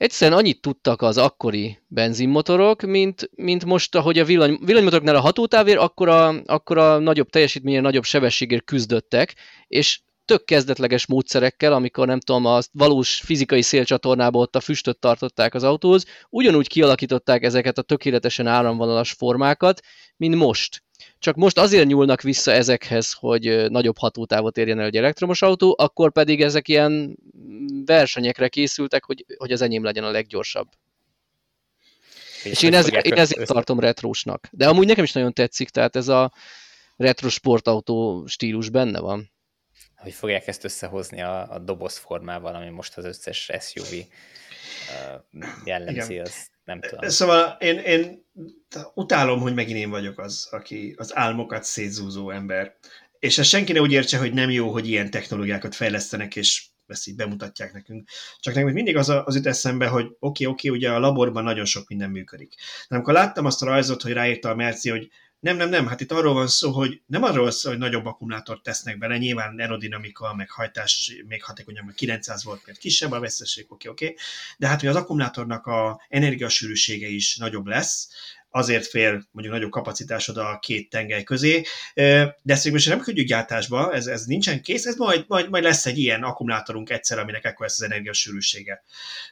[0.00, 5.78] egyszerűen annyit tudtak az akkori benzinmotorok, mint, mint most, ahogy a villany, villanymotoroknál a hatótávért,
[5.78, 9.34] akkor a, nagyobb teljesítményért, nagyobb sebességért küzdöttek,
[9.66, 15.54] és tök kezdetleges módszerekkel, amikor nem tudom, a valós fizikai szélcsatornába ott a füstöt tartották
[15.54, 19.80] az autóhoz, ugyanúgy kialakították ezeket a tökéletesen áramvonalas formákat,
[20.16, 20.82] mint most.
[21.20, 26.12] Csak most azért nyúlnak vissza ezekhez, hogy nagyobb hatótávot érjen el egy elektromos autó, akkor
[26.12, 27.16] pedig ezek ilyen
[27.84, 30.68] versenyekre készültek, hogy, hogy az enyém legyen a leggyorsabb.
[32.44, 34.48] És, és én, ezért, én ezért tartom retrósnak.
[34.50, 36.32] De amúgy nekem is nagyon tetszik, tehát ez a
[36.96, 39.30] retro sportautó stílus benne van.
[39.96, 44.04] Hogy fogják ezt összehozni a, a doboz formával, ami most az összes SUV uh,
[45.64, 46.24] jellemzi, Igen.
[46.24, 47.08] az nem tudom.
[47.08, 48.26] Szóval én, én
[48.94, 52.76] utálom, hogy megint én vagyok az, aki az álmokat szétzúzó ember.
[53.18, 57.08] És ezt senki ne úgy értse, hogy nem jó, hogy ilyen technológiákat fejlesztenek, és ezt
[57.08, 58.08] így bemutatják nekünk.
[58.40, 60.98] Csak nekem mindig az, a, az jut eszembe, hogy oké, okay, oké, okay, ugye a
[60.98, 62.54] laborban nagyon sok minden működik.
[62.88, 65.08] De amikor láttam azt a rajzot, hogy ráírta a Merci, hogy
[65.40, 68.06] Nem, nem, nem, hát itt arról van szó, hogy nem arról van szó, hogy nagyobb
[68.06, 73.20] akkumulátort tesznek bele, nyilván aerodinamika, meg hajtás még hatékonyabb, meg 900 volt, mert kisebb a
[73.20, 74.14] veszteség, oké, oké,
[74.58, 78.08] de hát, hogy az akkumulátornak a energiasűrűsége is nagyobb lesz,
[78.50, 81.62] azért fél mondjuk nagyobb kapacitásod a két tengely közé,
[81.94, 85.86] de ezt most nem küldjük gyártásba, ez, ez nincsen kész, ez majd, majd, majd lesz
[85.86, 88.82] egy ilyen akkumulátorunk egyszer, aminek ekkor lesz az energiasűrűsége.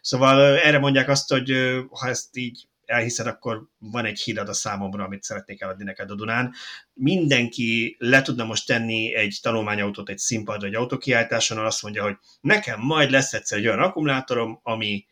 [0.01, 1.53] Szóval erre mondják azt, hogy
[1.91, 6.15] ha ezt így elhiszed, akkor van egy hídad a számomra, amit szeretnék eladni neked a
[6.15, 6.55] Dunán.
[6.93, 12.81] Mindenki le tudna most tenni egy tanulmányautót egy színpadra, egy autókiáltáson, azt mondja, hogy nekem
[12.81, 15.06] majd lesz egyszer egy olyan akkumulátorom, ami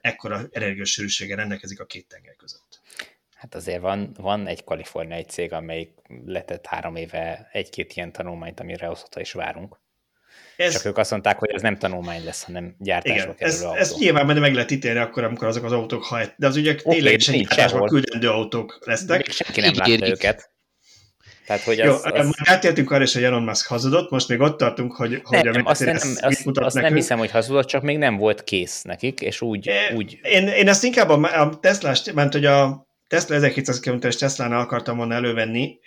[0.00, 2.80] ekkora energiasűrűséggel rendelkezik a két tenger között.
[3.34, 5.92] Hát azért van, van egy kaliforniai cég, amelyik
[6.24, 9.80] letett három éve egy-két ilyen tanulmányt, amire azóta is várunk.
[10.56, 13.62] Ez, Csak ők azt mondták, hogy ez nem tanulmány lesz, hanem gyártásba igen, kerülő ez,
[13.62, 13.78] autó.
[13.78, 16.74] Ez nyilván majd meg lehet ítélni akkor, amikor azok az autók hajt, de az ugye
[16.80, 19.26] okay, ténylegesen gyártásba küldendő autók lesznek.
[19.26, 20.50] Még senki nem látta őket.
[21.46, 22.26] Tehát, hogy Jó, az, az...
[22.26, 25.50] most átértünk arra is, hogy Elon Musk hazudott, most még ott tartunk, hogy, nem, hogy
[25.50, 28.82] nem, azt, nem, azt, mutat azt nem hiszem, hogy hazudott, csak még nem volt kész
[28.82, 29.66] nekik, és úgy...
[29.66, 30.18] É, úgy...
[30.22, 34.96] Én, én ezt inkább a, a Tesla, mert hogy a Tesla 1200 km-es Tesla-nál akartam
[34.96, 35.78] volna elővenni,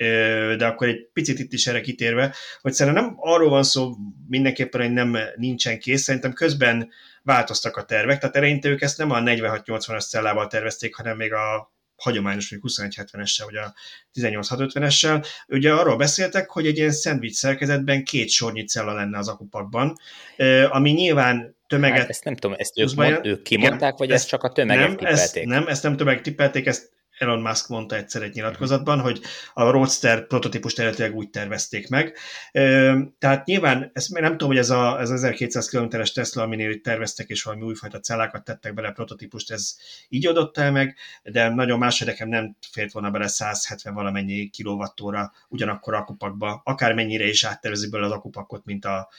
[0.57, 3.95] de akkor egy picit itt is erre kitérve, hogy szerintem nem arról van szó
[4.27, 6.89] mindenképpen, hogy nem nincsen kész, szerintem közben
[7.23, 11.73] változtak a tervek, tehát eleinte ők ezt nem a 4680-as cellával tervezték, hanem még a
[11.95, 13.73] hagyományos, mondjuk 2170-essel, vagy a
[14.19, 15.25] 18650-essel.
[15.47, 19.95] Ugye arról beszéltek, hogy egy ilyen szendvics szerkezetben két sornyi cella lenne az akupakban,
[20.69, 21.97] ami nyilván tömeget...
[21.99, 24.51] Hát ezt nem tudom, ezt ők, mond, ők kimondták, igen, vagy ezt, ezt csak a
[24.51, 25.21] tömeget nem, tippelték?
[25.21, 26.91] Ezt, nem, ezt nem tömeg tippelték, ezt
[27.21, 29.21] Elon Musk mondta egyszer egy nyilatkozatban, hogy
[29.53, 32.17] a Roadster prototípust eredetileg úgy tervezték meg.
[33.19, 37.29] Tehát nyilván, ezt nem tudom, hogy ez, a, ez 1200 km-es Tesla, aminél itt terveztek,
[37.29, 39.75] és valami újfajta cellákat tettek bele prototípust, ez
[40.09, 45.31] így adott el meg, de nagyon más nekem nem fért volna bele 170 valamennyi kilovattóra
[45.47, 49.09] ugyanakkor akupakba, akár mennyire is áttervezik bele az akupakot, mint a,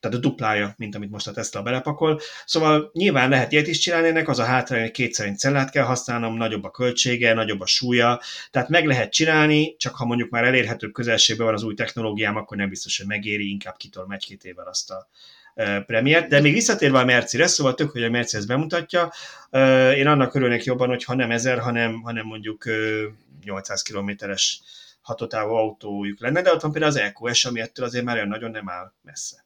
[0.00, 2.20] tehát a duplája, mint amit most a Tesla belepakol.
[2.44, 6.36] Szóval nyilván lehet ilyet is csinálni, ennek az a hátrány, hogy kétszerint cellát kell használnom,
[6.36, 8.20] nagyobb a költsége, nagyobb a súlya,
[8.50, 12.56] tehát meg lehet csinálni, csak ha mondjuk már elérhető közelségben van az új technológiám, akkor
[12.56, 15.08] nem biztos, hogy megéri, inkább kitol egy-két évvel azt a
[15.86, 16.28] premiért.
[16.28, 19.12] De még visszatérve a Mercire, szóval tök, hogy a Merci ezt bemutatja,
[19.96, 22.64] én annak örülnék jobban, hogy ha nem 1000, hanem, hanem mondjuk
[23.44, 24.60] 800 kilométeres
[25.00, 28.50] hatotávú autójuk lenne, de ott van például az EQS, ami ettől azért már olyan nagyon
[28.50, 29.44] nem áll messze.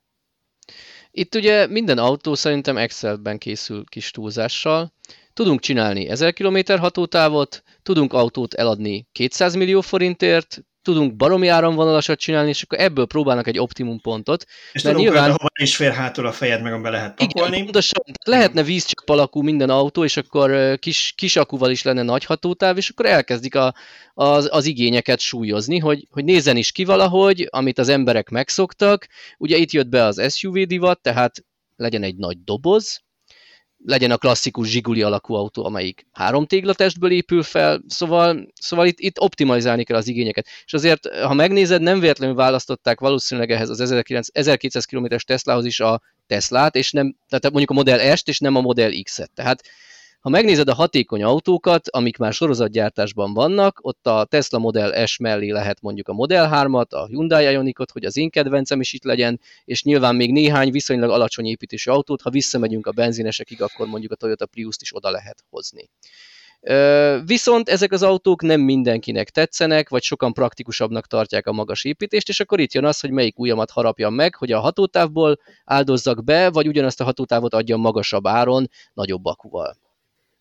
[1.16, 4.92] Itt ugye minden autó szerintem Excelben készül kis túlzással.
[5.32, 12.48] Tudunk csinálni 1000 km hatótávot, tudunk autót eladni 200 millió forintért, tudunk baromi áramvonalasat csinálni,
[12.48, 14.44] és akkor ebből próbálnak egy optimum pontot.
[14.72, 15.30] És mert nyilván...
[15.30, 17.52] hova is fér hátul a fejed, meg be lehet pakolni.
[17.52, 22.24] Igen, pontosan, lehetne vízcsap alakú minden autó, és akkor kis, kis akuval is lenne nagy
[22.24, 23.74] hatótáv, és akkor elkezdik a,
[24.14, 29.06] az, az igényeket súlyozni, hogy, hogy nézzen is ki valahogy, amit az emberek megszoktak.
[29.38, 31.44] Ugye itt jött be az SUV divat, tehát
[31.76, 33.03] legyen egy nagy doboz,
[33.86, 39.20] legyen a klasszikus zsiguli alakú autó, amelyik három téglatestből épül fel, szóval, szóval itt, itt
[39.20, 40.46] optimalizálni kell az igényeket.
[40.64, 43.80] És azért, ha megnézed, nem véletlenül választották valószínűleg ehhez az
[44.32, 48.56] 1200 km-es Teslahoz is a Teslát, és nem, tehát mondjuk a Model S-t, és nem
[48.56, 49.30] a Model X-et.
[49.34, 49.62] Tehát
[50.24, 55.50] ha megnézed a hatékony autókat, amik már sorozatgyártásban vannak, ott a Tesla Model S mellé
[55.50, 59.40] lehet mondjuk a Model 3-at, a Hyundai Ionicot, hogy az én kedvencem is itt legyen,
[59.64, 64.14] és nyilván még néhány viszonylag alacsony építésű autót, ha visszamegyünk a benzinesekig, akkor mondjuk a
[64.14, 65.90] Toyota Prius-t is oda lehet hozni.
[67.24, 72.40] Viszont ezek az autók nem mindenkinek tetszenek, vagy sokan praktikusabbnak tartják a magas építést, és
[72.40, 76.68] akkor itt jön az, hogy melyik ujjamat harapjam meg, hogy a hatótávból áldozzak be, vagy
[76.68, 79.82] ugyanazt a hatótávot adjam magasabb áron, nagyobb akuval.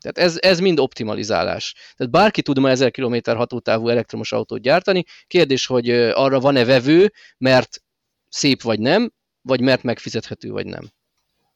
[0.04, 1.74] Tehát ez, ez mind optimalizálás.
[1.96, 7.12] Tehát bárki tud ma 1000 km hatótávú elektromos autót gyártani, kérdés, hogy arra van-e vevő,
[7.38, 7.84] mert
[8.30, 9.12] szép vagy nem,
[9.42, 10.92] vagy mert megfizethető vagy nem.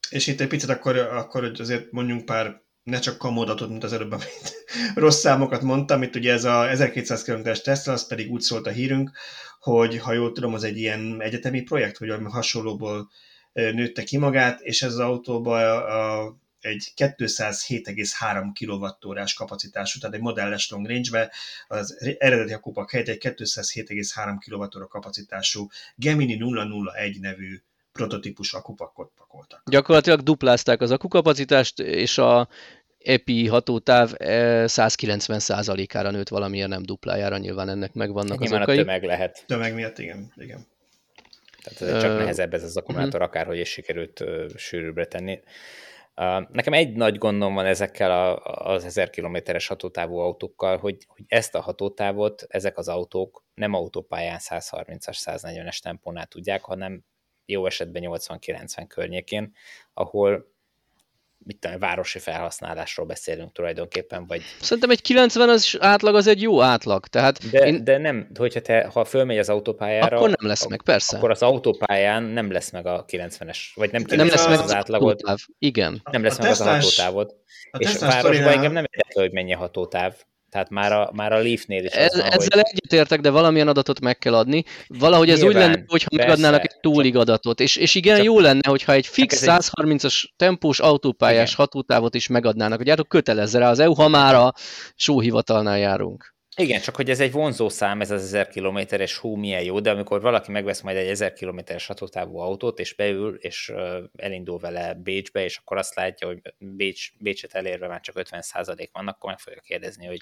[0.10, 4.11] És itt egy picit akkor, akkor azért mondjunk pár ne csak kamódatot, mint az előbb,
[4.11, 4.65] amit
[4.95, 8.69] rossz számokat mondtam, itt ugye ez a 1200 km-es Tesla, az pedig úgy szólt a
[8.69, 9.11] hírünk,
[9.60, 13.10] hogy ha jól tudom, az egy ilyen egyetemi projekt, hogy hasonlóból
[13.53, 20.22] nőtte ki magát, és ez az autóban a, a egy 207,3 kWh kapacitású, tehát egy
[20.22, 21.32] modelles long range-be
[21.68, 27.62] az eredeti akupak helyett egy 207,3 kWh kapacitású Gemini 001 nevű
[27.92, 29.62] prototípus akupakot pakoltak.
[29.66, 32.48] Gyakorlatilag duplázták az akukapacitást, és a
[33.00, 38.78] EPI hatótáv 190%-ára nőtt valamilyen nem duplájára, nyilván ennek megvannak nyilván az okai.
[38.78, 39.44] a tömeg lehet.
[39.48, 40.32] Tömeg miatt, igen.
[40.36, 40.68] igen.
[41.64, 43.28] Tehát csak uh, nehezebb ez az akkumulátor, uh-huh.
[43.28, 45.40] akárhogy is sikerült uh, sűrűbbre tenni.
[46.52, 51.56] Nekem egy nagy gondom van ezekkel a, az 1000 kilométeres hatótávú autókkal, hogy, hogy ezt
[51.56, 57.03] a hatótávot ezek az autók nem autópályán 130-as, 140-es tempónál tudják, hanem
[57.45, 59.53] jó esetben 80-90 környékén,
[59.94, 60.56] ahol
[61.48, 64.41] mit tudom, városi felhasználásról beszélünk tulajdonképpen, vagy...
[64.61, 67.49] Szerintem egy 90 az átlag az egy jó átlag, tehát...
[67.49, 67.84] De, én...
[67.84, 70.18] de nem, hogyha te, ha fölmegy az autópályára...
[70.18, 71.18] Akkor nem lesz meg, persze.
[71.18, 74.64] Akkor az autópályán nem lesz meg a 90-es, vagy nem 90 nem lesz meg az,
[74.64, 75.10] az átlagot.
[75.10, 75.38] Hatótáv.
[75.60, 76.02] Igen.
[76.11, 77.36] Nem lesz a meg Teslás, az a hatótávod.
[77.72, 80.15] A és a városban engem nem érdekel, hogy mennyi a hatótáv.
[80.49, 82.61] Tehát már a, már a Leafnél is Ez, van, Ezzel hogy...
[82.72, 84.64] egyetértek, de valamilyen adatot meg kell adni.
[84.88, 87.60] Valahogy ez Nyilván, úgy lenne, hogyha persze, megadnának egy túlig csak, adatot.
[87.60, 91.65] És, és igen, csak, jó lenne, hogyha egy fix 130-as tempós autópályás igen.
[91.65, 92.78] hatótávot is megadnának.
[92.78, 94.53] Hogy hát kötelezze rá az EU, ha már a
[94.95, 96.36] sóhivatalnál járunk.
[96.60, 99.92] Igen, csak hogy ez egy vonzó szám, ez az 1000 kilométeres hú, milyen jó, de
[99.92, 103.74] amikor valaki megvesz majd egy 1000 kilométeres hatótávú autót, és beül, és
[104.16, 109.08] elindul vele Bécsbe, és akkor azt látja, hogy Bécs, Bécset elérve már csak 50% van,
[109.08, 110.22] akkor meg fogja kérdezni, hogy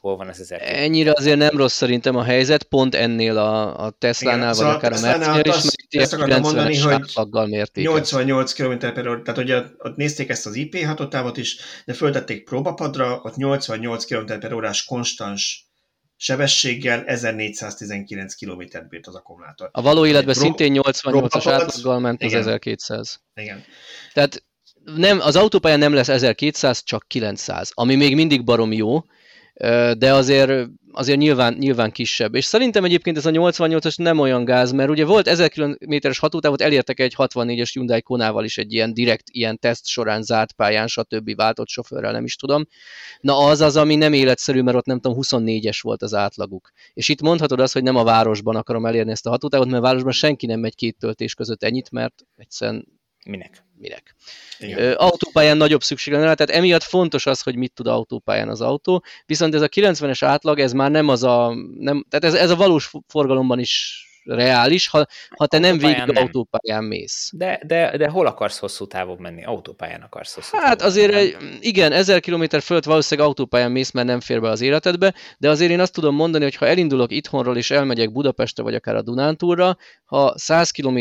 [0.00, 3.90] hol van az 1000 Ennyire azért nem rossz szerintem a helyzet, pont ennél a, a
[3.90, 9.08] Tesla-nál, vagy szóval akár a Mercedes is, ezt akartam mondani, hogy mérték 88 km per
[9.08, 14.04] óra, tehát ugye ott nézték ezt az IP hatótávot is, de föltették próbapadra, ott 88
[14.04, 15.65] km per órás konstans
[16.16, 19.68] sebességgel 1419 km bírt az akkumulátor.
[19.72, 22.40] A való életben Pro, szintén 88-as átlaggal ment az igen.
[22.40, 23.20] 1200.
[23.34, 23.64] Igen.
[24.12, 24.44] Tehát
[24.84, 29.04] nem, az autópályán nem lesz 1200, csak 900, ami még mindig barom jó,
[29.98, 32.34] de azért, azért nyilván, nyilván kisebb.
[32.34, 36.60] És szerintem egyébként ez a 88-as nem olyan gáz, mert ugye volt 1000 km-es hatótávot,
[36.60, 41.34] elértek egy 64-es Hyundai Konával is egy ilyen direkt, ilyen teszt során zárt pályán, stb.
[41.34, 42.66] váltott sofőrrel, nem is tudom.
[43.20, 46.70] Na az az, ami nem életszerű, mert ott nem tudom, 24-es volt az átlaguk.
[46.94, 49.86] És itt mondhatod azt, hogy nem a városban akarom elérni ezt a hatótávot, mert a
[49.86, 52.95] városban senki nem megy két töltés között ennyit, mert egyszerűen
[53.26, 53.64] Minek?
[53.78, 54.14] Minek?
[54.58, 54.92] Igen.
[54.92, 59.54] Autópályán nagyobb szükség lenne, tehát emiatt fontos az, hogy mit tud autópályán az autó, viszont
[59.54, 62.90] ez a 90-es átlag, ez már nem az a, nem, tehát ez, ez a valós
[63.06, 66.16] forgalomban is reális, ha, ha te nem végig nem.
[66.16, 67.30] autópályán mész.
[67.32, 69.44] De, de, de hol akarsz hosszú távon menni?
[69.44, 74.20] Autópályán akarsz hosszú Hát azért egy, igen, 1000 km fölött valószínűleg autópályán mész, mert nem
[74.20, 77.70] fér be az életedbe, de azért én azt tudom mondani, hogy ha elindulok itthonról és
[77.70, 81.00] elmegyek Budapestre vagy akár a Dunántúlra, ha 100 km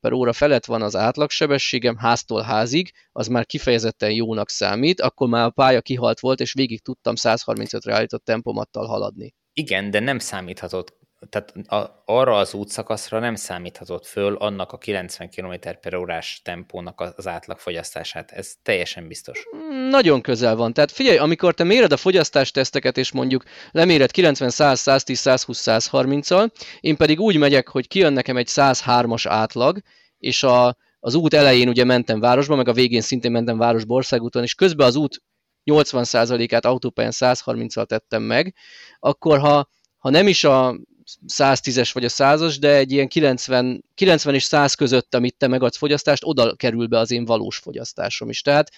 [0.00, 5.44] per óra felett van az átlagsebességem háztól házig, az már kifejezetten jónak számít, akkor már
[5.44, 9.34] a pálya kihalt volt, és végig tudtam 135-re állított tempomattal haladni.
[9.52, 15.30] Igen, de nem számíthatott tehát a, arra az útszakaszra nem számíthatott föl annak a 90
[15.30, 18.30] km per órás tempónak az átlagfogyasztását.
[18.30, 19.46] Ez teljesen biztos.
[19.90, 20.72] Nagyon közel van.
[20.72, 26.50] Tehát figyelj, amikor te méred a fogyasztásteszteket, és mondjuk leméred 90, 100, 110, 120, 130-al,
[26.80, 29.78] én pedig úgy megyek, hogy kijön nekem egy 103-as átlag,
[30.18, 34.42] és a, az út elején ugye mentem városba, meg a végén szintén mentem városba országúton,
[34.42, 35.22] és közben az út
[35.64, 38.54] 80%-át autópályán 130-al tettem meg,
[38.98, 40.76] akkor ha, ha nem is a
[41.28, 45.76] 110-es vagy a 100-as, de egy ilyen 90, 90 és 100 között, amit te megadsz
[45.76, 48.42] fogyasztást, oda kerül be az én valós fogyasztásom is.
[48.42, 48.70] Tehát,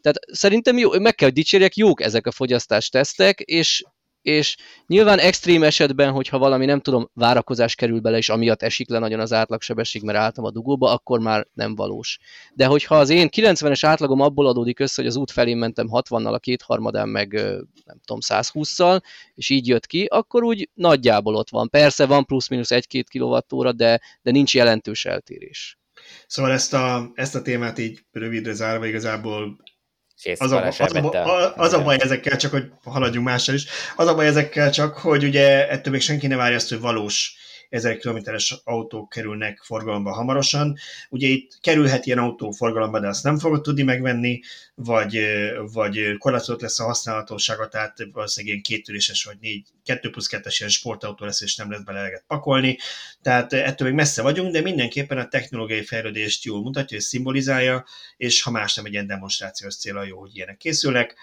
[0.00, 3.84] tehát szerintem jó, meg kell, hogy dicsérjek, jók ezek a fogyasztás tesztek, és
[4.26, 8.98] és nyilván extrém esetben, hogyha valami, nem tudom, várakozás kerül bele, és amiatt esik le
[8.98, 12.18] nagyon az átlagsebesség, mert álltam a dugóba, akkor már nem valós.
[12.54, 16.32] De hogyha az én 90-es átlagom abból adódik össze, hogy az út felé mentem 60-nal,
[16.32, 17.32] a kétharmadán meg
[17.84, 19.00] nem tudom, 120-szal,
[19.34, 21.68] és így jött ki, akkor úgy nagyjából ott van.
[21.68, 23.04] Persze van plusz-minusz 1-2
[23.48, 25.78] kWh, de, de nincs jelentős eltérés.
[26.26, 29.56] Szóval ezt a, ezt a témát így rövidre zárva igazából
[30.38, 33.66] az a, az, a, az a baj ezekkel csak, hogy haladjunk mással is,
[33.96, 37.36] az a baj ezekkel csak, hogy ugye ettől még senki nem várja azt, hogy valós
[37.70, 40.76] 1000 kilométeres autók kerülnek forgalomba hamarosan.
[41.08, 44.40] Ugye itt kerülhet ilyen autó forgalomba, de azt nem fogod tudni megvenni,
[44.74, 45.20] vagy,
[45.72, 50.70] vagy korlátozott lesz a használhatósága, tehát valószínűleg ilyen kétüléses vagy négy, kettő plusz kettes ilyen
[50.72, 52.78] sportautó lesz, és nem lesz bele pakolni.
[53.22, 57.84] Tehát ettől még messze vagyunk, de mindenképpen a technológiai fejlődést jól mutatja és szimbolizálja,
[58.16, 61.14] és ha más nem egy ilyen demonstrációs célra jó, hogy ilyenek készülnek,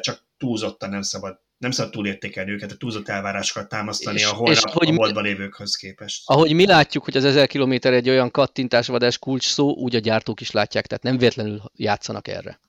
[0.00, 4.56] csak túlzottan nem szabad nem szabad túlértékelni őket, a túlzott elvárásokat támasztani és, a holnap
[4.56, 6.22] és a boltban lévőkhöz képest.
[6.26, 10.40] Ahogy mi látjuk, hogy az 1000 km egy olyan kattintásvadás kulcs szó, úgy a gyártók
[10.40, 12.60] is látják, tehát nem véletlenül játszanak erre.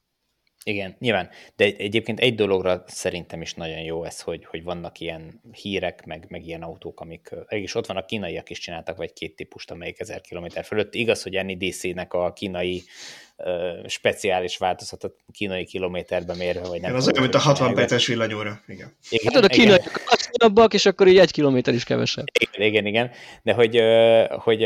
[0.69, 1.29] Igen, nyilván.
[1.55, 6.25] De egyébként egy dologra szerintem is nagyon jó ez, hogy, hogy vannak ilyen hírek, meg,
[6.27, 9.99] meg ilyen autók, amik, és ott van a kínaiak is csináltak, vagy két típust, amelyik
[9.99, 10.93] 1000 km fölött.
[10.93, 12.83] Igaz, hogy NEDC-nek a kínai
[13.37, 16.89] uh, speciális változat a kínai kilométerbe mérve, vagy nem.
[16.89, 18.61] Igen, az olyan, mint a 60 perces villanyóra.
[18.67, 18.95] Igen.
[19.09, 20.01] igen hát a kínaiak
[20.33, 22.25] Ugyanabbak, és akkor így egy kilométer is kevesebb.
[22.39, 23.11] Igen, igen, igen.
[23.43, 23.81] De hogy,
[24.29, 24.63] hogy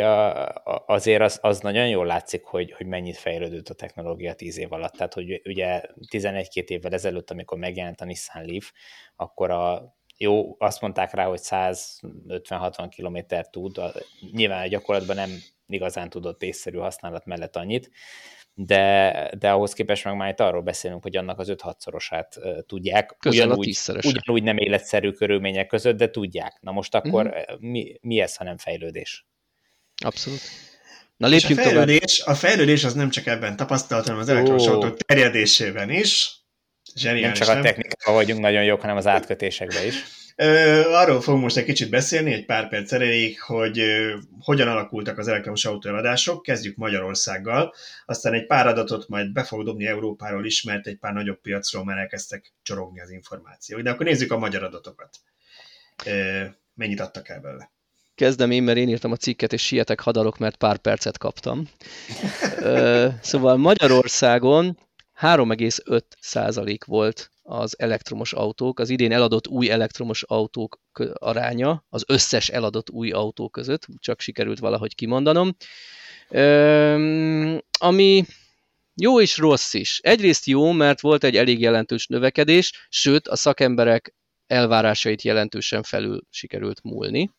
[0.86, 4.94] azért az, az nagyon jól látszik, hogy, hogy mennyit fejlődött a technológia tíz év alatt.
[4.94, 5.82] Tehát, hogy ugye
[6.12, 8.72] 11-2 évvel ezelőtt, amikor megjelent a Nissan Leaf,
[9.16, 13.82] akkor a jó, azt mondták rá, hogy 150-60 km tud,
[14.32, 15.30] nyilván a gyakorlatban nem
[15.68, 17.92] igazán tudott észszerű használat mellett annyit,
[18.54, 22.28] de, de ahhoz képest meg már itt arról beszélünk, hogy annak az 5-6-szorosát
[22.68, 23.16] tudják.
[23.20, 26.58] Közel ugyanúgy, ugyanúgy nem életszerű körülmények között, de tudják.
[26.62, 27.70] Na most akkor mm-hmm.
[27.70, 29.26] mi, mi ez, ha nem fejlődés?
[30.06, 30.40] Abszolút.
[31.18, 32.36] Na lépjünk a fejlődés, tovább.
[32.36, 36.42] A fejlődés az nem csak ebben tapasztalt, hanem az elektromos autók terjedésében is.
[36.96, 39.96] Zseniális, nem csak a technikában vagyunk nagyon jók, hanem az átkötésekben is.
[40.36, 43.84] Arról fogunk most egy kicsit beszélni, egy pár perc erejéig, hogy
[44.40, 46.44] hogyan alakultak az elektromos autóeladások.
[46.44, 47.74] Kezdjük Magyarországgal,
[48.06, 51.84] aztán egy pár adatot majd be fog dobni Európáról is, mert egy pár nagyobb piacról
[51.84, 53.82] már elkezdtek csorogni az információk.
[53.82, 55.18] De akkor nézzük a magyar adatokat.
[56.74, 57.72] Mennyit adtak el belőle?
[58.16, 61.70] Kezdem én, mert én írtam a cikket, és sietek hadalok, mert pár percet kaptam.
[63.22, 64.78] szóval Magyarországon
[65.22, 70.80] 3,5 százalék volt az elektromos autók, az idén eladott új elektromos autók
[71.14, 75.56] aránya az összes eladott új autó között, csak sikerült valahogy kimondanom.
[77.80, 78.26] Ami
[78.96, 80.00] jó és rossz is.
[80.04, 84.16] Egyrészt jó, mert volt egy elég jelentős növekedés, sőt a szakemberek
[84.48, 87.32] elvárásait jelentősen felül sikerült múlni.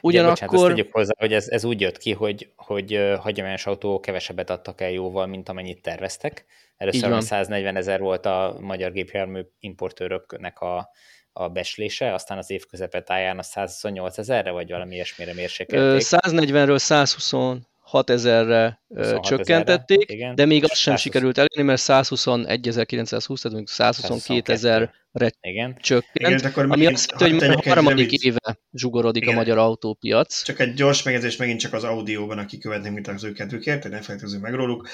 [0.00, 0.48] Ugyanakkor...
[0.48, 4.50] Ugye, bocsánat, azt hozzá, hogy ez, ez úgy jött ki, hogy, hogy hagyományos autó kevesebbet
[4.50, 6.44] adtak el jóval, mint amennyit terveztek.
[6.76, 10.90] Először 140 ezer volt a magyar gépjármű importőröknek a,
[11.32, 16.06] a beslése, aztán az év közepetáján a 128 ezerre, vagy valami ilyesmire mérsékelték.
[16.10, 18.80] 140-ről 126 ezerre
[19.20, 21.00] csökkentették, ezerre, de még azt sem 120...
[21.00, 24.92] sikerült elérni, mert 121.920, tehát 122 ezer
[25.40, 25.76] igen.
[25.80, 28.24] csökkent, Igen, akkor ami azt jelenti, hogy már a harmadik rövid...
[28.24, 29.34] éve zsugorodik Igen.
[29.34, 30.42] a magyar autópiac.
[30.42, 34.00] Csak egy gyors megjegyzés megint csak az audióban, aki követnek, mint az ő kedvükért, ne
[34.00, 34.88] felejtkezzünk meg róluk,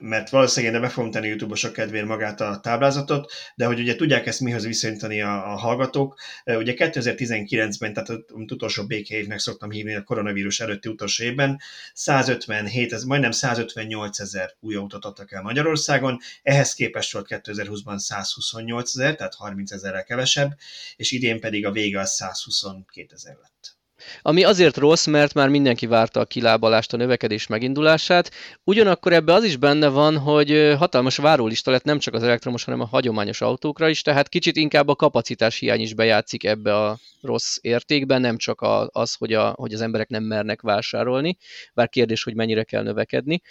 [0.00, 4.26] mert valószínűleg nem be fogom tenni YouTube-osok kedvéért magát a táblázatot, de hogy ugye tudják
[4.26, 6.20] ezt mihoz viszonyítani a, a hallgatók.
[6.44, 11.60] Ugye 2019-ben, tehát az utolsó békévnek szoktam hívni a koronavírus előtti utolsó évben,
[11.94, 18.96] 157, ez majdnem 158 ezer új autót adtak el Magyarországon, ehhez képest volt 2020-ban 128
[18.96, 20.56] ezer, tehát 30 ezerrel kevesebb,
[20.96, 23.80] és idén pedig a vége az 122 ezer lett.
[24.22, 28.30] Ami azért rossz, mert már mindenki várta a kilábalást, a növekedés megindulását.
[28.64, 32.80] Ugyanakkor ebbe az is benne van, hogy hatalmas várólista lett nem csak az elektromos, hanem
[32.80, 37.56] a hagyományos autókra is, tehát kicsit inkább a kapacitás hiány is bejátszik ebbe a rossz
[37.60, 41.36] értékben, nem csak az, hogy, a, hogy az emberek nem mernek vásárolni,
[41.74, 43.42] bár kérdés, hogy mennyire kell növekedni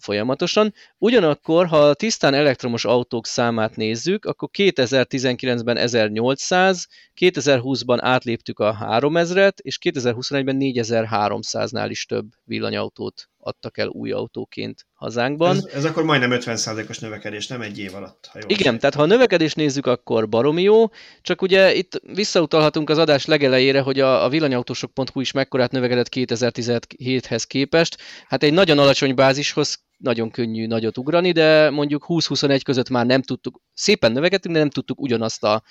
[0.00, 0.74] folyamatosan.
[0.98, 6.86] Ugyanakkor, ha tisztán elektromos autók számát nézzük, akkor 2019-ben 1800,
[7.20, 15.56] 2020-ban átléptük a 3000-et, és 2021-ben 4300-nál is több villanyautót adtak el új autóként hazánkban.
[15.56, 18.28] Ez, ez akkor majdnem 50%-os növekedés, nem egy év alatt.
[18.32, 20.84] Ha jól Igen, tehát ha a növekedést nézzük, akkor baromi jó,
[21.22, 27.44] csak ugye itt visszautalhatunk az adás legelejére, hogy a, a villanyautósok.hu is mekkorát növekedett 2017-hez
[27.46, 27.96] képest.
[28.26, 33.22] Hát egy nagyon alacsony bázishoz nagyon könnyű nagyot ugrani, de mondjuk 20-21 között már nem
[33.22, 35.62] tudtuk, szépen növekedtünk, de nem tudtuk ugyanazt a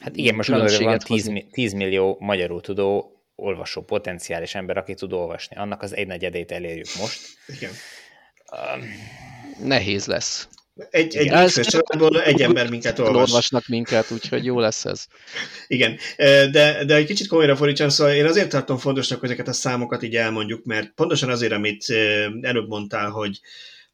[0.00, 5.56] Hát igen, most van 10, 10 millió magyarul tudó olvasó potenciális ember, aki tud olvasni.
[5.56, 7.20] Annak az egynegyedét elérjük most.
[7.46, 7.70] Igen.
[8.52, 8.84] Um,
[9.66, 10.48] Nehéz lesz.
[10.90, 13.28] Egy, egy családból egy ember minket olvas.
[13.28, 15.06] Olvasnak minket, úgyhogy jó lesz ez.
[15.66, 15.98] Igen,
[16.50, 20.02] de, de egy kicsit komolyra fordítsam, szóval én azért tartom fontosnak, hogy ezeket a számokat
[20.02, 21.84] így elmondjuk, mert pontosan azért, amit
[22.40, 23.40] előbb mondtál, hogy,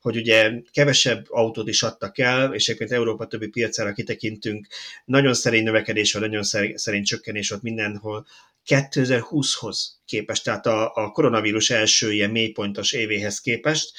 [0.00, 4.66] hogy ugye kevesebb autót is adtak el, és egyébként Európa többi piacára kitekintünk,
[5.04, 6.42] nagyon szerény növekedés van, nagyon
[6.74, 8.26] szerény csökkenés volt mindenhol,
[8.66, 13.92] 2020-hoz képest, tehát a, a koronavírus első ilyen mélypontos évéhez képest.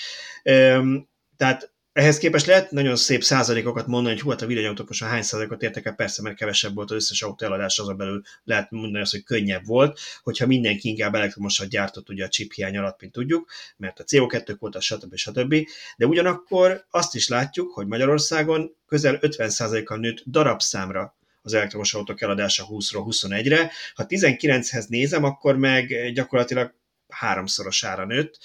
[1.38, 5.22] Tehát ehhez képest lehet nagyon szép százalékokat mondani, hogy hú, hát a villanyautók most hány
[5.22, 8.72] százalékot értek el, persze, mert kevesebb volt az összes autó eladás, az a belül lehet
[8.72, 13.02] mondani azt, hogy könnyebb volt, hogyha mindenki inkább elektromosat gyártott ugye a chip hiány alatt,
[13.02, 15.15] mint tudjuk, mert a CO2 volt, stb.
[15.15, 15.56] stb.
[15.98, 21.16] De ugyanakkor azt is látjuk, hogy Magyarországon közel 50%-kal nőtt darabszámra
[21.48, 23.72] az elektromos autók eladása 20-ról 21-re.
[23.94, 26.74] Ha 19-hez nézem, akkor meg gyakorlatilag
[27.07, 28.40] háromszorosára nőtt,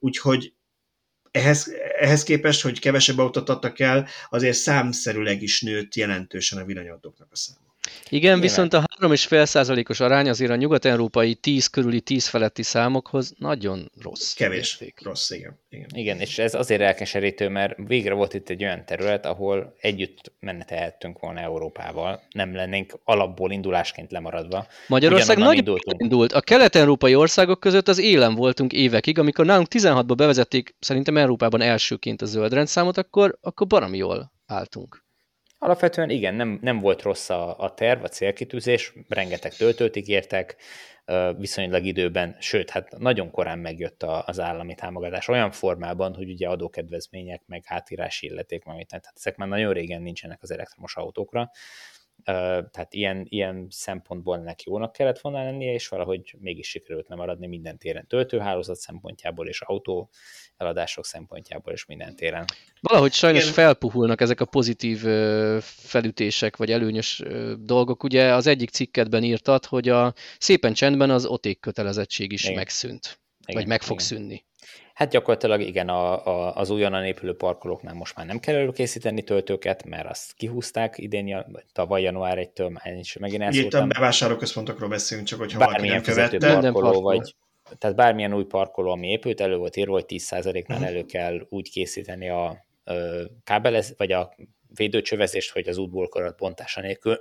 [0.00, 0.52] úgyhogy
[1.30, 7.28] ehhez, ehhez képest, hogy kevesebb autót adtak el, azért számszerűleg is nőtt jelentősen a villanyautóknak
[7.30, 7.63] a száma.
[8.08, 8.40] Igen, Nyilván.
[8.40, 14.32] viszont a 3,5%-os arány azért a nyugat-európai 10 körüli 10 feletti számokhoz nagyon rossz.
[14.34, 14.72] Kevés.
[14.72, 15.00] Érték.
[15.02, 15.58] Rossz, igen.
[15.68, 15.88] igen.
[15.94, 21.18] Igen, és ez azért elkeserítő, mert végre volt itt egy olyan terület, ahol együtt menetelhettünk
[21.18, 24.66] volna Európával, nem lennénk alapból indulásként lemaradva.
[24.88, 26.32] Magyarország nagyon indult.
[26.32, 32.22] A kelet-európai országok között az élen voltunk évekig, amikor nálunk 16-ba bevezették szerintem Európában elsőként
[32.22, 35.03] a zöld rendszámot, akkor, akkor baromi jól álltunk.
[35.64, 40.56] Alapvetően igen, nem, nem volt rossz a, a terv, a célkitűzés, rengeteg töltőt ígértek,
[41.36, 46.48] viszonylag időben, sőt, hát nagyon korán megjött a, az állami támogatás olyan formában, hogy ugye
[46.48, 51.50] adókedvezmények, meg hátírási illeték, meg tehát ezek már nagyon régen nincsenek az elektromos autókra,
[52.24, 57.46] tehát ilyen, ilyen szempontból ennek jónak kellett volna lennie, és valahogy mégis sikerült nem maradni
[57.46, 60.10] minden téren töltőhálózat szempontjából, és autó
[60.56, 62.44] eladások szempontjából, és minden téren.
[62.80, 63.54] Valahogy sajnos Igen.
[63.54, 64.98] felpuhulnak ezek a pozitív
[65.60, 67.22] felütések, vagy előnyös
[67.58, 68.02] dolgok.
[68.02, 72.54] Ugye az egyik cikketben írtad, hogy a szépen csendben az oték kötelezettség is Igen.
[72.54, 73.60] megszűnt, Igen.
[73.60, 74.06] vagy meg fog Igen.
[74.06, 74.44] szűnni.
[74.94, 79.84] Hát gyakorlatilag igen, a, a, az újonnan épülő parkolóknál most már nem kell előkészíteni töltőket,
[79.84, 83.84] mert azt kihúzták idén, tavaly január 1-től, már is megint elszóltam.
[83.84, 86.70] Itt a bevásárlóközpontokról beszélünk, csak hogyha Bármilyen valaki nem követte.
[86.70, 87.34] Parkoló, vagy,
[87.78, 90.76] tehát bármilyen új parkoló, ami épült, elő volt írva, hogy 10%-nál uh-huh.
[90.76, 90.84] Mhm.
[90.84, 92.64] elő kell úgy készíteni a
[93.44, 94.34] kábelez, vagy a
[94.74, 97.18] védőcsövezést, hogy az útból bontása nélkül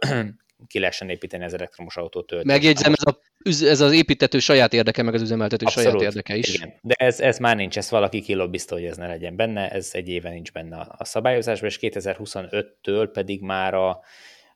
[0.67, 2.43] ki lehessen építeni az elektromos autót.
[2.43, 3.19] Megjegyzem, ez, a,
[3.65, 6.53] ez az építető saját érdeke, meg az üzemeltető Abszolút, saját érdeke is.
[6.53, 6.73] Igen.
[6.81, 10.09] De ez, ez már nincs, ez valaki kilobbizta, hogy ez ne legyen benne, ez egy
[10.09, 13.99] éve nincs benne a, a szabályozásban, és 2025-től pedig már a,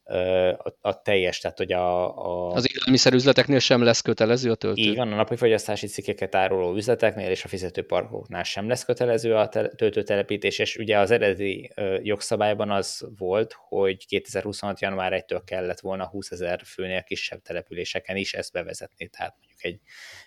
[0.08, 2.52] a, a teljes, tehát hogy a, a...
[2.52, 4.82] Az élelmiszerüzleteknél sem lesz kötelező a töltő?
[4.82, 9.48] Így van, a napi fogyasztási cikkeket áruló üzleteknél és a fizetőparkoknál sem lesz kötelező a
[9.50, 14.80] töltőtelepítés, és ugye az eredeti jogszabályban az volt, hogy 2026.
[14.80, 19.80] január 1-től kellett volna 20 ezer főnél kisebb településeken is ezt bevezetni, tehát mondjuk egy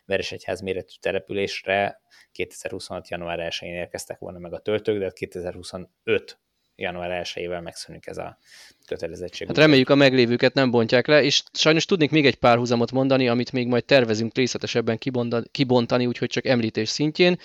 [0.05, 2.01] Veresegyház méretű településre
[2.33, 3.09] 2026.
[3.09, 6.39] január 1-én érkeztek volna meg a töltők, de 2025
[6.81, 8.39] január 1-ével megszűnik ez a
[8.87, 9.47] kötelezettség.
[9.47, 13.53] Hát reméljük a meglévőket nem bontják le, és sajnos tudnék még egy párhuzamot mondani, amit
[13.53, 14.99] még majd tervezünk részletesebben
[15.51, 17.39] kibontani, úgyhogy csak említés szintjén.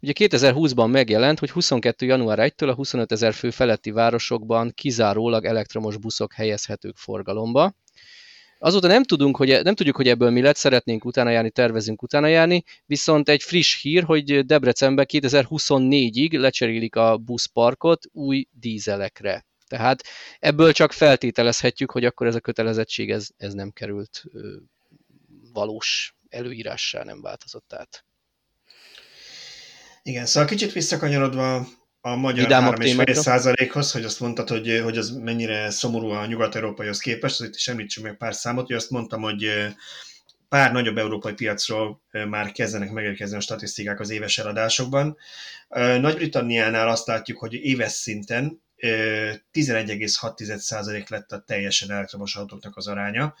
[0.00, 2.06] Ugye 2020-ban megjelent, hogy 22.
[2.06, 7.74] január 1-től a 25 ezer fő feletti városokban kizárólag elektromos buszok helyezhetők forgalomba.
[8.58, 12.26] Azóta nem, tudunk, hogy, nem tudjuk, hogy ebből mi lett, szeretnénk utána járni, tervezünk utána
[12.26, 19.46] járni, viszont egy friss hír, hogy Debrecenben 2024-ig lecserélik a buszparkot új dízelekre.
[19.66, 20.02] Tehát
[20.38, 24.24] ebből csak feltételezhetjük, hogy akkor ez a kötelezettség ez, ez nem került
[25.52, 28.04] valós előírással, nem változott át.
[30.02, 31.66] Igen, szóval kicsit visszakanyarodva
[32.12, 37.40] a magyar 3,5 százalékhoz, hogy azt mondtad, hogy, hogy az mennyire szomorú a nyugat-európaihoz képest,
[37.40, 39.50] azért is említsünk meg pár számot, hogy azt mondtam, hogy
[40.48, 45.16] pár nagyobb európai piacról már kezdenek megérkezni a statisztikák az éves eladásokban.
[46.00, 53.34] Nagy-Britanniánál azt látjuk, hogy éves szinten 11,6% lett a teljesen elektromos autóknak az aránya.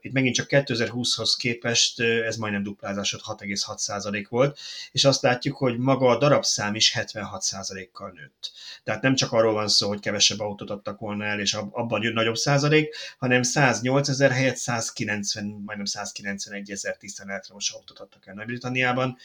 [0.00, 4.58] Itt megint csak 2020-hoz képest ez majdnem duplázásod 6,6% volt,
[4.92, 8.52] és azt látjuk, hogy maga a darabszám is 76%-kal nőtt.
[8.84, 12.12] Tehát nem csak arról van szó, hogy kevesebb autót adtak volna el, és abban jön
[12.12, 18.34] nagyobb százalék, hanem 108 ezer helyett 190, majdnem 191 ezer tisztán elektromos autót adtak el
[18.34, 19.16] Nagy-Britanniában.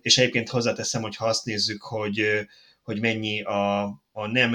[0.00, 2.46] És egyébként hozzáteszem, hogy ha azt nézzük, hogy
[2.84, 3.82] hogy mennyi a,
[4.16, 4.50] a nem,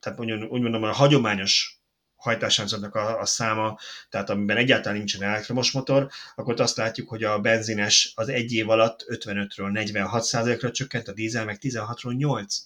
[0.00, 1.82] tehát mondjuk, úgy mondom, a hagyományos
[2.22, 3.78] hajtásláncoknak a, a száma,
[4.10, 8.70] tehát amiben egyáltalán nincsen elektromos motor, akkor azt látjuk, hogy a benzines az egy év
[8.70, 10.30] alatt 55-ről 46
[10.60, 12.56] ra csökkent, a dízel meg 16-ról 8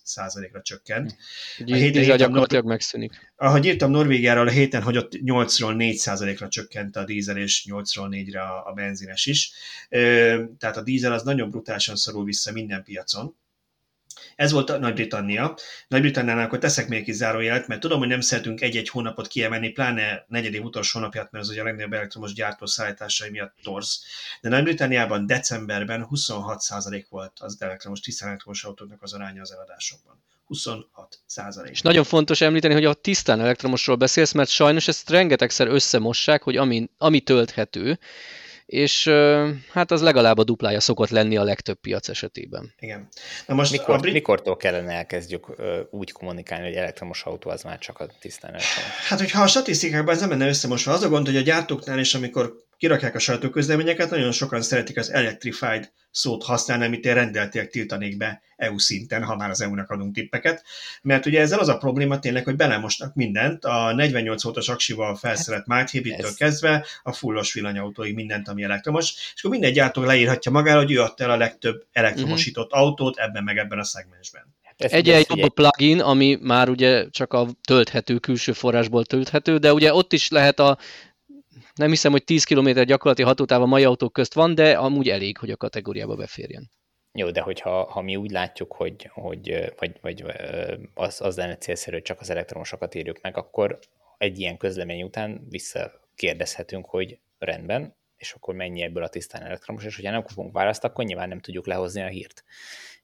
[0.53, 1.17] ra csökkent.
[1.57, 1.73] Hm.
[1.73, 3.33] A héten gyakorlatilag Nor- megszűnik.
[3.37, 8.09] Ahogy írtam Norvégiáról a héten, hogy ott 8-ról 4 ra csökkent a dízel, és 8-ról
[8.11, 9.53] 4-re a, a benzines is.
[10.59, 13.37] Tehát a dízel az nagyon brutálisan szorul vissza minden piacon,
[14.37, 15.57] ez volt a Nagy-Britannia.
[15.89, 20.25] Nagy-Britanniánál akkor teszek még egy zárójelet, mert tudom, hogy nem szeretünk egy-egy hónapot kiemelni, pláne
[20.29, 24.05] negyedik utolsó napját, mert az ugye a legnagyobb elektromos gyártó szállításai miatt torz.
[24.41, 30.25] De Nagy-Britanniában decemberben 26% volt az elektromos, tisztán elektromos autóknak az aránya az eladásokban.
[30.47, 31.73] 26 százalék.
[31.73, 36.57] És nagyon fontos említeni, hogy a tisztán elektromosról beszélsz, mert sajnos ezt rengetegszer összemossák, hogy
[36.57, 37.99] ami, ami tölthető,
[38.67, 39.11] és
[39.73, 42.75] hát az legalább a duplája szokott lenni a legtöbb piac esetében.
[42.79, 43.09] Igen.
[43.47, 44.13] Na most Mikor, brit...
[44.13, 45.47] Mikortól kellene elkezdjük
[45.91, 49.07] úgy kommunikálni, hogy elektromos autó az már csak a tisztán elektromos?
[49.09, 52.15] Hát, hogyha a statisztikákban ez nem lenne összemosva, az a gond, hogy a gyártóknál is,
[52.15, 58.17] amikor kirakják a sajtóközleményeket, nagyon sokan szeretik az electrified szót használni, amit én rendeltileg tiltanék
[58.17, 60.65] be EU szinten, ha már az EU-nak adunk tippeket,
[61.03, 65.67] mert ugye ezzel az a probléma tényleg, hogy belemosnak mindent, a 48 voltos aksival felszerelt
[65.67, 70.79] Might Hybridtől kezdve a fullos villanyautóig mindent, ami elektromos, és akkor minden gyártó leírhatja magára,
[70.79, 72.87] hogy ő adta el a legtöbb elektromosított uh-huh.
[72.87, 74.55] autót ebben meg ebben a szegmensben.
[74.77, 79.73] Ez egy egy jobb plugin, ami már ugye csak a tölthető, külső forrásból tölthető, de
[79.73, 80.79] ugye ott is lehet a
[81.77, 85.39] nem hiszem, hogy 10 km gyakorlati hatótáv a mai autók közt van, de amúgy elég,
[85.39, 86.71] hogy a kategóriába beférjen.
[87.13, 90.25] Jó, de hogyha ha mi úgy látjuk, hogy, hogy vagy, vagy
[90.95, 93.79] az, az lenne célszerű, hogy csak az elektromosokat írjuk meg, akkor
[94.19, 99.97] egy ilyen közlemény után visszakérdezhetünk, hogy rendben, és akkor mennyi ebből a tisztán elektromos, és
[99.97, 102.45] hogyha nem kapunk választ, akkor nyilván nem tudjuk lehozni a hírt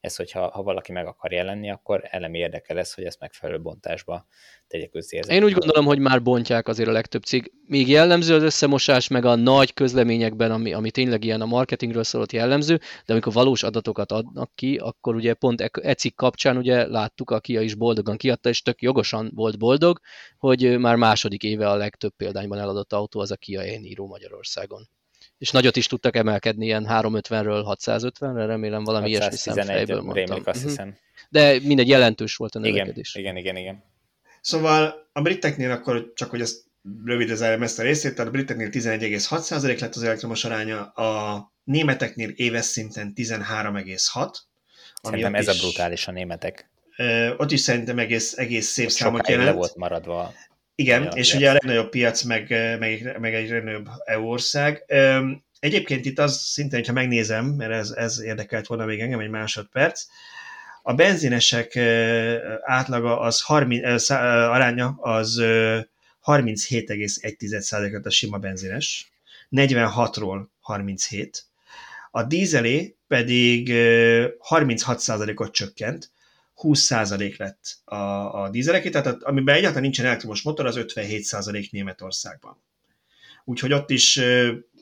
[0.03, 4.27] ez, hogyha ha valaki meg akar jelenni, akkor elemi érdeke lesz, hogy ezt megfelelő bontásba
[4.67, 5.21] tegye közzé.
[5.29, 7.53] Én úgy gondolom, hogy már bontják azért a legtöbb cég.
[7.67, 12.33] Még jellemző az összemosás, meg a nagy közleményekben, ami, ami tényleg ilyen a marketingről szólott
[12.33, 16.87] jellemző, de amikor valós adatokat adnak ki, akkor ugye pont e, e cikk kapcsán ugye
[16.87, 20.01] láttuk, a Kia is boldogan kiadta, és tök jogosan volt boldog,
[20.39, 24.89] hogy már második éve a legtöbb példányban eladott autó az a Kia e Magyarországon
[25.43, 30.43] és nagyot is tudtak emelkedni, ilyen 350-ről 650-re, remélem valami ilyesmi szemfejből mondtam.
[30.45, 30.69] azt mhm.
[30.69, 30.97] hiszem.
[31.29, 33.15] De mindegy, jelentős volt a növekedés.
[33.15, 33.85] Igen, igen, igen, igen.
[34.41, 36.65] Szóval a briteknél akkor, csak hogy ezt
[37.05, 42.29] rövidre zárjam ezt a részét, tehát a briteknél 11,6% lett az elektromos aránya, a németeknél
[42.29, 44.35] éves szinten 13,6.
[45.03, 46.71] Szerintem ez is, a brutális a németek.
[46.97, 49.49] Ö, ott is szerintem egész, egész szép számot jelent.
[49.49, 50.33] le volt maradva
[50.75, 51.35] igen, és piac.
[51.35, 54.85] ugye a legnagyobb piac, meg, meg, meg egy legnagyobb EU ország.
[55.61, 60.07] Egyébként itt az szintén, hogyha megnézem, mert ez, ez érdekelt volna még engem egy másodperc,
[60.83, 61.77] a benzinesek
[62.63, 65.41] átlaga az 30, aránya az
[66.25, 69.13] 37,1% lett a sima benzines,
[69.51, 71.45] 46-ról 37,
[72.11, 73.69] a dízelé pedig
[74.49, 76.11] 36%-ot csökkent,
[76.63, 77.97] 20% lett a,
[78.43, 82.63] a dízeleké, tehát amiben egyáltalán nincsen elektromos motor, az 57% Németországban.
[83.45, 84.21] Úgyhogy ott is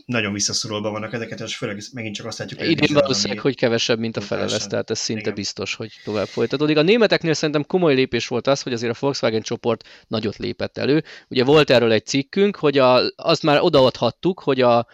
[0.04, 2.70] nagyon visszaszorulva vannak ezeket, és főleg megint csak azt látjuk, hogy...
[2.70, 5.34] Idén valószínűleg, hogy kevesebb, mint a fele lesz, tehát ez szinte Igen.
[5.34, 6.76] biztos, hogy tovább folytatódik.
[6.76, 11.04] A németeknél szerintem komoly lépés volt az, hogy azért a Volkswagen csoport nagyot lépett elő.
[11.28, 14.86] Ugye volt erről egy cikkünk, hogy a, azt már odaadhattuk, hogy a,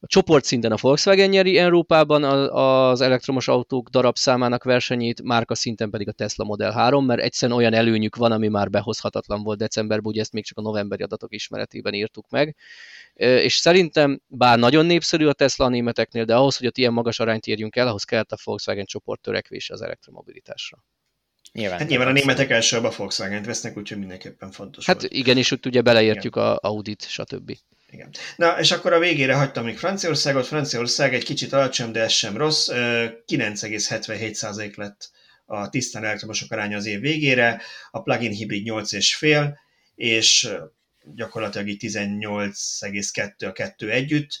[0.00, 6.12] a csoportszinten a Volkswagen nyeri Európában az elektromos autók darabszámának versenyét, márka szinten pedig a
[6.12, 10.32] Tesla Model 3, mert egyszerűen olyan előnyük van, ami már behozhatatlan volt decemberben, ugye ezt
[10.32, 12.56] még csak a novemberi adatok ismeretében írtuk meg.
[13.14, 17.20] És szerintem, bár nagyon népszerű a Tesla a németeknél, de ahhoz, hogy ott ilyen magas
[17.20, 20.84] arányt érjünk el, ahhoz kellett a Volkswagen csoport törekvése az elektromobilitásra.
[21.52, 25.12] Nyilván, hát nyilván a németek elsőbb a Volkswagen-t vesznek, úgyhogy mindenképpen fontos Hát volt.
[25.12, 26.48] igen, és ott ugye beleértjük igen.
[26.48, 27.56] a Audit, stb.
[27.90, 28.10] Igen.
[28.36, 30.46] Na, és akkor a végére hagytam még Franciaországot.
[30.46, 32.68] Franciaország egy kicsit alacsony, de ez sem rossz.
[32.68, 35.10] 9,77% lett
[35.44, 39.52] a tisztán elektromosok aránya az év végére, a plug-in hibrid 8,5,
[39.94, 40.48] és
[41.14, 44.38] gyakorlatilag így 18,2 a kettő együtt.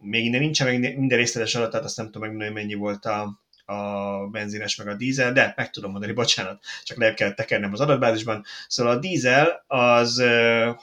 [0.00, 4.26] Még innen nincsen meg minden részletes adat, azt nem tudom megmondani, mennyi volt a, a
[4.26, 8.44] benzines meg a dízel, de meg tudom mondani, bocsánat, csak le kell tekernem az adatbázisban.
[8.68, 10.20] Szóval a dízel az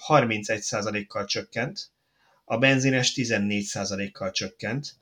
[0.08, 1.92] 31%-kal csökkent,
[2.46, 4.96] a benzines 14%-kal csökkent.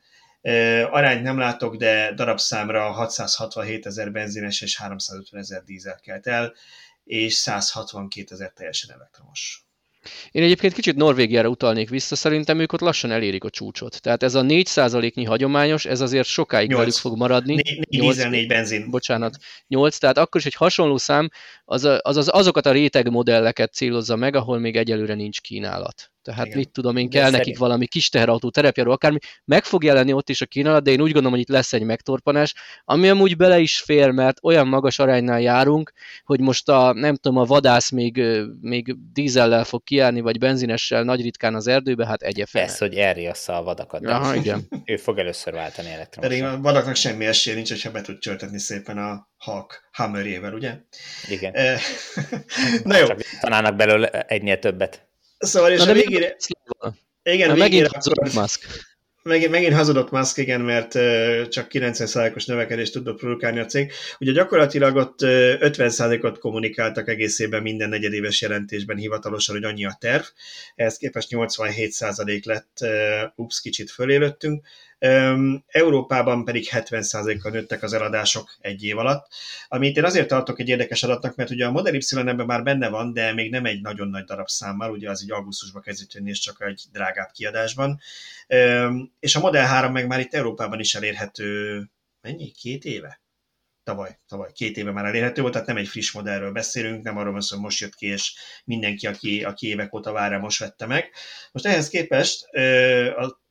[0.91, 6.53] Arányt nem látok, de darabszámra 667 ezer benzines és 350 ezer dízel kelt el,
[7.03, 9.69] és 162 ezer teljesen elektromos.
[10.31, 14.01] Én egyébként kicsit Norvégiára utalnék vissza, szerintem ők ott lassan elérik a csúcsot.
[14.01, 16.80] Tehát ez a 4%-nyi hagyományos, ez azért sokáig 8.
[16.80, 17.53] velük fog maradni.
[17.53, 18.89] 4, 8, 4 benzin.
[18.89, 21.30] Bocsánat, 8, tehát akkor is egy hasonló szám,
[21.65, 26.11] az, az, az azokat a réteg modelleket célozza meg, ahol még egyelőre nincs kínálat.
[26.22, 26.58] Tehát Igen.
[26.58, 27.58] mit tudom én, kell de nekik szerint...
[27.58, 29.18] valami kis teherautó, terepjáró, akármi.
[29.46, 31.84] Meg fog jelenni ott is a kínálat, de én úgy gondolom, hogy itt lesz egy
[31.84, 32.54] megtorpanás,
[32.86, 35.91] ami amúgy bele is fér, mert olyan magas aránynál járunk,
[36.24, 38.24] hogy most a, nem tudom, a vadász még,
[38.62, 42.46] még dízellel fog kiállni, vagy benzinessel nagy ritkán az erdőbe, hát fel.
[42.52, 44.06] Persze, hogy elriassza a vadakat.
[44.06, 44.68] Aha, igen.
[44.86, 46.40] ő fog először váltani elektromosan.
[46.40, 50.78] Pedig a vadaknak semmi esélye nincs, hogyha be tud csörtetni szépen a Hawk Hammerjével, ugye?
[51.30, 51.54] Igen.
[52.84, 53.06] Na jó.
[53.06, 55.09] Csak tanálnak belőle egynél többet.
[55.40, 56.36] Szóval és Na, a végére...
[57.24, 58.66] Igen, végére megint hazudott Musk.
[59.24, 60.91] Megint, megint hazudott Musk, igen, mert
[61.49, 63.91] csak 90%-os növekedést tudott produkálni a cég.
[64.20, 70.24] Ugye gyakorlatilag ott 50%-ot kommunikáltak egészében minden negyedéves jelentésben hivatalosan, hogy annyi a terv.
[70.76, 72.78] Ehhez képest 87% lett,
[73.36, 74.66] ups, kicsit fölélöttünk,
[75.67, 79.27] Európában pedig 70%-kal nőttek az eladások egy év alatt,
[79.67, 82.89] amit én azért tartok egy érdekes adatnak, mert ugye a Model Y ebben már benne
[82.89, 86.30] van, de még nem egy nagyon nagy darab számmal, ugye az egy augusztusban kezdett jönni,
[86.30, 87.99] és csak egy drágább kiadásban.
[89.19, 91.84] És a Model 3 meg már itt Európában is elérhető,
[92.21, 92.51] mennyi?
[92.51, 93.21] Két éve?
[93.84, 97.31] tavaly, tavaly két éve már elérhető volt, tehát nem egy friss modellről beszélünk, nem arról
[97.31, 98.34] van szó, hogy most jött ki, és
[98.65, 101.11] mindenki, aki, aki évek óta várja, most vette meg.
[101.51, 102.43] Most ehhez képest
[103.15, 103.41] a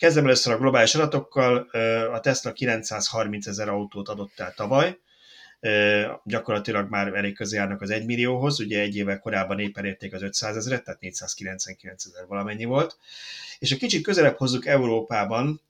[0.00, 1.56] Kezdem először a globális adatokkal,
[2.12, 4.98] a Tesla 930 ezer autót adott el tavaly,
[6.24, 10.22] gyakorlatilag már elég közé járnak az 1 millióhoz, ugye egy évvel korábban éppen érték az
[10.22, 12.96] 500 ezeret, tehát 499 ezer valamennyi volt.
[13.58, 15.60] És a kicsit közelebb hozzuk Európában,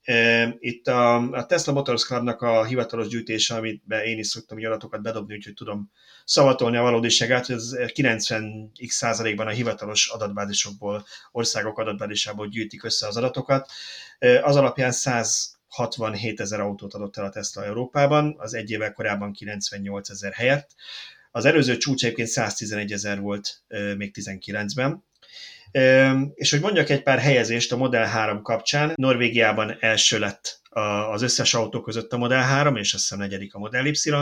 [0.58, 5.34] itt a, a Tesla Motors Clubnak a hivatalos gyűjtése, amit én is szoktam adatokat bedobni,
[5.34, 5.90] úgyhogy tudom
[6.24, 13.16] szavatolni a valódiságát, hogy ez 90x százalékban a hivatalos adatbázisokból, országok adatbázisából gyűjtik össze az
[13.16, 13.70] adatokat.
[14.42, 19.32] Az alapján 100 67 ezer autót adott el a Tesla Európában, az egy évvel korábban
[19.32, 20.70] 98 ezer helyett.
[21.30, 23.62] Az előző csúcs egyébként 111 ezer volt
[23.96, 25.04] még 19-ben.
[26.34, 30.60] És hogy mondjak egy pár helyezést a Model 3 kapcsán, Norvégiában első lett
[31.10, 34.12] az összes autó között a Model 3, és azt hiszem negyedik a Model Y.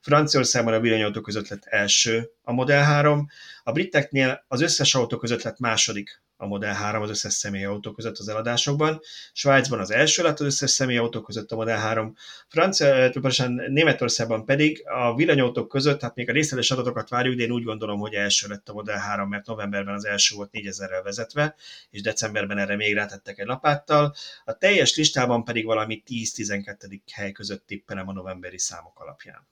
[0.00, 3.28] Franciaországban a villanyautó között lett első a Model 3,
[3.64, 8.18] a briteknél az összes autó között lett második a Model 3 az összes személyautó között
[8.18, 9.00] az eladásokban.
[9.32, 12.14] Svájcban az első lett az összes személyautó között a Model 3.
[12.48, 13.10] Francia,
[13.68, 18.00] Németországban pedig a villanyautók között, hát még a részletes adatokat várjuk, de én úgy gondolom,
[18.00, 21.54] hogy első lett a Model 3, mert novemberben az első volt 4000-rel vezetve,
[21.90, 24.14] és decemberben erre még rátettek egy lapáttal.
[24.44, 27.00] A teljes listában pedig valami 10-12.
[27.12, 29.48] hely között tippelem a novemberi számok alapján.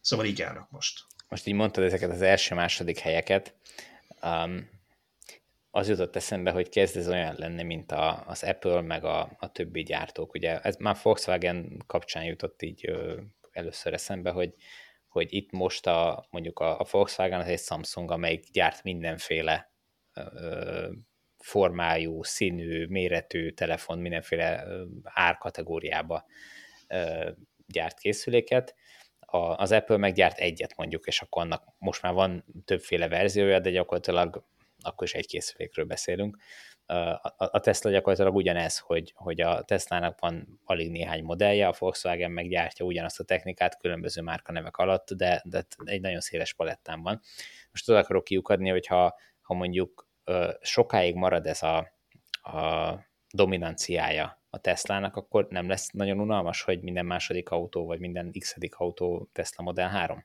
[0.00, 1.00] Szóval így állnak most.
[1.28, 3.54] Most így mondtad ezeket az első-második helyeket.
[4.22, 4.79] Um,
[5.70, 9.52] az jutott eszembe, hogy kezd ez olyan lenni, mint a, az Apple, meg a, a
[9.52, 10.34] többi gyártók.
[10.34, 13.20] Ugye ez már Volkswagen kapcsán jutott így ö,
[13.52, 14.54] először eszembe, hogy,
[15.08, 19.72] hogy itt most a, mondjuk a, a Volkswagen az egy Samsung, amelyik gyárt mindenféle
[20.14, 20.88] ö,
[21.38, 24.66] formájú, színű, méretű telefon, mindenféle
[25.02, 26.24] árkategóriába
[26.88, 27.30] ö,
[27.66, 28.74] gyárt készüléket,
[29.20, 33.70] a, az Apple meggyárt egyet mondjuk, és akkor annak most már van többféle verziója, de
[33.70, 34.44] gyakorlatilag
[34.82, 36.36] akkor is egy készülékről beszélünk.
[37.36, 42.84] A Tesla gyakorlatilag ugyanez, hogy, hogy a Tesla-nak van alig néhány modellje, a Volkswagen meggyártja
[42.84, 47.20] ugyanazt a technikát különböző márkanevek alatt, de, de egy nagyon széles palettán van.
[47.70, 50.08] Most oda akarok kiukadni, hogy ha, ha mondjuk
[50.60, 51.76] sokáig marad ez a,
[52.42, 58.32] a dominanciája a Teslának, akkor nem lesz nagyon unalmas, hogy minden második autó, vagy minden
[58.38, 60.24] x autó Tesla Model 3?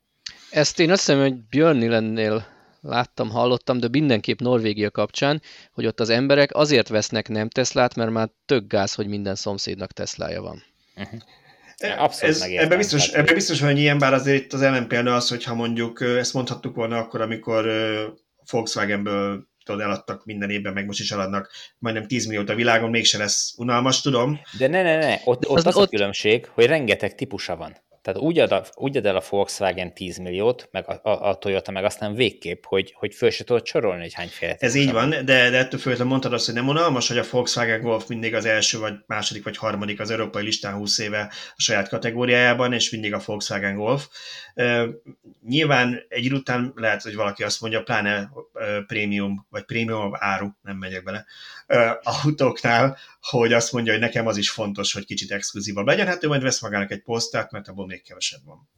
[0.52, 2.55] Ezt én azt hiszem, hogy Björn lennél
[2.86, 5.42] láttam, hallottam, de mindenképp Norvégia kapcsán,
[5.72, 9.92] hogy ott az emberek azért vesznek nem Teslát, mert már tök gáz, hogy minden szomszédnak
[9.92, 10.64] Teslája van.
[10.96, 11.20] Uh-huh.
[11.98, 15.56] Abszolút Ez, ebben biztos, ebbe biztos, hogy ilyen, bár azért itt az ellenpélda az, hogyha
[15.56, 17.66] mondjuk ezt mondhattuk volna akkor, amikor
[18.52, 23.18] Volkswagenből tudod, eladtak minden évben, meg most is eladnak majdnem 10 milliót a világon, mégse
[23.18, 24.40] lesz unalmas, tudom.
[24.58, 25.86] De ne, ne, ne, ott, ott az, az ott...
[25.86, 27.76] a különbség, hogy rengeteg típusa van.
[28.06, 31.36] Tehát úgy ad, a, úgy ad el a Volkswagen 10 milliót, meg a, a, a
[31.36, 34.56] Toyota, meg aztán végképp, hogy, hogy föl se tudod sorolni, hogy hányféle.
[34.60, 37.82] Ez így van, de, de ettől főleg mondtad azt, hogy nem unalmas, hogy a Volkswagen
[37.82, 41.90] Golf mindig az első, vagy második, vagy harmadik az európai listán 20 éve a saját
[41.90, 44.08] kategóriájában, és mindig a Volkswagen Golf.
[44.56, 44.84] Uh,
[45.48, 50.48] nyilván egy idő után lehet, hogy valaki azt mondja, pláne uh, prémium, vagy prémium áru,
[50.62, 51.26] nem megyek bele,
[52.04, 56.28] autóknál, hogy azt mondja, hogy nekem az is fontos, hogy kicsit exkluzívabb legyen, hát ő
[56.28, 58.70] majd vesz magának egy posztert, mert abból még kevesebb van.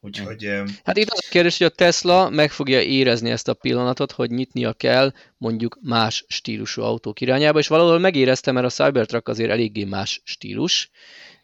[0.00, 0.44] Úgyhogy...
[0.84, 4.30] Hát itt az a kérdés, hogy a Tesla meg fogja érezni ezt a pillanatot, hogy
[4.30, 9.84] nyitnia kell mondjuk más stílusú autók irányába, és valahol megéreztem, mert a Cybertruck azért eléggé
[9.84, 10.90] más stílus,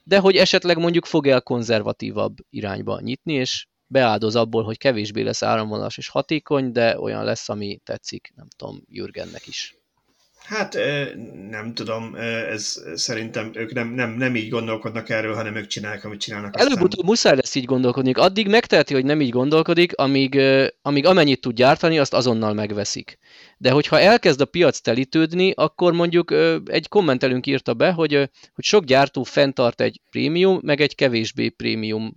[0.04, 5.42] de hogy esetleg mondjuk fog el konzervatívabb irányba nyitni, és beáldoz abból, hogy kevésbé lesz
[5.42, 9.76] áramvonalas és hatékony, de olyan lesz, ami tetszik, nem tudom, Jürgennek is.
[10.44, 10.78] Hát
[11.50, 12.14] nem tudom,
[12.50, 16.60] ez szerintem ők nem, nem, nem így gondolkodnak erről, hanem ők csinálják, amit csinálnak.
[16.60, 18.12] Előbb-utóbb muszáj lesz így gondolkodni.
[18.12, 20.40] Addig megteheti, hogy nem így gondolkodik, amíg,
[20.82, 23.18] amíg amennyit tud gyártani, azt azonnal megveszik.
[23.58, 28.12] De hogyha elkezd a piac telítődni, akkor mondjuk egy kommentelünk írta be, hogy,
[28.54, 32.14] hogy sok gyártó fenntart egy prémium, meg egy kevésbé prémium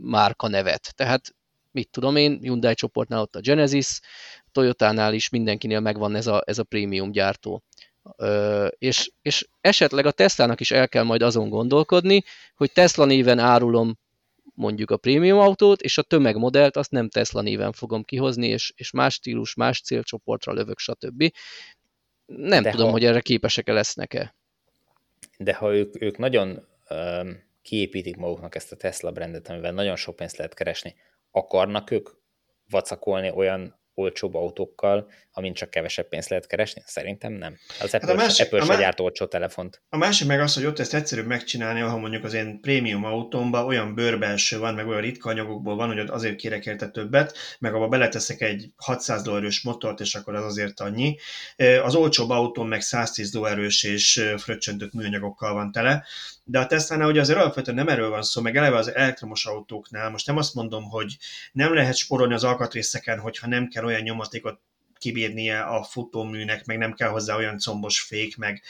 [0.00, 0.92] márka nevet.
[0.94, 1.34] Tehát
[1.70, 4.00] mit tudom én, Hyundai csoportnál ott a Genesis,
[4.56, 7.62] Toyotánál is mindenkinél megvan ez a, ez a prémium gyártó.
[8.16, 12.24] Ö, és, és esetleg a Teslának is el kell majd azon gondolkodni,
[12.54, 13.98] hogy Tesla néven árulom
[14.54, 18.90] mondjuk a prémium autót, és a tömegmodellt azt nem Tesla néven fogom kihozni, és, és
[18.90, 21.32] más stílus, más célcsoportra lövök, stb.
[22.26, 22.92] Nem De tudom, ha...
[22.92, 24.34] hogy erre képesek-e lesznek-e.
[25.38, 30.16] de ha ők, ők nagyon um, kiépítik maguknak ezt a Tesla brandet, amivel nagyon sok
[30.16, 30.94] pénzt lehet keresni,
[31.30, 32.08] akarnak ők
[32.70, 36.82] vacakolni olyan olcsóbb autókkal, amin csak kevesebb pénzt lehet keresni?
[36.86, 37.58] Szerintem nem.
[37.80, 39.82] Az Apple, hát a másik, Apple a se gyárt olcsó telefont.
[39.88, 43.64] A másik meg az, hogy ott ezt egyszerűbb megcsinálni, ha mondjuk az én prémium autómban
[43.64, 47.88] olyan bőrbelső van, meg olyan ritka anyagokból van, hogy azért kérek érte többet, meg abba
[47.88, 51.16] beleteszek egy 600 dolláros motort, és akkor az azért annyi.
[51.82, 56.04] Az olcsóbb autóm meg 110 dolláros és fröccsöntött műanyagokkal van tele,
[56.48, 60.10] de a Tesla-nál ugye azért alapvetően nem erről van szó, meg eleve az elektromos autóknál,
[60.10, 61.16] most nem azt mondom, hogy
[61.52, 64.60] nem lehet sporolni az alkatrészeken, hogyha nem kell olyan nyomatékot
[64.98, 68.62] kibírnie a futóműnek, meg nem kell hozzá olyan combos fék, meg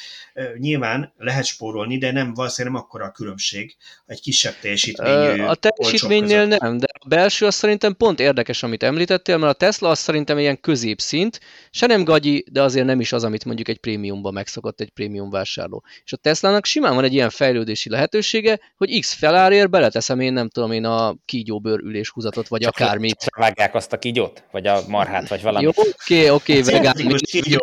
[0.58, 3.76] nyilván lehet spórolni, de nem valószínűleg nem akkora a különbség
[4.06, 9.36] egy kisebb teljesítményű A teljesítménynél nem, de a belső az szerintem pont érdekes, amit említettél,
[9.36, 11.40] mert a Tesla az szerintem ilyen középszint,
[11.70, 15.30] se nem gagyi, de azért nem is az, amit mondjuk egy prémiumban megszokott egy prémium
[15.30, 15.84] vásárló.
[16.04, 20.48] És a Teslának simán van egy ilyen fejlődési lehetősége, hogy X felárért beleteszem én nem
[20.48, 23.18] tudom én a kígyóbőr üléshuzatot, vagy Csak akármit.
[23.18, 24.44] Csak vágják azt a kígyót?
[24.50, 25.64] Vagy a marhát, vagy valami?
[25.64, 26.94] Jó, oké, oké, okay, vegán.
[27.30, 27.58] Kígyó,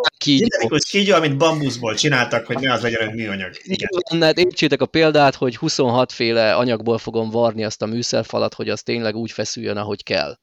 [0.89, 3.51] kígyó, amit bambuszból csináltak, hogy ne az legyen egy műanyag.
[3.63, 4.21] Igen.
[4.21, 8.83] Hát értsétek a példát, hogy 26 féle anyagból fogom varni azt a műszerfalat, hogy az
[8.83, 10.37] tényleg úgy feszüljön, ahogy kell.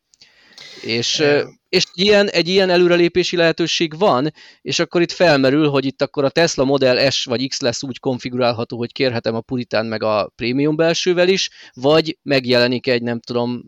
[0.83, 1.25] És,
[1.69, 4.33] és ilyen, egy ilyen előrelépési lehetőség van,
[4.63, 7.99] és akkor itt felmerül, hogy itt akkor a Tesla Model S vagy X lesz úgy
[7.99, 13.65] konfigurálható, hogy kérhetem a Puritán meg a prémium belsővel is, vagy megjelenik egy, nem tudom,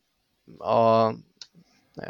[0.59, 1.07] a,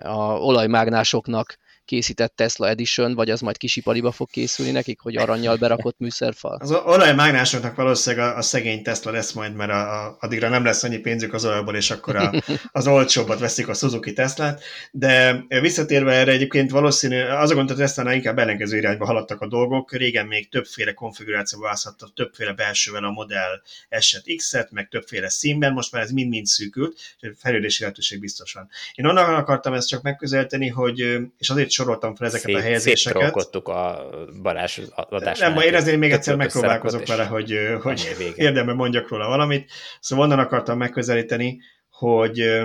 [0.03, 1.59] a olajmágnásoknak
[1.93, 6.59] készített Tesla Edition, vagy az majd kisipariba fog készülni nekik, hogy aranyjal berakott műszerfal?
[6.61, 10.83] Az olajmágnásoknak valószínűleg a, a szegény Tesla lesz majd, mert a, a, addigra nem lesz
[10.83, 12.33] annyi pénzük az olajból, és akkor a,
[12.73, 17.79] az olcsóbbat veszik a Suzuki Teslát, de visszatérve erre egyébként valószínű, az a gond, hogy
[17.79, 23.11] Tesla ínkább ellenkező irányba haladtak a dolgok, régen még többféle konfigurációba választhatta, többféle belsővel a
[23.11, 23.63] Model
[24.01, 28.69] S-et, X-et, meg többféle színben, most már ez mind-mind szűkült, és fejlődési lehetőség biztos van.
[28.95, 30.99] Én onnan akartam ezt csak megközelíteni, hogy,
[31.39, 33.35] és azért soroltam fel ezeket Szét, a helyezéseket.
[33.67, 34.09] a
[34.43, 35.39] Balázs adás.
[35.39, 39.71] Nem, én ezért még egyszer megpróbálkozok vele, hogy, hogy érdemben mondjak róla valamit.
[40.01, 41.61] Szóval onnan akartam megközelíteni,
[41.91, 42.63] hogy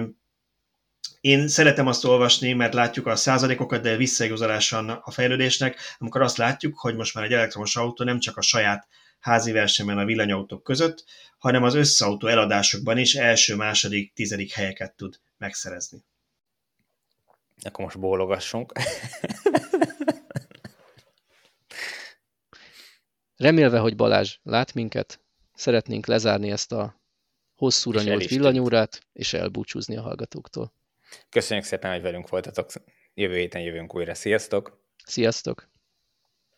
[1.22, 6.80] én szeretem azt olvasni, mert látjuk a százalékokat, de visszaigazolásan a fejlődésnek, amikor azt látjuk,
[6.80, 8.88] hogy most már egy elektromos autó nem csak a saját
[9.20, 11.04] házi versenyben a villanyautók között,
[11.38, 16.04] hanem az összeautó eladásokban is első, második, tizedik helyeket tud megszerezni.
[17.62, 18.72] Akkor most bólogassunk.
[23.36, 25.22] Remélve, hogy Balázs lát minket,
[25.54, 27.02] szeretnénk lezárni ezt a
[27.56, 30.74] hosszúra nyúlt villanyórát, és elbúcsúzni a hallgatóktól.
[31.30, 32.70] Köszönjük szépen, hogy velünk voltatok.
[33.14, 34.14] Jövő héten jövünk újra.
[34.14, 34.84] Sziasztok!
[35.06, 35.70] Sziasztok!